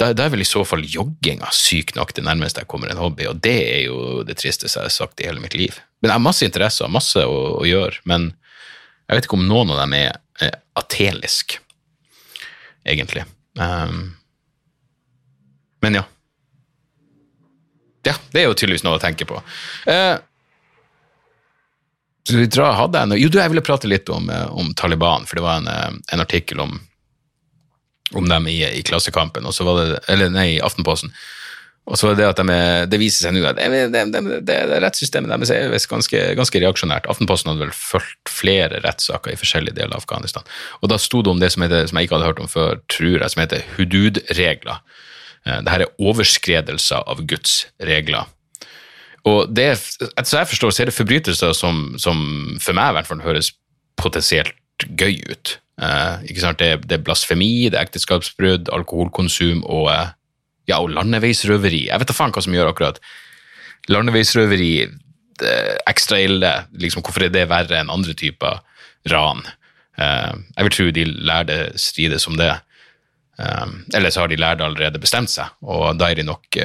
Da, 0.00 0.10
da 0.16 0.24
er 0.24 0.32
vel 0.32 0.42
i 0.42 0.48
så 0.48 0.64
fall 0.66 0.84
jogginga 0.88 1.50
sykt 1.54 1.98
nok 1.98 2.14
det 2.16 2.24
nærmeste 2.26 2.62
jeg 2.62 2.70
kommer 2.70 2.90
en 2.90 3.00
hobby, 3.00 3.26
og 3.28 3.42
det 3.44 3.58
er 3.60 3.82
jo 3.86 4.22
det 4.26 4.38
tristeste 4.40 4.80
jeg 4.80 4.88
har 4.88 4.94
sagt 4.94 5.20
i 5.20 5.28
hele 5.28 5.42
mitt 5.42 5.56
liv. 5.58 5.76
Men 6.00 6.10
jeg 6.10 6.16
har 6.16 6.24
masse 6.24 6.48
interesser, 6.48 6.90
masse 6.90 7.22
å, 7.22 7.36
å 7.60 7.68
gjøre, 7.68 8.00
men 8.08 8.30
jeg 9.06 9.18
vet 9.18 9.28
ikke 9.28 9.38
om 9.38 9.46
noen 9.46 9.74
av 9.74 9.82
dem 9.82 9.94
er, 9.98 10.18
er 10.40 10.56
atelisk, 10.80 11.58
egentlig. 12.88 13.26
Um, 13.60 14.14
men 15.84 16.00
ja. 16.00 16.04
Ja, 18.08 18.16
det 18.32 18.40
er 18.40 18.48
jo 18.48 18.56
tydeligvis 18.58 18.86
noe 18.86 18.98
å 18.98 19.02
tenke 19.02 19.28
på. 19.28 19.38
Uh, 19.86 20.16
du, 22.22 22.36
vi 22.38 22.46
dra, 22.46 22.70
hadde 22.78 23.00
jeg 23.00 23.10
noe? 23.10 23.18
Jo, 23.18 23.30
du, 23.30 23.38
jeg 23.40 23.50
ville 23.52 23.64
prate 23.66 23.90
litt 23.90 24.10
om, 24.12 24.28
eh, 24.30 24.48
om 24.54 24.70
Taliban, 24.78 25.26
for 25.26 25.38
det 25.38 25.44
var 25.44 25.58
en, 25.58 25.68
eh, 25.68 25.88
en 26.14 26.22
artikkel 26.22 26.62
om, 26.62 26.76
om 28.18 28.26
dem 28.28 28.46
i, 28.50 28.58
i 28.78 28.82
Klassekampen, 28.86 29.46
og 29.48 29.54
så 29.56 29.64
var 29.68 29.78
det, 29.82 30.00
eller 30.12 30.30
nei, 30.34 30.48
i 30.56 30.60
Aftenposten. 30.64 31.12
Og 31.90 31.98
så 31.98 32.06
var 32.06 32.14
det 32.14 32.26
at 32.28 32.38
de, 32.38 32.44
er- 32.54 32.84
det 32.86 32.98
viser 33.02 33.24
seg 33.26 33.32
nå 33.34 33.40
at 33.48 33.56
det, 33.58 33.88
det, 33.90 34.02
det, 34.14 34.36
det, 34.46 34.58
rettssystemet 34.84 35.32
deres 35.32 35.50
er 35.50 35.72
ganske, 35.90 36.20
ganske 36.38 36.60
reaksjonært. 36.62 37.08
Aftenposten 37.10 37.50
hadde 37.50 37.64
vel 37.64 37.72
fulgt 37.74 38.30
flere 38.30 38.78
rettssaker 38.84 39.32
i 39.34 39.38
forskjellige 39.40 39.74
deler 39.80 39.96
av 39.96 40.04
Afghanistan. 40.04 40.46
Og 40.78 40.92
da 40.92 40.98
sto 41.02 41.24
det 41.26 41.32
om 41.34 41.40
det 41.42 41.50
som, 41.50 41.64
heter, 41.66 41.88
som 41.90 41.98
jeg 41.98 42.06
ikke 42.06 42.20
hadde 42.20 42.28
hørt 42.30 42.42
om 42.44 42.52
før, 42.52 42.78
tror 42.92 43.16
jeg, 43.18 43.32
som 43.34 43.42
heter 43.42 43.64
hudud-regler. 43.74 44.78
Eh, 45.42 45.58
Dette 45.66 45.74
er 45.88 46.06
overskredelser 46.06 47.02
av 47.10 47.24
Guds 47.26 47.56
regler. 47.82 48.30
Og 49.26 49.50
det, 49.54 49.68
etter 50.06 50.38
jeg 50.38 50.50
forstår, 50.54 50.70
så 50.74 50.82
er 50.84 50.90
det 50.90 50.96
forbrytelser 51.00 51.52
som, 51.54 51.82
som 52.02 52.22
for 52.62 52.78
meg 52.78 52.92
i 52.92 52.96
hvert 53.00 53.10
fall 53.10 53.26
høres 53.26 53.52
potensielt 53.98 54.54
gøy 54.98 55.18
ut. 55.30 55.56
Eh, 55.82 56.24
ikke? 56.30 56.52
Det, 56.58 56.70
det 56.86 56.98
er 56.98 57.04
blasfemi, 57.04 57.68
det 57.70 57.78
er 57.78 57.86
ekteskapsbrudd, 57.86 58.70
alkoholkonsum 58.74 59.64
og, 59.66 59.88
eh, 59.92 60.12
ja, 60.70 60.78
og 60.78 60.92
landeveisrøveri. 60.94 61.86
Jeg 61.88 62.02
vet 62.02 62.10
da 62.10 62.16
faen 62.16 62.34
hva 62.34 62.44
som 62.44 62.54
gjør 62.54 62.70
akkurat 62.72 63.00
landeveisrøveri 63.90 64.74
er 64.82 65.80
ekstra 65.90 66.20
ille. 66.22 66.52
Liksom, 66.78 67.02
hvorfor 67.02 67.26
er 67.26 67.32
det 67.34 67.48
verre 67.50 67.80
enn 67.80 67.90
andre 67.90 68.14
typer 68.18 68.60
ran? 69.10 69.42
Eh, 69.98 70.34
jeg 70.56 70.68
vil 70.68 70.76
tro 70.76 70.90
de 70.94 71.08
lærde 71.32 71.58
strides 71.80 72.28
om 72.30 72.38
det. 72.40 72.54
Eller 73.42 74.12
så 74.12 74.20
har 74.20 74.28
de 74.30 74.36
lærde 74.38 74.62
allerede 74.62 75.00
bestemt 75.02 75.32
seg, 75.32 75.48
og 75.66 75.96
da 75.98 76.10
er 76.12 76.18
de 76.20 76.22
nok 76.22 76.58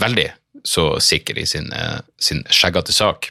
veldig 0.00 0.24
så 0.66 0.86
sikre 0.98 1.44
i 1.44 1.46
sin, 1.46 1.68
sin 2.18 2.40
skjeggete 2.50 2.90
sak. 2.90 3.28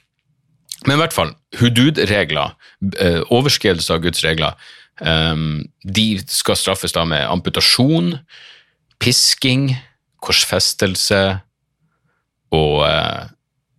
Men 0.88 0.98
i 0.98 1.02
hvert 1.02 1.16
fall, 1.16 1.32
hudud-regler, 1.60 2.56
eh, 3.00 3.22
overskridelse 3.32 3.94
av 3.94 4.02
Guds 4.04 4.24
regler, 4.26 4.58
de 5.02 6.04
skal 6.30 6.58
straffes 6.60 6.94
da 6.94 7.02
med 7.10 7.26
amputasjon, 7.26 8.12
pisking, 9.02 9.72
korsfestelse 10.24 11.22
og 12.54 12.84
eh, 12.86 13.32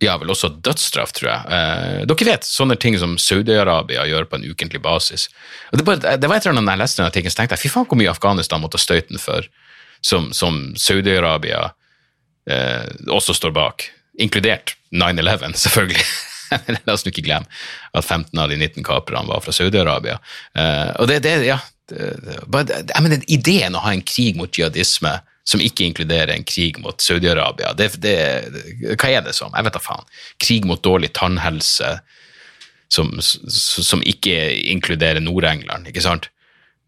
ja, 0.03 0.17
vel 0.19 0.33
også 0.33 0.51
dødsstraff, 0.63 1.13
tror 1.15 1.29
jeg. 1.29 1.55
Eh, 1.55 2.01
dere 2.09 2.27
vet 2.27 2.47
sånne 2.47 2.77
ting 2.81 2.97
som 2.99 3.15
Saudi-Arabia 3.21 4.03
gjør 4.09 4.27
på 4.29 4.39
en 4.39 4.47
ukentlig 4.51 4.81
basis. 4.83 5.29
Og 5.71 5.79
det, 5.79 5.87
bare, 5.87 6.17
det 6.19 6.29
var 6.29 6.37
et 6.37 6.47
eller 6.47 6.59
annet 6.59 6.75
jeg 6.75 6.83
leste 6.83 7.01
den 7.01 7.09
artikkelen, 7.09 7.33
så 7.33 7.41
tenkte 7.41 7.57
jeg 7.57 7.63
fy 7.63 7.73
faen 7.73 7.89
hvor 7.89 8.01
mye 8.01 8.11
Afghanistan 8.11 8.63
måtte 8.63 8.81
støyten 8.81 9.21
for, 9.21 9.47
som, 10.03 10.29
som 10.35 10.59
Saudi-Arabia 10.79 11.69
eh, 12.51 12.85
også 13.07 13.37
står 13.39 13.55
bak. 13.55 13.87
Inkludert 14.21 14.75
9-11, 14.91 15.55
selvfølgelig. 15.65 16.07
La 16.85 16.95
oss 16.95 17.05
ikke 17.07 17.25
glemme 17.25 17.47
at 17.91 18.05
15 18.05 18.39
av 18.39 18.51
de 18.51 18.59
19 18.59 18.83
kaperne 18.85 19.27
var 19.29 19.43
fra 19.45 19.53
Saudi-Arabia. 19.55 20.19
Eh, 20.57 20.91
og 20.99 21.09
det, 21.11 21.21
det 21.25 21.37
ja, 21.47 21.59
det, 21.89 23.21
ideen 23.31 23.77
å 23.77 23.83
ha 23.85 23.93
en 23.93 24.03
krig 24.05 24.37
mot 24.39 24.51
jihadisme 24.51 25.17
som 25.45 25.61
ikke 25.61 25.85
inkluderer 25.85 26.33
en 26.33 26.45
krig 26.47 26.79
mot 26.81 27.01
Saudi-Arabia, 27.01 27.75
hva 27.77 29.09
er 29.11 29.25
det 29.27 29.35
som? 29.37 29.53
Jeg 29.53 29.67
vet 29.67 29.75
da 29.75 29.81
faen. 29.83 30.07
Krig 30.41 30.65
mot 30.65 30.81
dårlig 30.81 31.11
tannhelse 31.13 31.99
som, 32.89 33.11
som 33.21 34.01
ikke 34.01 34.33
inkluderer 34.73 35.21
Nord-England, 35.21 35.91
ikke 35.91 36.01
sant? 36.01 36.31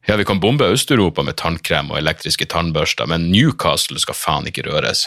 Ja, 0.07 0.15
vi 0.15 0.25
kan 0.25 0.39
bombe 0.39 0.65
Øst-Europa 0.71 1.23
med 1.23 1.35
tannkrem 1.37 1.91
og 1.91 1.99
elektriske 1.99 2.47
tannbørster, 2.49 3.09
men 3.11 3.27
Newcastle 3.29 3.99
skal 3.99 4.15
faen 4.17 4.47
ikke 4.47 4.63
røres. 4.69 5.05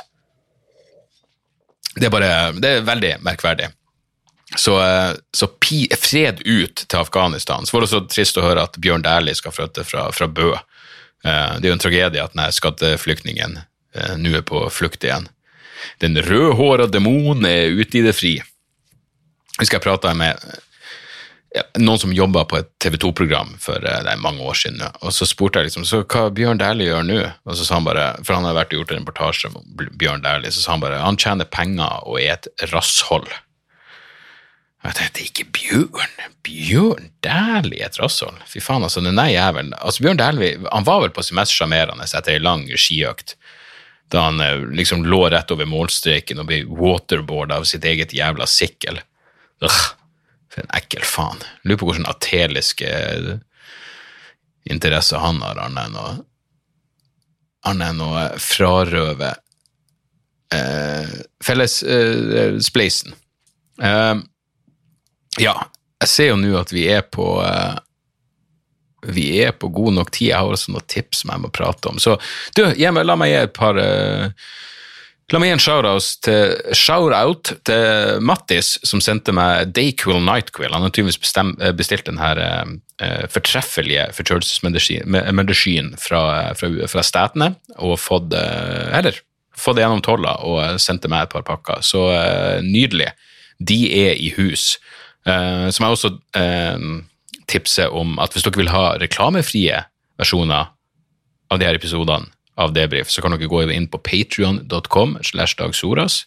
Det 1.96 2.06
er 2.06 2.12
bare, 2.12 2.32
det 2.60 2.70
er 2.70 2.86
veldig 2.86 3.14
merkverdig. 3.24 3.70
Så, 4.58 4.74
eh, 4.82 5.12
så 5.36 5.46
pi, 5.46 5.84
fred 5.98 6.40
ut 6.44 6.84
til 6.88 6.98
Afghanistan. 6.98 7.66
Så 7.66 7.76
var 7.76 7.84
det 7.84 7.90
så 7.92 8.00
trist 8.10 8.38
å 8.38 8.44
høre 8.44 8.64
at 8.66 8.78
Bjørn 8.82 9.04
Dæhlie 9.06 9.34
skal 9.38 9.54
flytte 9.54 9.84
fra, 9.86 10.08
fra 10.12 10.26
Bø. 10.26 10.52
Eh, 11.24 11.52
Det 11.60 11.68
er 11.68 11.70
jo 11.70 11.76
en 11.76 11.84
tragedie 11.84 12.24
at 12.24 12.34
denne 12.34 12.48
skatteflyktningen 12.52 13.60
eh, 13.60 14.16
nå 14.18 14.34
er 14.40 14.42
på 14.46 14.64
flukt 14.74 15.04
igjen. 15.06 15.28
Den 16.02 16.18
rødhåra 16.18 16.90
demonen 16.90 17.46
er 17.46 17.70
ute 17.70 17.98
i 18.00 18.02
det 18.02 18.16
fri. 18.16 18.34
Jeg 18.40 19.62
husker 19.66 19.78
jeg 19.78 19.86
prata 19.86 20.14
med 20.14 20.40
noen 21.82 21.98
som 21.98 22.12
jobba 22.14 22.44
på 22.46 22.60
et 22.60 22.68
TV 22.82 22.94
2-program 23.02 23.56
for 23.58 23.82
det 23.82 23.90
er 24.06 24.20
mange 24.22 24.44
år 24.46 24.54
siden, 24.54 24.82
og 25.02 25.10
så 25.12 25.26
spurte 25.26 25.58
jeg 25.58 25.70
liksom, 25.70 25.84
så 25.88 26.02
hva 26.04 26.28
Bjørn 26.30 26.60
Dæhlie 26.60 26.86
gjør 26.92 27.06
nå, 27.08 27.16
og 27.44 27.56
så 27.58 27.66
sa 27.66 27.74
han 27.80 27.88
bare, 27.88 28.04
for 28.22 28.38
han 28.38 28.46
har 28.46 28.54
vært 28.54 28.70
og 28.72 28.78
gjort 28.80 28.92
en 28.94 29.00
reportasje 29.02 29.50
om 29.50 29.86
Bjørn 29.98 30.22
Dæhlie, 30.22 30.52
så 30.54 30.62
sa 30.62 30.76
han 30.76 30.84
bare 30.84 31.00
han 31.02 31.18
tjener 31.18 31.48
penger 31.50 32.06
og 32.06 32.20
er 32.22 32.36
et 32.36 32.46
rasshold. 32.70 33.26
Jeg 34.80 34.96
tenkte, 34.96 35.20
er 35.20 35.28
ikke 35.28 35.48
Bjørn. 35.52 36.14
Bjørn 36.46 37.10
Dæhlie 37.24 37.84
et 37.84 37.98
rasshold. 38.00 38.38
Fy 38.48 38.62
faen, 38.64 38.84
altså, 38.86 39.02
den 39.04 39.18
er 39.20 39.28
jævelen. 39.34 39.74
Altså, 39.76 40.02
Bjørn 40.06 40.20
Dæhlie, 40.20 40.60
han 40.72 40.86
var 40.88 41.02
vel 41.02 41.12
på 41.12 41.24
sitt 41.24 41.36
mest 41.36 41.52
sjarmerende 41.52 42.06
etter 42.08 42.32
ei 42.32 42.40
lang 42.40 42.64
skiøkt, 42.70 43.36
da 44.10 44.24
han 44.30 44.40
eh, 44.40 44.64
liksom 44.74 45.04
lå 45.04 45.26
rett 45.30 45.52
over 45.52 45.68
målstreken 45.68 46.40
og 46.40 46.48
ble 46.48 46.62
waterboarda 46.80 47.60
av 47.60 47.68
sitt 47.68 47.84
eget 47.84 48.14
jævla 48.16 48.48
sikkel. 48.48 49.02
Ugh, 49.60 49.84
for 50.50 50.64
en 50.64 50.74
ekkel 50.80 51.04
faen. 51.04 51.44
Lurer 51.62 51.82
på 51.82 51.90
hvordan 51.90 52.08
ateliske 52.10 52.88
eh, 52.88 53.30
interesser 54.64 55.20
han 55.20 55.44
har, 55.44 55.60
annet 55.60 55.90
enn 55.90 56.00
å 56.00 56.08
annet 57.68 57.92
enn 57.92 58.00
å 58.00 58.10
frarøve 58.40 59.34
eh, 60.56 61.16
fellesspleisen. 61.44 63.12
Eh, 63.84 64.14
ja, 65.38 65.54
jeg 66.00 66.08
ser 66.10 66.32
jo 66.32 66.40
nå 66.40 66.56
at 66.58 66.72
vi 66.72 66.88
er 66.90 67.04
på 67.06 67.26
uh, 67.44 67.76
vi 69.06 69.28
er 69.40 69.54
på 69.56 69.70
god 69.72 69.94
nok 69.96 70.10
tid. 70.12 70.30
Jeg 70.30 70.40
har 70.40 70.50
også 70.50 70.74
noen 70.74 70.88
tips 70.90 71.22
som 71.22 71.30
jeg 71.32 71.40
må 71.44 71.52
prate 71.54 71.88
om. 71.88 72.00
Så 72.02 72.18
du, 72.56 72.64
meg- 72.66 73.06
la 73.06 73.16
meg 73.16 73.30
gi 73.32 73.38
et 73.44 73.54
par 73.56 73.78
uh, 73.80 74.28
La 75.30 75.38
meg 75.38 75.46
gi 75.46 75.54
en 75.54 75.62
shout-out 75.62 76.06
til, 76.26 76.74
shout 76.74 77.50
til 77.68 78.18
Mattis, 78.26 78.72
som 78.82 78.98
sendte 78.98 79.30
meg 79.30 79.70
Dayquill 79.76 80.18
Nightquill. 80.26 80.72
Han 80.74 80.82
har 80.82 80.90
tydeligvis 80.90 81.36
eh, 81.38 81.70
bestilt 81.78 82.08
denne 82.08 82.30
uh, 82.98 83.26
fortreffelige 83.30 84.08
forkjølelsesmedisin 84.16 85.94
fra, 86.02 86.22
fra, 86.58 86.72
fra 86.90 87.04
Statene, 87.06 87.52
og 87.78 87.94
fått, 88.02 88.34
uh, 88.34 88.90
eller, 88.98 89.22
fått 89.54 89.78
det 89.78 89.84
gjennom 89.86 90.02
tolla 90.02 90.34
og 90.42 90.82
sendte 90.82 91.06
meg 91.12 91.28
et 91.28 91.36
par 91.36 91.46
pakker. 91.46 91.78
Så 91.86 92.08
uh, 92.10 92.58
nydelig. 92.66 93.12
De 93.62 93.84
er 94.02 94.18
i 94.18 94.32
hus. 94.34 94.80
Eh, 95.28 95.68
som 95.70 95.84
jeg 95.84 95.96
også 95.96 96.10
eh, 96.38 96.84
tipse 97.50 97.86
om 97.90 98.18
at 98.22 98.32
hvis 98.32 98.46
dere 98.46 98.60
vil 98.62 98.72
ha 98.72 98.84
reklamefrie 99.00 99.82
versjoner 100.20 100.70
av 101.50 101.58
de 101.60 101.66
her 101.66 101.76
episodene 101.76 102.30
av 102.60 102.74
Debrif, 102.76 103.10
så 103.10 103.22
kan 103.24 103.32
dere 103.34 103.48
gå 103.50 103.62
inn 103.72 103.88
på 103.90 104.00
patrion.com 104.04 105.18
slash 105.24 105.56
dagsoras. 105.60 106.24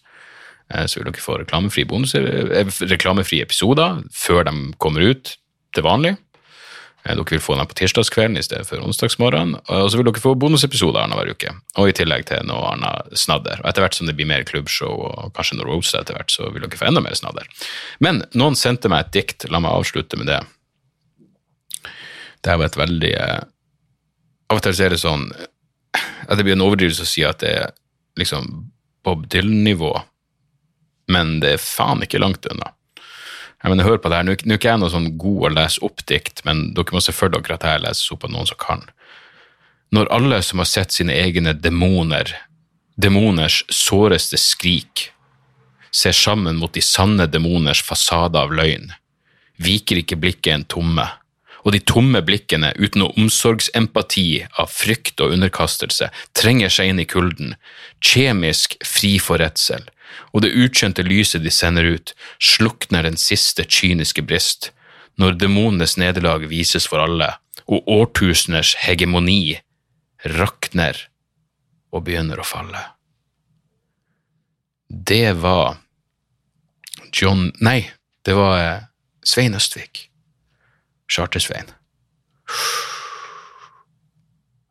Eh, 0.73 0.85
Så 0.85 0.99
vil 0.99 1.09
dere 1.11 1.23
få 1.23 1.39
reklamefrie, 1.41 1.85
bonus, 1.89 2.15
reklamefrie 2.15 3.45
episoder 3.45 4.03
før 4.13 4.45
de 4.49 4.73
kommer 4.77 5.01
ut 5.13 5.35
til 5.73 5.83
vanlig. 5.83 6.15
Eh, 7.05 7.15
Dere 7.15 7.35
vil 7.35 7.43
få 7.43 7.57
dem 7.59 7.67
på 7.67 7.77
tirsdagskvelden 7.77 8.39
i 8.39 8.43
stedet 8.45 8.67
for 8.67 8.83
onsdagsmorgen. 8.83 9.55
Og 9.67 9.91
så 9.91 9.99
vil 9.99 10.07
dere 10.07 10.23
få 10.23 10.35
bonusepisoder 10.39 11.03
annenhver 11.03 11.33
uke, 11.35 11.53
og 11.77 11.89
i 11.89 11.95
tillegg 11.97 12.25
til 12.29 12.43
noe 12.47 12.73
annet 12.73 13.15
snadder. 13.19 13.61
Og 13.61 13.69
etter 13.69 13.85
hvert 13.85 13.97
som 13.97 14.09
det 14.09 14.15
blir 14.17 14.29
mer 14.29 14.45
klubbshow 14.47 15.05
og 15.09 15.33
kanskje 15.37 15.59
noe 15.59 15.69
roaster 15.69 16.01
etter 16.01 16.17
hvert, 16.17 16.31
så 16.31 16.49
vil 16.49 16.63
dere 16.65 16.79
få 16.79 16.89
enda 16.89 17.03
mer 17.03 17.17
snadder. 17.19 17.49
Men 18.03 18.23
noen 18.33 18.57
sendte 18.59 18.91
meg 18.91 19.07
et 19.07 19.15
dikt, 19.19 19.49
la 19.51 19.61
meg 19.63 19.75
avslutte 19.75 20.19
med 20.19 20.31
det. 20.31 20.41
Det 22.43 22.51
her 22.51 22.59
var 22.59 22.71
et 22.71 22.79
veldig 22.79 23.15
eh, 23.15 23.41
Av 24.51 24.59
og 24.59 24.63
til 24.65 24.81
er 24.85 24.93
det 24.93 24.99
sånn 25.01 25.23
at 25.93 26.37
det 26.37 26.43
blir 26.45 26.53
en 26.53 26.65
overdrivelse 26.65 27.05
å 27.05 27.09
si 27.09 27.23
at 27.25 27.39
det 27.41 27.53
er 27.57 27.71
liksom 28.19 28.67
Bob 29.03 29.23
Dylan-nivå, 29.31 29.91
men 31.11 31.39
det 31.41 31.55
er 31.55 31.63
faen 31.63 32.03
ikke 32.05 32.21
langt 32.21 32.45
unna. 32.51 32.69
Jeg 33.63 33.71
mener, 33.71 33.87
hør 33.87 34.01
på 34.03 34.11
det 34.11 34.17
her. 34.19 34.27
Nå 34.27 34.33
er 34.35 34.57
ikke 34.57 34.73
jeg 34.73 34.81
noe 34.81 34.91
sånn 34.91 35.13
god 35.19 35.45
å 35.47 35.53
lese 35.55 35.83
opp 35.87 36.03
dikt, 36.09 36.43
men 36.43 36.73
dere 36.75 36.95
må 36.95 37.01
selvfølgelig 37.03 37.45
dere 37.47 37.55
at 37.55 37.67
jeg 37.69 37.83
leses 37.85 38.11
opp 38.11 38.25
av 38.27 38.33
noen 38.33 38.49
som 38.49 38.59
kan. 38.59 38.83
Når 39.95 40.09
alle 40.11 40.41
som 40.43 40.59
har 40.59 40.67
sett 40.67 40.91
sine 40.95 41.15
egne 41.15 41.53
demoner, 41.55 42.33
demoners 42.99 43.61
såreste 43.71 44.39
skrik, 44.41 45.07
ser 45.93 46.15
sammen 46.17 46.57
mot 46.59 46.73
de 46.73 46.81
sanne 46.83 47.27
demoners 47.29 47.83
fasade 47.85 48.39
av 48.39 48.51
løgn, 48.51 48.91
viker 49.61 50.01
ikke 50.01 50.17
blikket 50.19 50.53
en 50.57 50.67
tomme, 50.67 51.07
og 51.63 51.71
de 51.71 51.79
tomme 51.87 52.19
blikkene 52.25 52.73
uten 52.75 53.05
noe 53.05 53.15
omsorgsempati 53.21 54.43
av 54.59 54.71
frykt 54.73 55.21
og 55.23 55.37
underkastelse 55.37 56.09
trenger 56.35 56.73
seg 56.73 56.91
inn 56.91 56.99
i 56.99 57.07
kulden, 57.07 57.53
kjemisk 58.03 58.75
fri 58.83 59.15
for 59.23 59.39
redsel, 59.39 59.85
og 60.31 60.43
det 60.45 60.53
ukjente 60.55 61.05
lyset 61.05 61.43
de 61.43 61.51
sender 61.53 61.87
ut, 61.95 62.13
slukner 62.41 63.05
den 63.07 63.17
siste 63.19 63.65
kyniske 63.65 64.25
brist, 64.25 64.71
når 65.17 65.37
demonenes 65.41 65.97
nederlag 66.01 66.47
vises 66.49 66.87
for 66.89 67.03
alle, 67.03 67.29
og 67.69 67.87
årtuseners 67.87 68.75
hegemoni 68.83 69.59
rakner 70.33 70.97
og 71.93 72.05
begynner 72.07 72.41
å 72.41 72.47
falle. 72.47 72.81
Det 74.89 75.33
var 75.41 75.77
John 77.13 77.51
Nei, 77.61 77.91
det 78.25 78.35
var 78.37 78.57
eh, 78.59 78.89
Svein 79.25 79.55
Østvik. 79.57 80.09
Charter-Svein. 81.13 81.69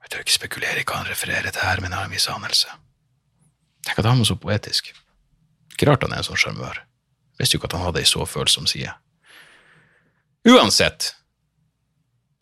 Jeg 0.02 0.10
tør 0.10 0.24
ikke 0.24 0.34
spekulere 0.34 0.80
i 0.80 0.86
hva 0.86 1.02
han 1.02 1.10
refererer 1.10 1.54
til 1.54 1.62
her, 1.62 1.82
men 1.82 1.92
jeg 1.92 2.00
har 2.00 2.08
en 2.08 2.14
viss 2.14 2.28
anelse. 2.30 2.72
Tenk 3.86 4.00
at 4.02 4.08
han 4.08 4.22
var 4.22 4.28
så 4.30 4.38
poetisk. 4.38 4.90
Ikke 5.82 5.90
rart 5.90 6.04
han 6.06 6.12
er 6.14 6.20
en 6.22 6.26
sånn 6.28 6.38
sjarmør. 6.38 6.76
Visste 7.40 7.56
jo 7.56 7.58
ikke 7.58 7.72
at 7.72 7.74
han 7.74 7.88
hadde 7.88 7.98
ei 8.04 8.06
så 8.06 8.22
følsom 8.22 8.68
side. 8.70 8.92
Uansett, 10.46 11.08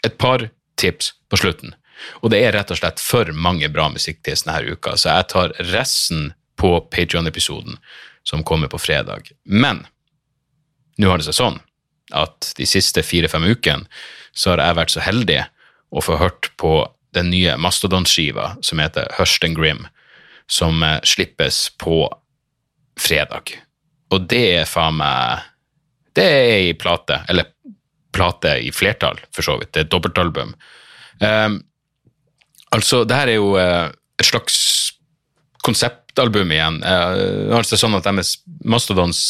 et 0.05 0.19
par 0.21 0.45
tips 0.77 1.15
på 1.33 1.39
slutten. 1.41 1.73
Og 2.21 2.35
det 2.35 2.43
er 2.45 2.53
rett 2.53 2.69
og 2.69 2.77
slett 2.77 3.01
for 3.01 3.33
mange 3.33 3.71
bra 3.73 3.87
musikktips 3.95 4.45
denne 4.45 4.77
uka, 4.77 4.93
så 5.01 5.15
jeg 5.17 5.29
tar 5.33 5.57
resten 5.73 6.35
på 6.61 6.75
Patreon-episoden 6.93 7.81
som 8.29 8.45
kommer 8.45 8.69
på 8.69 8.77
fredag. 8.77 9.33
Men 9.49 9.87
nå 11.01 11.09
har 11.09 11.17
det 11.17 11.31
seg 11.31 11.41
sånn 11.41 11.61
at 12.13 12.53
de 12.61 12.69
siste 12.69 13.01
fire-fem 13.01 13.49
ukene 13.49 13.89
så 14.37 14.53
har 14.53 14.67
jeg 14.67 14.81
vært 14.83 14.93
så 14.93 15.05
heldig 15.05 15.41
å 15.97 16.05
få 16.05 16.21
hørt 16.21 16.53
på 16.61 16.75
den 17.17 17.33
nye 17.33 17.57
Mastodon-skiva 17.57 18.59
som 18.61 18.85
heter 18.85 19.09
Hørsten 19.17 19.57
Grim, 19.57 19.87
som 20.45 20.85
eh, 20.85 21.01
slippes 21.09 21.71
på 21.81 22.05
fredag. 23.01 23.55
Og 24.11 24.27
det 24.31 24.43
er 24.61 24.69
faen 24.69 24.99
meg 25.01 25.47
Det 26.17 26.25
er 26.27 26.53
ei 26.59 26.71
plate, 26.75 27.21
eller 27.31 27.47
plate 28.11 28.57
i 28.67 28.73
flertall, 28.75 29.21
for 29.35 29.47
så 29.47 29.55
vidt. 29.61 29.71
Det 29.73 29.85
er 29.85 29.87
et 29.87 29.93
dobbeltalbum. 29.93 30.55
Um, 31.23 31.61
altså, 32.75 33.05
det 33.07 33.15
her 33.17 33.31
er 33.31 33.39
jo 33.39 33.53
uh, 33.55 33.93
et 34.19 34.27
slags 34.27 34.57
konseptalbum 35.63 36.51
igjen. 36.51 36.81
Uh, 36.83 37.55
altså 37.55 37.79
sånn 37.79 37.95
at 37.95 38.09
deres 38.09 38.35
Mastodons, 38.67 39.23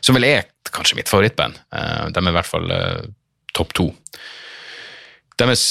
som 0.00 0.16
vel 0.16 0.24
er 0.30 0.48
kanskje 0.72 0.96
mitt 0.96 1.12
favorittband, 1.12 1.60
uh, 1.76 2.08
de 2.08 2.22
er 2.22 2.32
i 2.32 2.36
hvert 2.38 2.48
fall 2.48 2.72
uh, 2.72 3.04
topp 3.52 3.76
to. 3.76 3.90
Deres 5.38 5.66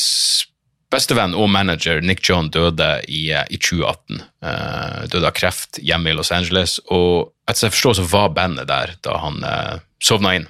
bestevenn 0.93 1.35
og 1.35 1.49
manager 1.51 2.01
Nick 2.01 2.23
John 2.27 2.51
døde 2.53 2.89
i, 3.07 3.27
eh, 3.35 3.47
i 3.49 3.59
2018. 3.59 4.21
Uh, 4.43 5.01
døde 5.11 5.27
av 5.27 5.35
kreft 5.35 5.79
hjemme 5.83 6.11
i 6.11 6.15
Los 6.15 6.31
Angeles. 6.31 6.77
Og 6.93 7.33
etter 7.49 7.67
jeg 7.67 7.75
forstår, 7.75 7.97
så 7.99 8.07
var 8.11 8.35
bandet 8.35 8.69
der 8.71 8.95
da 9.05 9.17
han 9.23 9.43
uh, 9.43 9.83
sovna 10.03 10.35
inn 10.37 10.47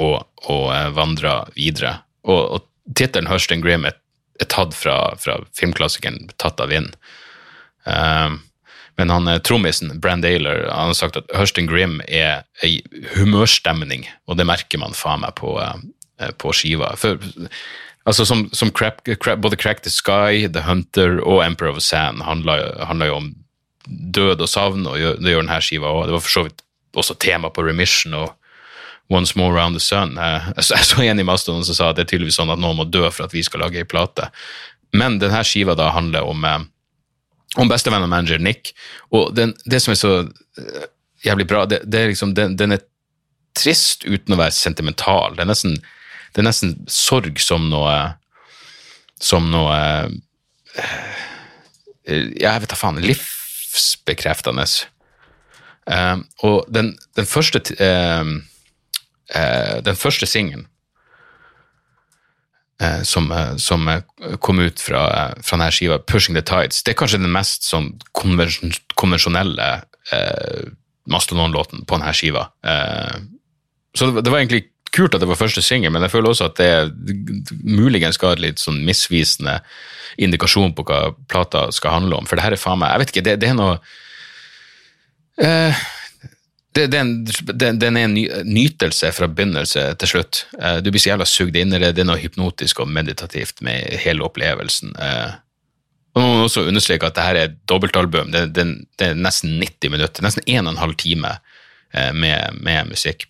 og, 0.00 0.24
og 0.48 0.64
uh, 0.70 0.88
vandra 0.96 1.42
videre. 1.56 1.98
Og, 2.24 2.40
og 2.56 2.96
tittelen 2.96 3.28
Hurston 3.30 3.64
Grim 3.64 3.86
er, 3.88 3.98
er 4.40 4.50
tatt 4.50 4.76
fra, 4.76 5.14
fra 5.20 5.38
filmklassikeren 5.56 6.32
Tatt 6.40 6.64
av 6.64 6.72
vind. 6.72 6.96
Uh, 7.84 8.40
men 8.94 9.10
han 9.10 9.26
eh, 9.26 9.40
trommisen, 9.42 9.96
Brand 9.98 10.22
Daler, 10.22 10.68
han 10.70 10.92
har 10.92 10.94
sagt 10.94 11.16
at 11.18 11.32
Hurston 11.34 11.66
Grim 11.66 11.96
er 12.06 12.44
ei 12.62 12.76
humørstemning, 13.16 14.04
og 14.30 14.38
det 14.38 14.46
merker 14.46 14.78
man 14.78 14.94
faen 14.94 15.24
meg 15.24 15.34
på, 15.40 15.56
på 16.38 16.52
skiva. 16.54 16.92
For 16.94 17.18
Altså 18.04 18.26
som, 18.28 18.48
som 18.52 18.70
crap, 18.70 19.00
crap, 19.20 19.40
Både 19.40 19.56
Crack 19.56 19.82
the 19.82 19.90
Sky, 19.92 20.44
The 20.52 20.64
Hunter 20.66 21.20
og 21.24 21.44
Emperor 21.44 21.72
of 21.72 21.82
Sand 21.82 22.22
handler 22.22 23.08
jo 23.08 23.16
om 23.16 23.30
død 23.88 24.40
og 24.40 24.48
savn, 24.48 24.86
og 24.88 24.96
det 24.96 25.32
gjør 25.32 25.44
denne 25.44 25.60
skiva 25.64 25.92
òg. 25.92 26.06
Det 26.08 26.16
var 26.16 26.24
for 26.24 26.34
så 26.34 26.44
vidt 26.46 26.64
også 26.94 27.16
tema 27.20 27.50
på 27.52 27.64
Remission 27.64 28.14
og 28.16 28.32
Once 29.12 29.36
More 29.36 29.52
Around 29.52 29.76
the 29.76 29.82
Sun. 29.82 30.16
Jeg 30.16 30.64
så 30.88 31.02
en 31.02 31.20
i 31.20 31.26
Mastodon 31.26 31.64
som 31.64 31.76
sa 31.76 31.90
at 31.90 31.98
det 31.98 32.06
er 32.06 32.12
tydeligvis 32.14 32.38
sånn 32.40 32.52
at 32.52 32.60
noen 32.60 32.78
må 32.80 32.86
dø 32.88 33.04
for 33.10 33.26
at 33.26 33.34
vi 33.36 33.42
skal 33.44 33.64
lage 33.64 33.80
ei 33.80 33.88
plate. 33.88 34.30
Men 34.96 35.18
denne 35.20 35.42
skiva 35.44 35.74
da 35.76 35.90
handler 35.92 36.28
om, 36.28 36.44
eh, 36.44 36.64
om 37.60 37.70
bestevenn 37.70 38.04
og 38.06 38.12
manager 38.12 38.40
Nick, 38.40 38.72
og 39.12 39.34
den, 39.36 39.56
det 39.64 39.82
som 39.82 39.92
er 39.92 40.00
så 40.00 40.14
eh, 40.60 40.86
jævlig 41.26 41.48
bra, 41.50 41.64
det, 41.68 41.82
det 41.84 42.00
er 42.00 42.12
liksom, 42.12 42.34
den, 42.36 42.56
den 42.60 42.76
er 42.76 42.84
trist 43.58 44.06
uten 44.06 44.34
å 44.34 44.40
være 44.40 44.54
sentimental. 44.54 45.36
Det 45.36 45.44
er 45.44 45.50
nesten 45.50 45.76
det 46.34 46.42
er 46.42 46.48
nesten 46.48 46.74
sorg 46.90 47.38
som 47.42 47.68
noe 47.70 47.94
Som 49.22 49.46
noe 49.52 49.76
eh, 50.74 51.22
Jeg 52.42 52.60
vet 52.60 52.70
da 52.72 52.76
faen. 52.76 52.98
Livsbekreftende. 53.00 54.66
Uh, 55.84 56.18
og 56.42 56.64
den, 56.72 56.94
den 57.16 57.26
første 57.28 57.60
uh, 57.78 58.24
Den 59.86 59.96
første 60.00 60.26
singelen 60.26 60.66
som, 63.06 63.30
som, 63.56 63.86
kom 64.42 64.58
ut 64.58 64.80
fra, 64.82 65.30
fra 65.40 65.56
denne 65.56 65.70
skiva, 65.72 66.00
'Pushing 66.02 66.34
the 66.34 66.42
Tides', 66.42 66.82
det 66.84 66.92
er 66.92 66.98
kanskje 66.98 67.20
den 67.22 67.32
mest 67.32 67.64
sånn 67.64 67.86
konvensjon, 68.12 68.74
konvensjonelle 68.98 69.68
Mastodon-låten 71.08 71.86
på 71.86 71.96
denne 71.96 72.12
skiva. 72.12 72.42
så 73.94 74.10
det, 74.10 74.24
det 74.26 74.32
var 74.34 74.42
egentlig 74.42 74.66
kult 74.94 75.16
at 75.16 75.22
det 75.22 75.28
var 75.28 75.40
første 75.40 75.62
singel, 75.64 75.92
men 75.94 76.04
jeg 76.06 76.12
føler 76.14 76.30
også 76.30 76.48
at 76.50 76.60
det 76.60 76.70
muligens 77.66 78.20
ga 78.20 78.34
litt 78.38 78.62
sånn 78.62 78.82
misvisende 78.86 79.58
indikasjon 80.20 80.74
på 80.76 80.86
hva 80.86 81.00
plata 81.30 81.66
skal 81.74 81.98
handle 81.98 82.20
om. 82.20 82.28
For 82.28 82.38
det 82.38 82.46
her 82.46 82.54
er 82.54 82.60
faen 82.60 82.80
meg 82.80 82.94
Jeg 82.94 83.02
vet 83.02 83.12
ikke, 83.12 83.26
det, 83.26 83.36
det 83.42 83.50
er 83.50 83.58
noe 83.58 83.76
uh, 85.42 85.84
det, 86.74 86.88
det, 86.90 86.98
er 86.98 87.04
en, 87.04 87.14
det, 87.24 87.86
er 87.86 87.98
en 88.00 88.18
nytelse 88.48 89.10
fra 89.14 89.28
begynnelse 89.30 89.86
til 90.02 90.10
slutt. 90.10 90.44
Uh, 90.58 90.78
du 90.82 90.90
blir 90.90 91.02
så 91.02 91.12
jævla 91.12 91.26
sugd 91.30 91.58
inn 91.58 91.74
i 91.74 91.80
det. 91.82 91.92
Det 91.94 92.02
er 92.04 92.10
noe 92.10 92.22
hypnotisk 92.22 92.82
og 92.82 92.90
meditativt 92.90 93.62
med 93.66 93.98
hele 94.02 94.26
opplevelsen. 94.26 94.94
Uh, 94.98 95.36
og 96.14 96.22
Man 96.22 96.30
må 96.30 96.46
også 96.46 96.66
understreke 96.70 97.10
at 97.10 97.18
det 97.18 97.26
her 97.26 97.38
er 97.38 97.48
et 97.50 97.60
dobbeltalbum. 97.70 98.30
Det, 98.34 98.48
det, 98.54 98.66
det, 98.98 99.10
er 99.10 99.18
nesten 99.18 99.56
90 99.58 99.94
minutter, 99.94 100.22
nesten 100.22 100.46
1 100.46 100.70
12 100.78 100.98
time 101.02 101.32
med, 102.14 102.58
med 102.62 102.90
musikk. 102.90 103.26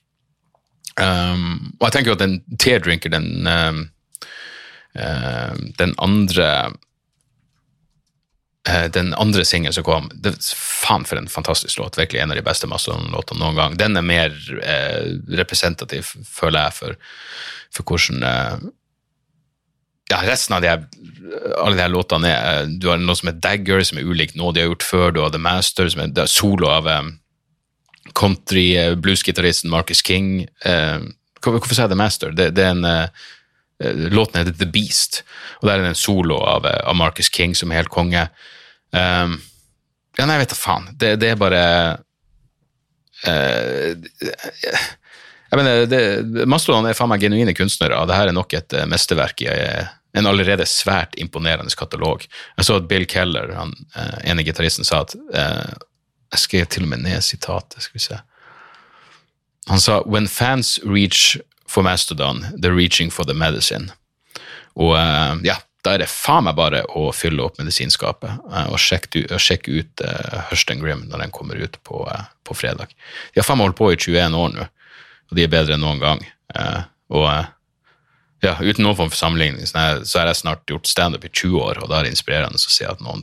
Um, 1.01 1.74
og 1.80 1.88
jeg 1.88 1.95
tenker 1.97 2.12
jo 2.12 2.16
at 2.18 2.22
den 2.22 2.59
Teardrinker, 2.61 3.11
den, 3.11 3.49
um, 3.51 3.80
uh, 4.95 5.55
den 5.80 5.95
andre 5.99 6.49
uh, 8.68 8.86
den 8.95 9.11
andre 9.18 9.45
singelen 9.45 9.74
som 9.74 9.86
kom 9.86 10.07
det, 10.14 10.36
Faen, 10.55 11.07
for 11.09 11.18
en 11.18 11.30
fantastisk 11.30 11.80
låt. 11.80 11.99
Virkelig 11.99 12.22
en 12.22 12.30
av 12.30 12.38
de 12.38 12.47
beste 12.47 12.70
Mastodon-låtene 12.70 13.42
noen 13.42 13.59
gang. 13.59 13.76
Den 13.80 13.99
er 13.99 14.07
mer 14.07 14.38
uh, 14.61 15.18
representativ, 15.34 16.14
føler 16.30 16.68
jeg, 16.68 16.78
for, 16.78 16.97
for 17.74 17.90
hvordan 17.90 18.72
ja, 20.12 20.18
resten 20.20 20.55
av 20.55 20.61
de 20.61 20.68
alle 21.57 21.76
de 21.78 21.80
her 21.80 21.92
låtene 21.92 22.28
er 22.28 22.66
Du 22.68 22.90
har 22.90 23.01
noe 23.01 23.16
som 23.16 23.30
er 23.30 23.38
Dagger, 23.40 23.80
som 23.88 23.99
er 23.99 24.07
ulikt 24.07 24.36
noe 24.36 24.53
de 24.53 24.61
har 24.62 24.68
gjort 24.68 24.86
før. 24.86 25.07
Du 25.11 25.22
har 25.24 25.32
The 25.32 25.40
Master, 25.40 25.88
som 25.90 26.05
er, 26.05 26.12
er 26.12 26.30
solo 26.30 26.68
av 26.70 26.86
um, 26.86 27.14
country-bluesgitaristen 28.18 29.70
Marcus 29.72 30.02
King. 30.02 30.46
Eh, 30.64 30.98
hvorfor 31.44 31.74
sier 31.74 31.86
jeg 31.86 31.94
The 31.94 32.00
Master? 32.00 32.34
Det, 32.34 32.50
det, 32.56 32.64
er 32.64 32.76
en, 32.76 32.84
eh, 32.88 33.24
eh, 33.82 34.06
Låten 34.14 34.40
heter 34.40 34.56
The 34.58 34.70
Beast, 34.70 35.22
og 35.60 35.68
der 35.68 35.78
er 35.78 35.86
det 35.86 35.94
en 35.94 36.02
solo 36.04 36.40
av, 36.42 36.66
eh, 36.70 36.80
av 36.84 36.96
Marcus 36.98 37.30
King 37.32 37.56
som 37.58 37.72
er 37.72 37.82
helt 37.82 37.92
konge. 37.94 38.26
Um, 38.94 39.38
ja, 40.14 40.26
nei, 40.26 40.36
jeg 40.36 40.44
vet 40.44 40.54
da 40.54 40.58
faen. 40.58 40.90
Det, 40.94 41.14
det 41.18 41.32
er 41.32 41.40
bare 41.40 41.62
uh, 43.26 43.88
jeg 45.54 45.58
mener, 45.58 46.46
Mastodon 46.50 46.86
er 46.86 46.96
faen 46.98 47.10
meg 47.10 47.22
genuine 47.22 47.54
kunstnere, 47.56 47.98
og 47.98 48.08
det 48.10 48.16
her 48.18 48.30
er 48.30 48.36
nok 48.36 48.54
et 48.56 48.74
uh, 48.74 48.86
mesterverk 48.90 49.44
i 49.44 49.50
eh, 49.50 49.92
en 50.14 50.28
allerede 50.30 50.66
svært 50.66 51.16
imponerende 51.20 51.74
katalog. 51.78 52.24
Jeg 52.58 52.66
så 52.66 52.78
at 52.78 52.88
Bill 52.90 53.06
Keller, 53.10 53.50
han 53.58 53.74
eh, 53.98 54.30
ene 54.30 54.44
gitaristen, 54.46 54.86
sa 54.86 55.02
at 55.02 55.14
eh, 55.34 55.74
Jeg 56.35 56.43
skrev 56.43 56.70
til 56.70 56.87
og 56.87 56.91
med 56.91 57.05
ned 57.07 57.22
sitatet, 57.22 57.82
skal 57.85 57.99
vi 57.99 58.03
se. 58.03 58.20
Han 59.70 59.80
sa 59.80 60.01
When 60.03 60.26
fans 60.28 60.78
reach 60.85 61.39
for 61.66 61.82
Mastodon, 61.82 62.45
they're 62.59 62.74
reaching 62.74 63.12
for 63.12 63.24
the 63.24 63.35
medicine. 63.35 63.93
Og 64.74 64.97
eh, 64.99 65.47
ja, 65.47 65.57
da 65.85 65.95
er 65.95 66.03
det 66.03 66.11
faen 66.11 66.47
meg 66.49 66.57
bare 66.59 66.82
å 66.97 67.11
fylle 67.14 67.45
opp 67.45 67.61
medisinskapet 67.61 68.30
eh, 68.32 68.68
og 68.72 68.80
sjekke, 68.80 69.26
sjekke 69.39 69.78
ut 69.78 70.05
uh, 70.05 70.47
Hurston 70.51 70.80
Grim 70.82 71.05
når 71.11 71.26
den 71.26 71.35
kommer 71.35 71.61
ut 71.61 71.76
på, 71.87 72.03
uh, 72.09 72.24
på 72.43 72.57
fredag. 72.57 72.95
De 73.32 73.41
har 73.41 73.47
faen 73.47 73.61
meg 73.61 73.68
holdt 73.68 73.78
på 73.78 73.91
i 73.93 73.99
21 74.01 74.39
år 74.41 74.55
nå, 74.57 74.66
og 75.30 75.39
de 75.39 75.45
er 75.45 75.53
bedre 75.53 75.76
enn 75.76 75.85
noen 75.85 76.03
gang. 76.03 76.24
Uh, 76.57 76.82
og 77.14 77.28
eh, 77.28 77.53
ja, 78.45 78.57
uten 78.61 78.85
noen 78.85 78.97
form 78.97 79.12
for 79.12 79.20
sammenligning, 79.20 79.68
så 79.68 80.03
så 80.05 80.20
har 80.20 80.28
jeg 80.30 80.41
snart 80.41 80.66
gjort 80.68 80.89
standup 80.91 81.24
i 81.24 81.30
20 81.32 81.61
år, 81.62 81.80
og 81.82 81.93
da 81.93 82.01
er 82.01 82.09
det 82.09 82.14
inspirerende 82.16 82.61
å 82.61 82.74
se 82.74 82.89
at 82.89 83.01
noen 83.05 83.22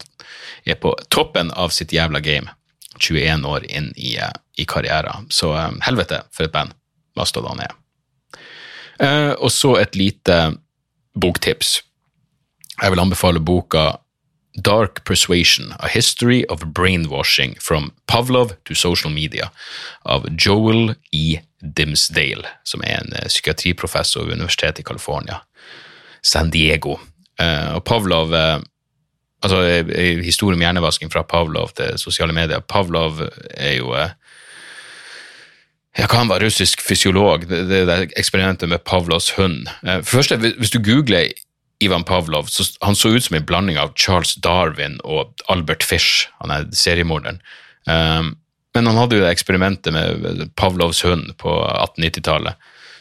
er 0.66 0.78
på 0.82 0.94
toppen 1.14 1.52
av 1.58 1.74
sitt 1.74 1.94
jævla 1.94 2.22
game 2.24 2.54
21 3.02 3.46
år 3.46 3.66
inn 3.70 3.92
i, 3.96 4.16
eh, 4.18 4.32
i 4.58 4.66
karrieren. 4.66 5.28
Så 5.30 5.54
eh, 5.58 5.72
helvete 5.88 6.24
for 6.32 6.48
et 6.48 6.54
band 6.54 6.76
Mastodon 7.18 7.60
er. 7.60 7.74
Eh, 9.02 9.34
og 9.34 9.52
så 9.52 9.76
et 9.82 9.98
lite 10.00 10.38
boktips. 11.18 11.82
Jeg 12.82 12.94
vil 12.94 13.04
anbefale 13.04 13.42
boka 13.44 13.98
Dark 14.64 15.04
Persuasion, 15.08 15.74
A 15.80 15.88
History 15.88 16.44
of 16.50 16.66
Brainwashing 16.76 17.56
from 17.60 17.92
Pavlov 18.08 18.54
to 18.66 18.76
Social 18.76 19.12
Media 19.14 19.52
av 20.04 20.28
Joel 20.36 20.96
E. 21.12 21.40
Dimsdale, 21.62 22.48
som 22.66 22.82
er 22.84 23.04
en 23.04 23.14
psykiatriprofessor 23.28 24.26
ved 24.26 24.40
Universitetet 24.40 24.82
i 24.82 24.84
California, 24.88 25.44
San 26.26 26.50
Diego. 26.50 26.98
Og 27.76 27.84
Pavlov 27.86 28.34
altså 29.42 29.62
Historie 30.22 30.56
om 30.58 30.62
hjernevasking 30.64 31.12
fra 31.14 31.24
Pavlov 31.28 31.74
til 31.78 31.98
sosiale 32.02 32.34
medier. 32.34 32.62
Pavlov 32.62 33.22
er 33.58 33.78
jo 33.80 33.94
eh, 33.98 34.12
ja, 35.98 36.08
hva 36.08 36.22
han 36.22 36.32
var 36.32 36.44
russisk 36.44 36.82
fysiolog, 36.86 37.48
det, 37.50 37.64
det, 37.70 37.82
det 37.90 37.98
eksperimentet 38.20 38.70
med 38.72 38.84
Pavlovs 38.88 39.32
hund. 39.38 39.66
Eh, 39.84 40.00
For 40.02 40.22
første, 40.22 40.38
hvis- 40.38 40.72
du 40.72 40.80
googler 40.80 41.32
Ivan 41.82 42.04
Pavlov, 42.06 42.48
så 42.48 42.68
han 42.84 42.96
så 42.96 43.10
ut 43.16 43.24
som 43.24 43.36
en 43.36 43.46
blanding 43.46 43.78
av 43.82 43.96
Charles 43.98 44.36
Darwin 44.36 45.00
og 45.04 45.34
Albert 45.50 45.84
Fish, 45.84 46.28
han 46.42 46.52
er 46.54 46.68
seriemorderen. 46.72 47.42
Um, 47.90 48.36
men 48.76 48.86
han 48.86 48.96
hadde 48.96 49.18
jo 49.18 49.26
eksperimentet 49.26 49.92
med 49.92 50.52
Pavlovs 50.56 51.02
hund 51.02 51.34
på 51.42 51.50
1890-tallet, 51.50 52.54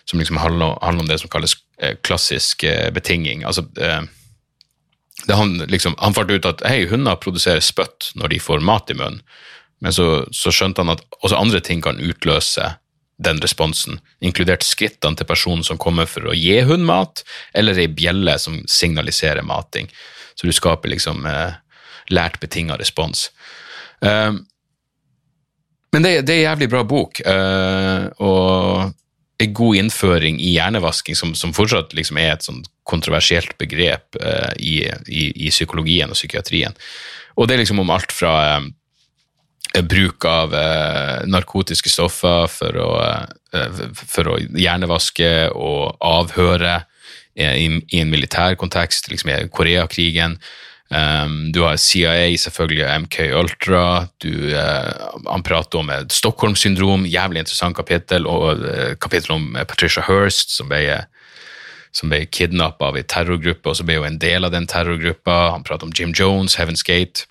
som 0.09 0.19
liksom 0.19 0.41
handler, 0.41 0.81
om 0.83 1.07
det 1.07 1.21
som 1.21 1.29
kalles 1.31 1.59
klassisk 2.03 2.65
betinging. 2.95 3.45
Altså, 3.45 3.63
det 3.77 4.09
han, 5.29 5.59
liksom, 5.69 5.95
han 5.99 6.15
fant 6.17 6.31
ut 6.31 6.49
at 6.49 6.63
hei, 6.69 6.85
hunder 6.91 7.19
produserer 7.21 7.63
spytt 7.65 8.13
når 8.19 8.35
de 8.35 8.43
får 8.43 8.63
mat 8.65 8.91
i 8.91 8.97
munnen, 8.97 9.21
men 9.81 9.95
så, 9.97 10.27
så 10.37 10.53
skjønte 10.53 10.85
han 10.85 10.93
at 10.93 11.03
også 11.23 11.39
andre 11.41 11.61
ting 11.65 11.81
kan 11.85 12.01
utløse 12.05 12.75
den 13.21 13.41
responsen, 13.41 13.99
inkludert 14.25 14.65
skrittene 14.65 15.19
til 15.19 15.29
personen 15.29 15.65
som 15.67 15.81
kommer 15.81 16.09
for 16.09 16.31
å 16.31 16.37
gi 16.37 16.57
hund 16.69 16.87
mat, 16.89 17.25
eller 17.57 17.79
ei 17.81 17.89
bjelle 17.93 18.37
som 18.41 18.63
signaliserer 18.69 19.45
mating. 19.45 19.91
Så 20.35 20.49
du 20.49 20.55
skaper 20.57 20.93
liksom 20.93 21.27
eh, 21.29 21.59
lært 22.09 22.41
betinga 22.41 22.79
respons. 22.81 23.29
Eh, 24.01 24.33
men 25.93 26.07
det, 26.07 26.15
det 26.25 26.37
er 26.37 26.39
en 26.39 26.47
jævlig 26.47 26.71
bra 26.73 26.85
bok, 26.89 27.21
eh, 27.21 28.09
og 28.25 28.97
en 29.41 29.55
god 29.57 29.77
innføring 29.81 30.41
i 30.41 30.55
hjernevasking, 30.57 31.17
som, 31.17 31.33
som 31.39 31.55
fortsatt 31.57 31.95
liksom 31.97 32.19
er 32.21 32.35
et 32.35 32.45
sånn 32.47 32.61
kontroversielt 32.89 33.57
begrep 33.61 34.19
eh, 34.21 34.53
i, 34.59 34.75
i, 35.09 35.25
i 35.47 35.53
psykologien 35.53 36.11
og 36.11 36.19
psykiatrien. 36.19 36.77
Og 37.39 37.49
det 37.49 37.57
er 37.57 37.63
liksom 37.63 37.81
om 37.83 37.93
alt 37.95 38.13
fra 38.13 38.35
eh, 38.59 39.83
bruk 39.87 40.27
av 40.29 40.55
eh, 40.55 41.27
narkotiske 41.31 41.93
stoffer 41.93 42.51
for 42.53 42.81
å, 42.83 42.91
eh, 43.55 43.85
for 43.95 44.35
å 44.35 44.39
hjernevaske 44.41 45.31
og 45.55 46.01
avhøre 46.05 46.81
eh, 47.35 47.55
i, 47.65 47.69
i 47.95 48.03
en 48.03 48.13
militær 48.13 48.59
kontekst, 48.61 49.09
liksom 49.13 49.33
i 49.33 49.39
Koreakrigen. 49.53 50.37
Um, 50.91 51.53
du 51.53 51.63
har 51.63 51.77
CIA, 51.77 52.37
selvfølgelig, 52.37 52.87
MK 53.05 53.19
Ultra. 53.39 54.09
Du, 54.19 54.33
uh, 54.51 55.21
han 55.31 55.45
prater 55.47 55.79
om 55.79 55.91
Stockholm-syndrom, 56.11 57.07
jævlig 57.07 57.45
interessant 57.45 57.77
kapittel, 57.79 58.27
og 58.27 58.65
uh, 58.65 58.97
kapittel 58.99 59.37
om 59.37 59.55
eh, 59.55 59.67
Patricia 59.67 60.03
Hearst, 60.09 60.57
som 60.57 60.71
ble, 60.71 61.05
som 61.95 62.11
ble 62.11 62.25
kidnappa 62.27 62.91
av 62.91 62.99
ei 62.99 63.05
terrorgruppe, 63.07 63.71
og 63.71 63.79
så 63.79 63.87
ble 63.87 64.01
hun 64.01 64.09
en 64.09 64.19
del 64.23 64.49
av 64.49 64.55
den 64.55 64.67
terrorgruppa. 64.71 65.39
Han 65.55 65.67
prater 65.67 65.87
om 65.87 65.95
Jim 65.95 66.11
Jones, 66.17 66.59
Heaven's 66.59 66.83
Gate. 66.87 67.29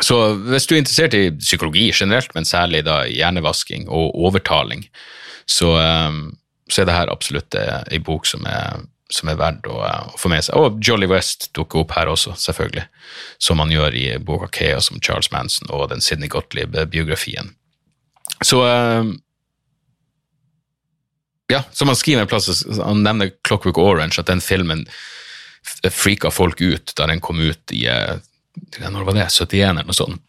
Så 0.00 0.16
hvis 0.48 0.64
du 0.66 0.74
er 0.74 0.80
interessert 0.80 1.14
i 1.14 1.28
psykologi 1.36 1.90
generelt, 1.92 2.32
men 2.34 2.48
særlig 2.48 2.82
da 2.88 3.02
hjernevasking 3.04 3.84
og 3.92 4.16
overtaling, 4.16 4.88
så, 5.44 5.76
um, 6.08 6.32
så 6.72 6.82
er 6.82 6.88
det 6.88 6.96
her 6.96 7.12
absolutt 7.12 7.54
ei 7.60 8.00
bok 8.00 8.24
som 8.26 8.48
er, 8.48 8.88
som 9.12 9.28
er 9.28 9.36
verdt 9.40 9.66
å, 9.68 9.80
eh, 9.84 10.14
å 10.14 10.20
få 10.20 10.30
med 10.32 10.44
seg. 10.46 10.56
Og 10.56 10.80
Jolly 10.84 11.08
West 11.10 11.50
dukker 11.56 11.82
opp 11.84 11.92
her 11.96 12.10
også, 12.10 12.36
selvfølgelig, 12.40 12.86
som 13.42 13.60
han 13.62 13.72
gjør 13.74 13.98
i 13.98 14.06
boka 14.18 14.48
Chaos 14.54 14.90
om 14.90 15.00
Charles 15.00 15.30
Manson 15.34 15.70
og 15.70 15.90
den 15.92 16.00
Sidney 16.04 16.30
Gottlieb-biografien. 16.32 17.54
Så 18.42 18.62
uh, 18.64 19.04
Ja, 21.52 21.60
som 21.76 21.90
han 21.92 21.96
skriver 21.96 22.24
en 22.24 22.28
plass, 22.28 22.64
han 22.80 23.02
nevner 23.04 23.34
Clockwork 23.44 23.78
Orange, 23.78 24.18
at 24.18 24.30
den 24.30 24.40
filmen 24.40 24.86
freaka 25.92 26.30
folk 26.32 26.60
ut 26.60 26.92
da 26.96 27.06
den 27.06 27.20
kom 27.20 27.40
ut 27.40 27.72
i 27.72 27.84
eh, 27.88 28.16
når 28.80 29.04
var 29.04 29.16
det, 29.16 29.26
71 29.28 29.60
eller 29.68 29.88
noe 29.88 29.96
sånt. 29.96 30.22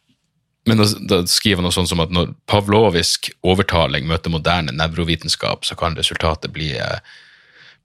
Men 0.66 0.80
da, 0.80 0.88
da 1.08 1.20
skriver 1.30 1.62
han 1.62 1.68
noe 1.68 1.76
sånt 1.76 1.92
som 1.92 2.02
at 2.02 2.14
når 2.14 2.32
pavlovisk 2.50 3.30
overtaling 3.46 4.08
møter 4.10 4.34
moderne 4.34 4.74
nevrovitenskap, 4.74 5.66
så 5.66 5.78
kan 5.78 5.98
resultatet 5.98 6.54
bli, 6.56 6.72
eh, 6.82 7.00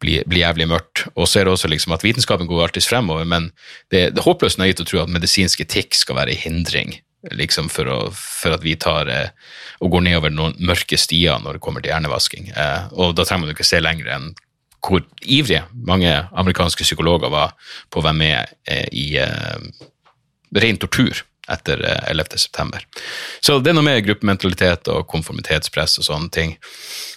bli, 0.00 0.18
bli 0.28 0.42
jævlig 0.42 0.66
mørkt. 0.70 1.04
Og 1.14 1.28
så 1.28 1.40
er 1.40 1.46
det 1.46 1.54
også 1.54 1.70
liksom 1.70 1.94
at 1.96 2.04
vitenskapen 2.04 2.48
går 2.50 2.66
alltid 2.66 2.88
fremover, 2.88 3.28
men 3.28 3.50
det, 3.92 4.10
det 4.14 4.20
er 4.20 4.26
håpløst 4.26 4.60
naivt 4.60 4.82
å 4.82 4.88
tro 4.88 5.02
at 5.02 5.12
medisinsk 5.12 5.62
etikk 5.64 5.96
skal 5.98 6.18
være 6.20 6.34
en 6.34 6.44
hindring 6.44 6.98
liksom 7.36 7.68
for, 7.68 7.88
å, 7.90 7.98
for 8.16 8.56
at 8.56 8.62
vi 8.64 8.76
tar 8.80 9.10
eh, 9.12 9.32
og 9.84 9.92
går 9.92 10.06
nedover 10.06 10.32
noen 10.32 10.54
mørke 10.64 10.96
stier 10.96 11.40
når 11.42 11.58
det 11.58 11.64
kommer 11.64 11.84
til 11.84 11.92
hjernevasking. 11.92 12.48
Eh, 12.54 12.86
og 12.96 13.12
da 13.16 13.26
trenger 13.28 13.44
man 13.44 13.54
ikke 13.54 13.68
se 13.68 13.82
lenger 13.82 14.08
enn 14.16 14.30
hvor 14.80 15.04
ivrige 15.20 15.66
mange 15.86 16.12
amerikanske 16.32 16.86
psykologer 16.86 17.32
var 17.32 17.52
på 17.92 18.00
å 18.00 18.06
være 18.06 18.16
med 18.16 18.54
eh, 18.64 18.86
i 18.96 19.06
eh, 19.20 19.84
ren 20.56 20.80
tortur 20.80 21.20
etter 21.50 21.82
eh, 21.84 22.10
11. 22.14 22.38
september. 22.40 22.84
Så 23.44 23.58
det 23.60 23.72
er 23.72 23.76
noe 23.76 23.86
med 23.86 24.04
gruppementalitet 24.06 24.88
og 24.92 25.08
konformitetspress 25.10 26.00
og 26.00 26.08
sånne 26.08 26.32
ting. 26.34 26.56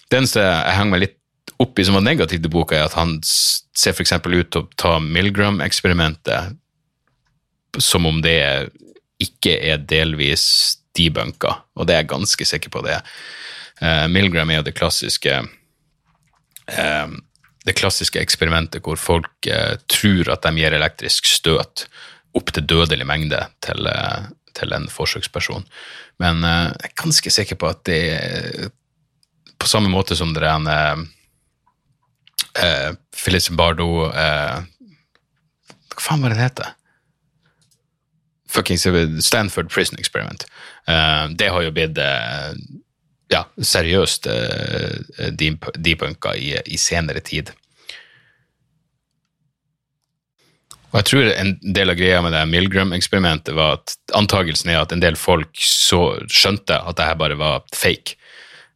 Det 0.10 0.20
eneste 0.20 0.44
jeg 0.44 0.78
henger 0.78 0.92
meg 0.92 1.06
litt 1.06 1.20
opp 1.64 1.80
i 1.80 1.86
som 1.86 1.94
var 1.98 2.06
negativt 2.06 2.46
i 2.46 2.52
boka, 2.52 2.78
er 2.78 2.88
at 2.88 2.98
han 2.98 3.18
ser 3.24 3.94
f.eks. 3.94 4.14
ut 4.14 4.52
til 4.52 4.62
å 4.64 4.70
ta 4.80 5.00
Milgram-eksperimentet 5.04 6.58
som 7.82 8.06
om 8.06 8.22
det 8.22 8.70
ikke 9.24 9.56
er 9.72 9.82
delvis 9.90 10.46
debunka, 10.98 11.56
og 11.78 11.88
det 11.88 11.96
er 11.96 12.04
jeg 12.04 12.12
ganske 12.12 12.48
sikker 12.48 12.74
på 12.74 12.84
det. 12.86 13.00
Uh, 13.82 14.06
Milgram 14.12 14.52
er 14.52 14.62
jo 14.62 14.68
det 14.68 14.76
klassiske 14.78 15.34
eh, 16.70 17.16
det 17.64 17.74
klassiske 17.80 18.20
eksperimentet 18.22 18.84
hvor 18.86 19.00
folk 19.00 19.48
uh, 19.50 19.76
tror 19.90 20.30
at 20.36 20.46
de 20.46 20.62
gir 20.62 20.76
elektrisk 20.76 21.28
støt 21.28 21.88
opp 22.38 22.52
til 22.54 22.66
dødelig 22.70 23.08
mengde 23.08 23.40
til, 23.64 23.88
til 24.58 24.74
en 24.74 24.88
forsøksperson. 24.90 25.66
Men 26.22 26.42
jeg 26.42 26.88
er 26.90 26.96
ganske 26.98 27.30
sikker 27.34 27.60
på 27.62 27.70
at 27.70 27.84
det 27.86 28.72
på 29.62 29.70
samme 29.70 29.92
måte 29.94 30.18
som 30.18 30.34
det 30.34 30.42
er 30.42 30.58
en 30.58 31.06
eh, 32.60 32.88
eh, 32.88 32.94
Phyllis 33.16 33.50
Bardo 33.50 34.08
eh, 34.10 34.64
Hva 35.94 36.02
faen 36.02 36.24
var 36.24 36.34
det 36.34 36.40
den 36.40 36.46
heter? 36.48 36.74
Fuckings 38.54 38.86
Stanford 39.26 39.72
Prison 39.74 39.98
Experiment. 40.00 40.46
Eh, 40.88 41.26
det 41.38 41.50
har 41.50 41.66
jo 41.66 41.74
blitt 41.74 41.98
eh, 41.98 42.54
ja, 43.34 43.42
seriøst 43.58 44.28
uh, 44.30 45.28
debunka 45.82 46.36
i, 46.38 46.54
i 46.70 46.78
senere 46.78 47.24
tid. 47.26 47.50
Og 50.94 51.00
jeg 51.00 51.08
tror 51.10 51.30
en 51.32 51.56
del 51.74 51.90
av 51.90 51.98
greia 51.98 52.20
med 52.22 52.36
det 52.36 52.44
Milgram-eksperimentet 52.52 53.56
var 53.58 53.80
at 53.80 53.96
antagelsen 54.14 54.70
er 54.70 54.84
at 54.84 54.94
en 54.94 55.02
del 55.02 55.18
folk 55.18 55.50
så 55.58 56.20
skjønte 56.30 56.78
at 56.78 57.00
det 57.00 57.08
her 57.10 57.18
bare 57.18 57.40
var 57.40 57.64
fake. 57.74 58.20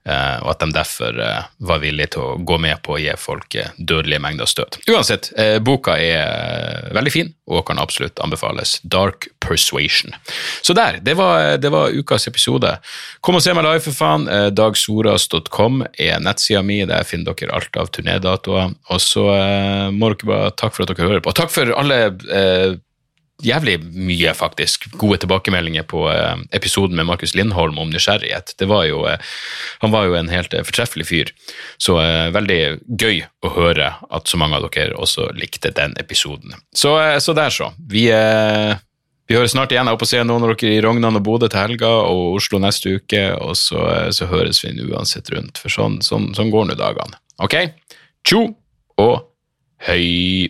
Eh, 0.07 0.37
og 0.43 0.53
at 0.53 0.63
de 0.63 0.69
derfor 0.75 1.19
eh, 1.21 1.49
var 1.69 1.81
villige 1.83 2.15
til 2.15 2.23
å 2.23 2.37
gå 2.47 2.57
med 2.63 2.81
på 2.85 2.95
å 2.95 3.01
gi 3.01 3.13
folk 3.19 3.57
eh, 3.59 3.73
dødelige 3.77 4.23
mengder 4.23 4.49
støt. 4.49 4.79
Uansett, 4.87 5.29
boka 5.63 5.97
er 5.99 6.89
veldig 6.95 7.13
fin 7.13 7.33
og 7.47 7.65
kan 7.67 7.79
absolutt 7.79 8.19
anbefales. 8.23 8.77
Dark 8.83 9.29
Persuasion. 9.43 10.15
Så 10.65 10.75
der, 10.75 10.99
det 11.03 11.15
var, 11.19 11.57
det 11.61 11.71
var 11.71 11.93
ukas 11.95 12.27
episode. 12.27 12.73
Kom 13.23 13.39
og 13.39 13.43
se 13.43 13.53
meg 13.55 13.63
live, 13.63 13.83
for 13.85 13.95
faen. 13.95 14.27
Dagsoras.com 14.55 15.85
er 15.93 16.19
nettsida 16.23 16.63
mi. 16.65 16.81
Der 16.89 17.07
finner 17.07 17.37
dere 17.37 17.55
alt 17.55 17.79
av 17.79 17.91
turnédatoer. 17.95 18.75
Og 18.91 19.03
så 19.03 19.23
må 19.95 20.11
dere 20.11 20.31
bare 20.33 20.51
takk 20.59 20.75
for 20.75 20.83
at 20.83 20.91
dere 20.91 21.07
hører 21.07 21.23
på. 21.23 21.35
Takk 21.37 21.53
for 21.53 21.71
alle 21.77 22.01
eh, 22.27 22.75
jævlig 23.43 23.77
mye, 23.93 24.33
faktisk, 24.33 24.87
gode 24.97 25.19
tilbakemeldinger 25.21 25.85
på 25.89 26.07
eh, 26.09 26.39
episoden 26.57 26.97
med 26.97 27.05
Markus 27.05 27.35
Lindholm 27.37 27.77
om 27.77 27.91
nysgjerrighet. 27.93 28.55
Det 28.57 28.65
var 28.69 28.87
jo, 28.89 29.03
eh, 29.09 29.21
han 29.83 29.93
var 29.93 30.07
jo 30.07 30.17
en 30.17 30.31
helt 30.31 30.53
eh, 30.57 30.65
fortreffelig 30.65 31.07
fyr, 31.09 31.31
så 31.77 31.99
veldig 32.33 32.59
gøy 32.99 33.21
å 33.45 33.53
høre 33.53 33.91
at 34.09 34.27
så 34.29 34.39
mange 34.41 34.57
av 34.57 34.65
dere 34.73 34.97
også 34.97 35.29
likte 35.37 35.71
den 35.75 35.93
episoden. 36.01 36.57
Så, 36.73 36.95
så 37.21 37.37
der, 37.37 37.53
så. 37.53 37.69
Vi, 37.77 38.07
vi 39.27 39.37
høres 39.37 39.53
snart 39.53 39.71
igjen. 39.71 39.85
Jeg 39.87 39.97
håper 39.97 40.07
å 40.07 40.11
se 40.11 40.23
noen 40.25 40.47
av 40.47 40.53
dere 40.55 40.73
i 40.73 40.81
Rognan 40.83 41.19
og 41.19 41.25
Bodø 41.25 41.49
til 41.51 41.61
helga, 41.61 41.93
og 42.09 42.39
Oslo 42.39 42.61
neste 42.63 42.97
uke, 42.97 43.23
og 43.37 43.53
så, 43.59 43.85
så 44.15 44.29
høres 44.31 44.63
vi 44.65 44.73
uansett 44.89 45.29
rundt, 45.35 45.61
for 45.61 45.73
sånn, 45.73 46.01
sånn, 46.05 46.31
sånn 46.37 46.53
går 46.53 46.71
nå 46.71 46.77
dagene. 46.79 47.21
Ok? 47.43 47.59
Tjo 48.25 48.47
og 48.97 49.17
høy. 49.85 50.49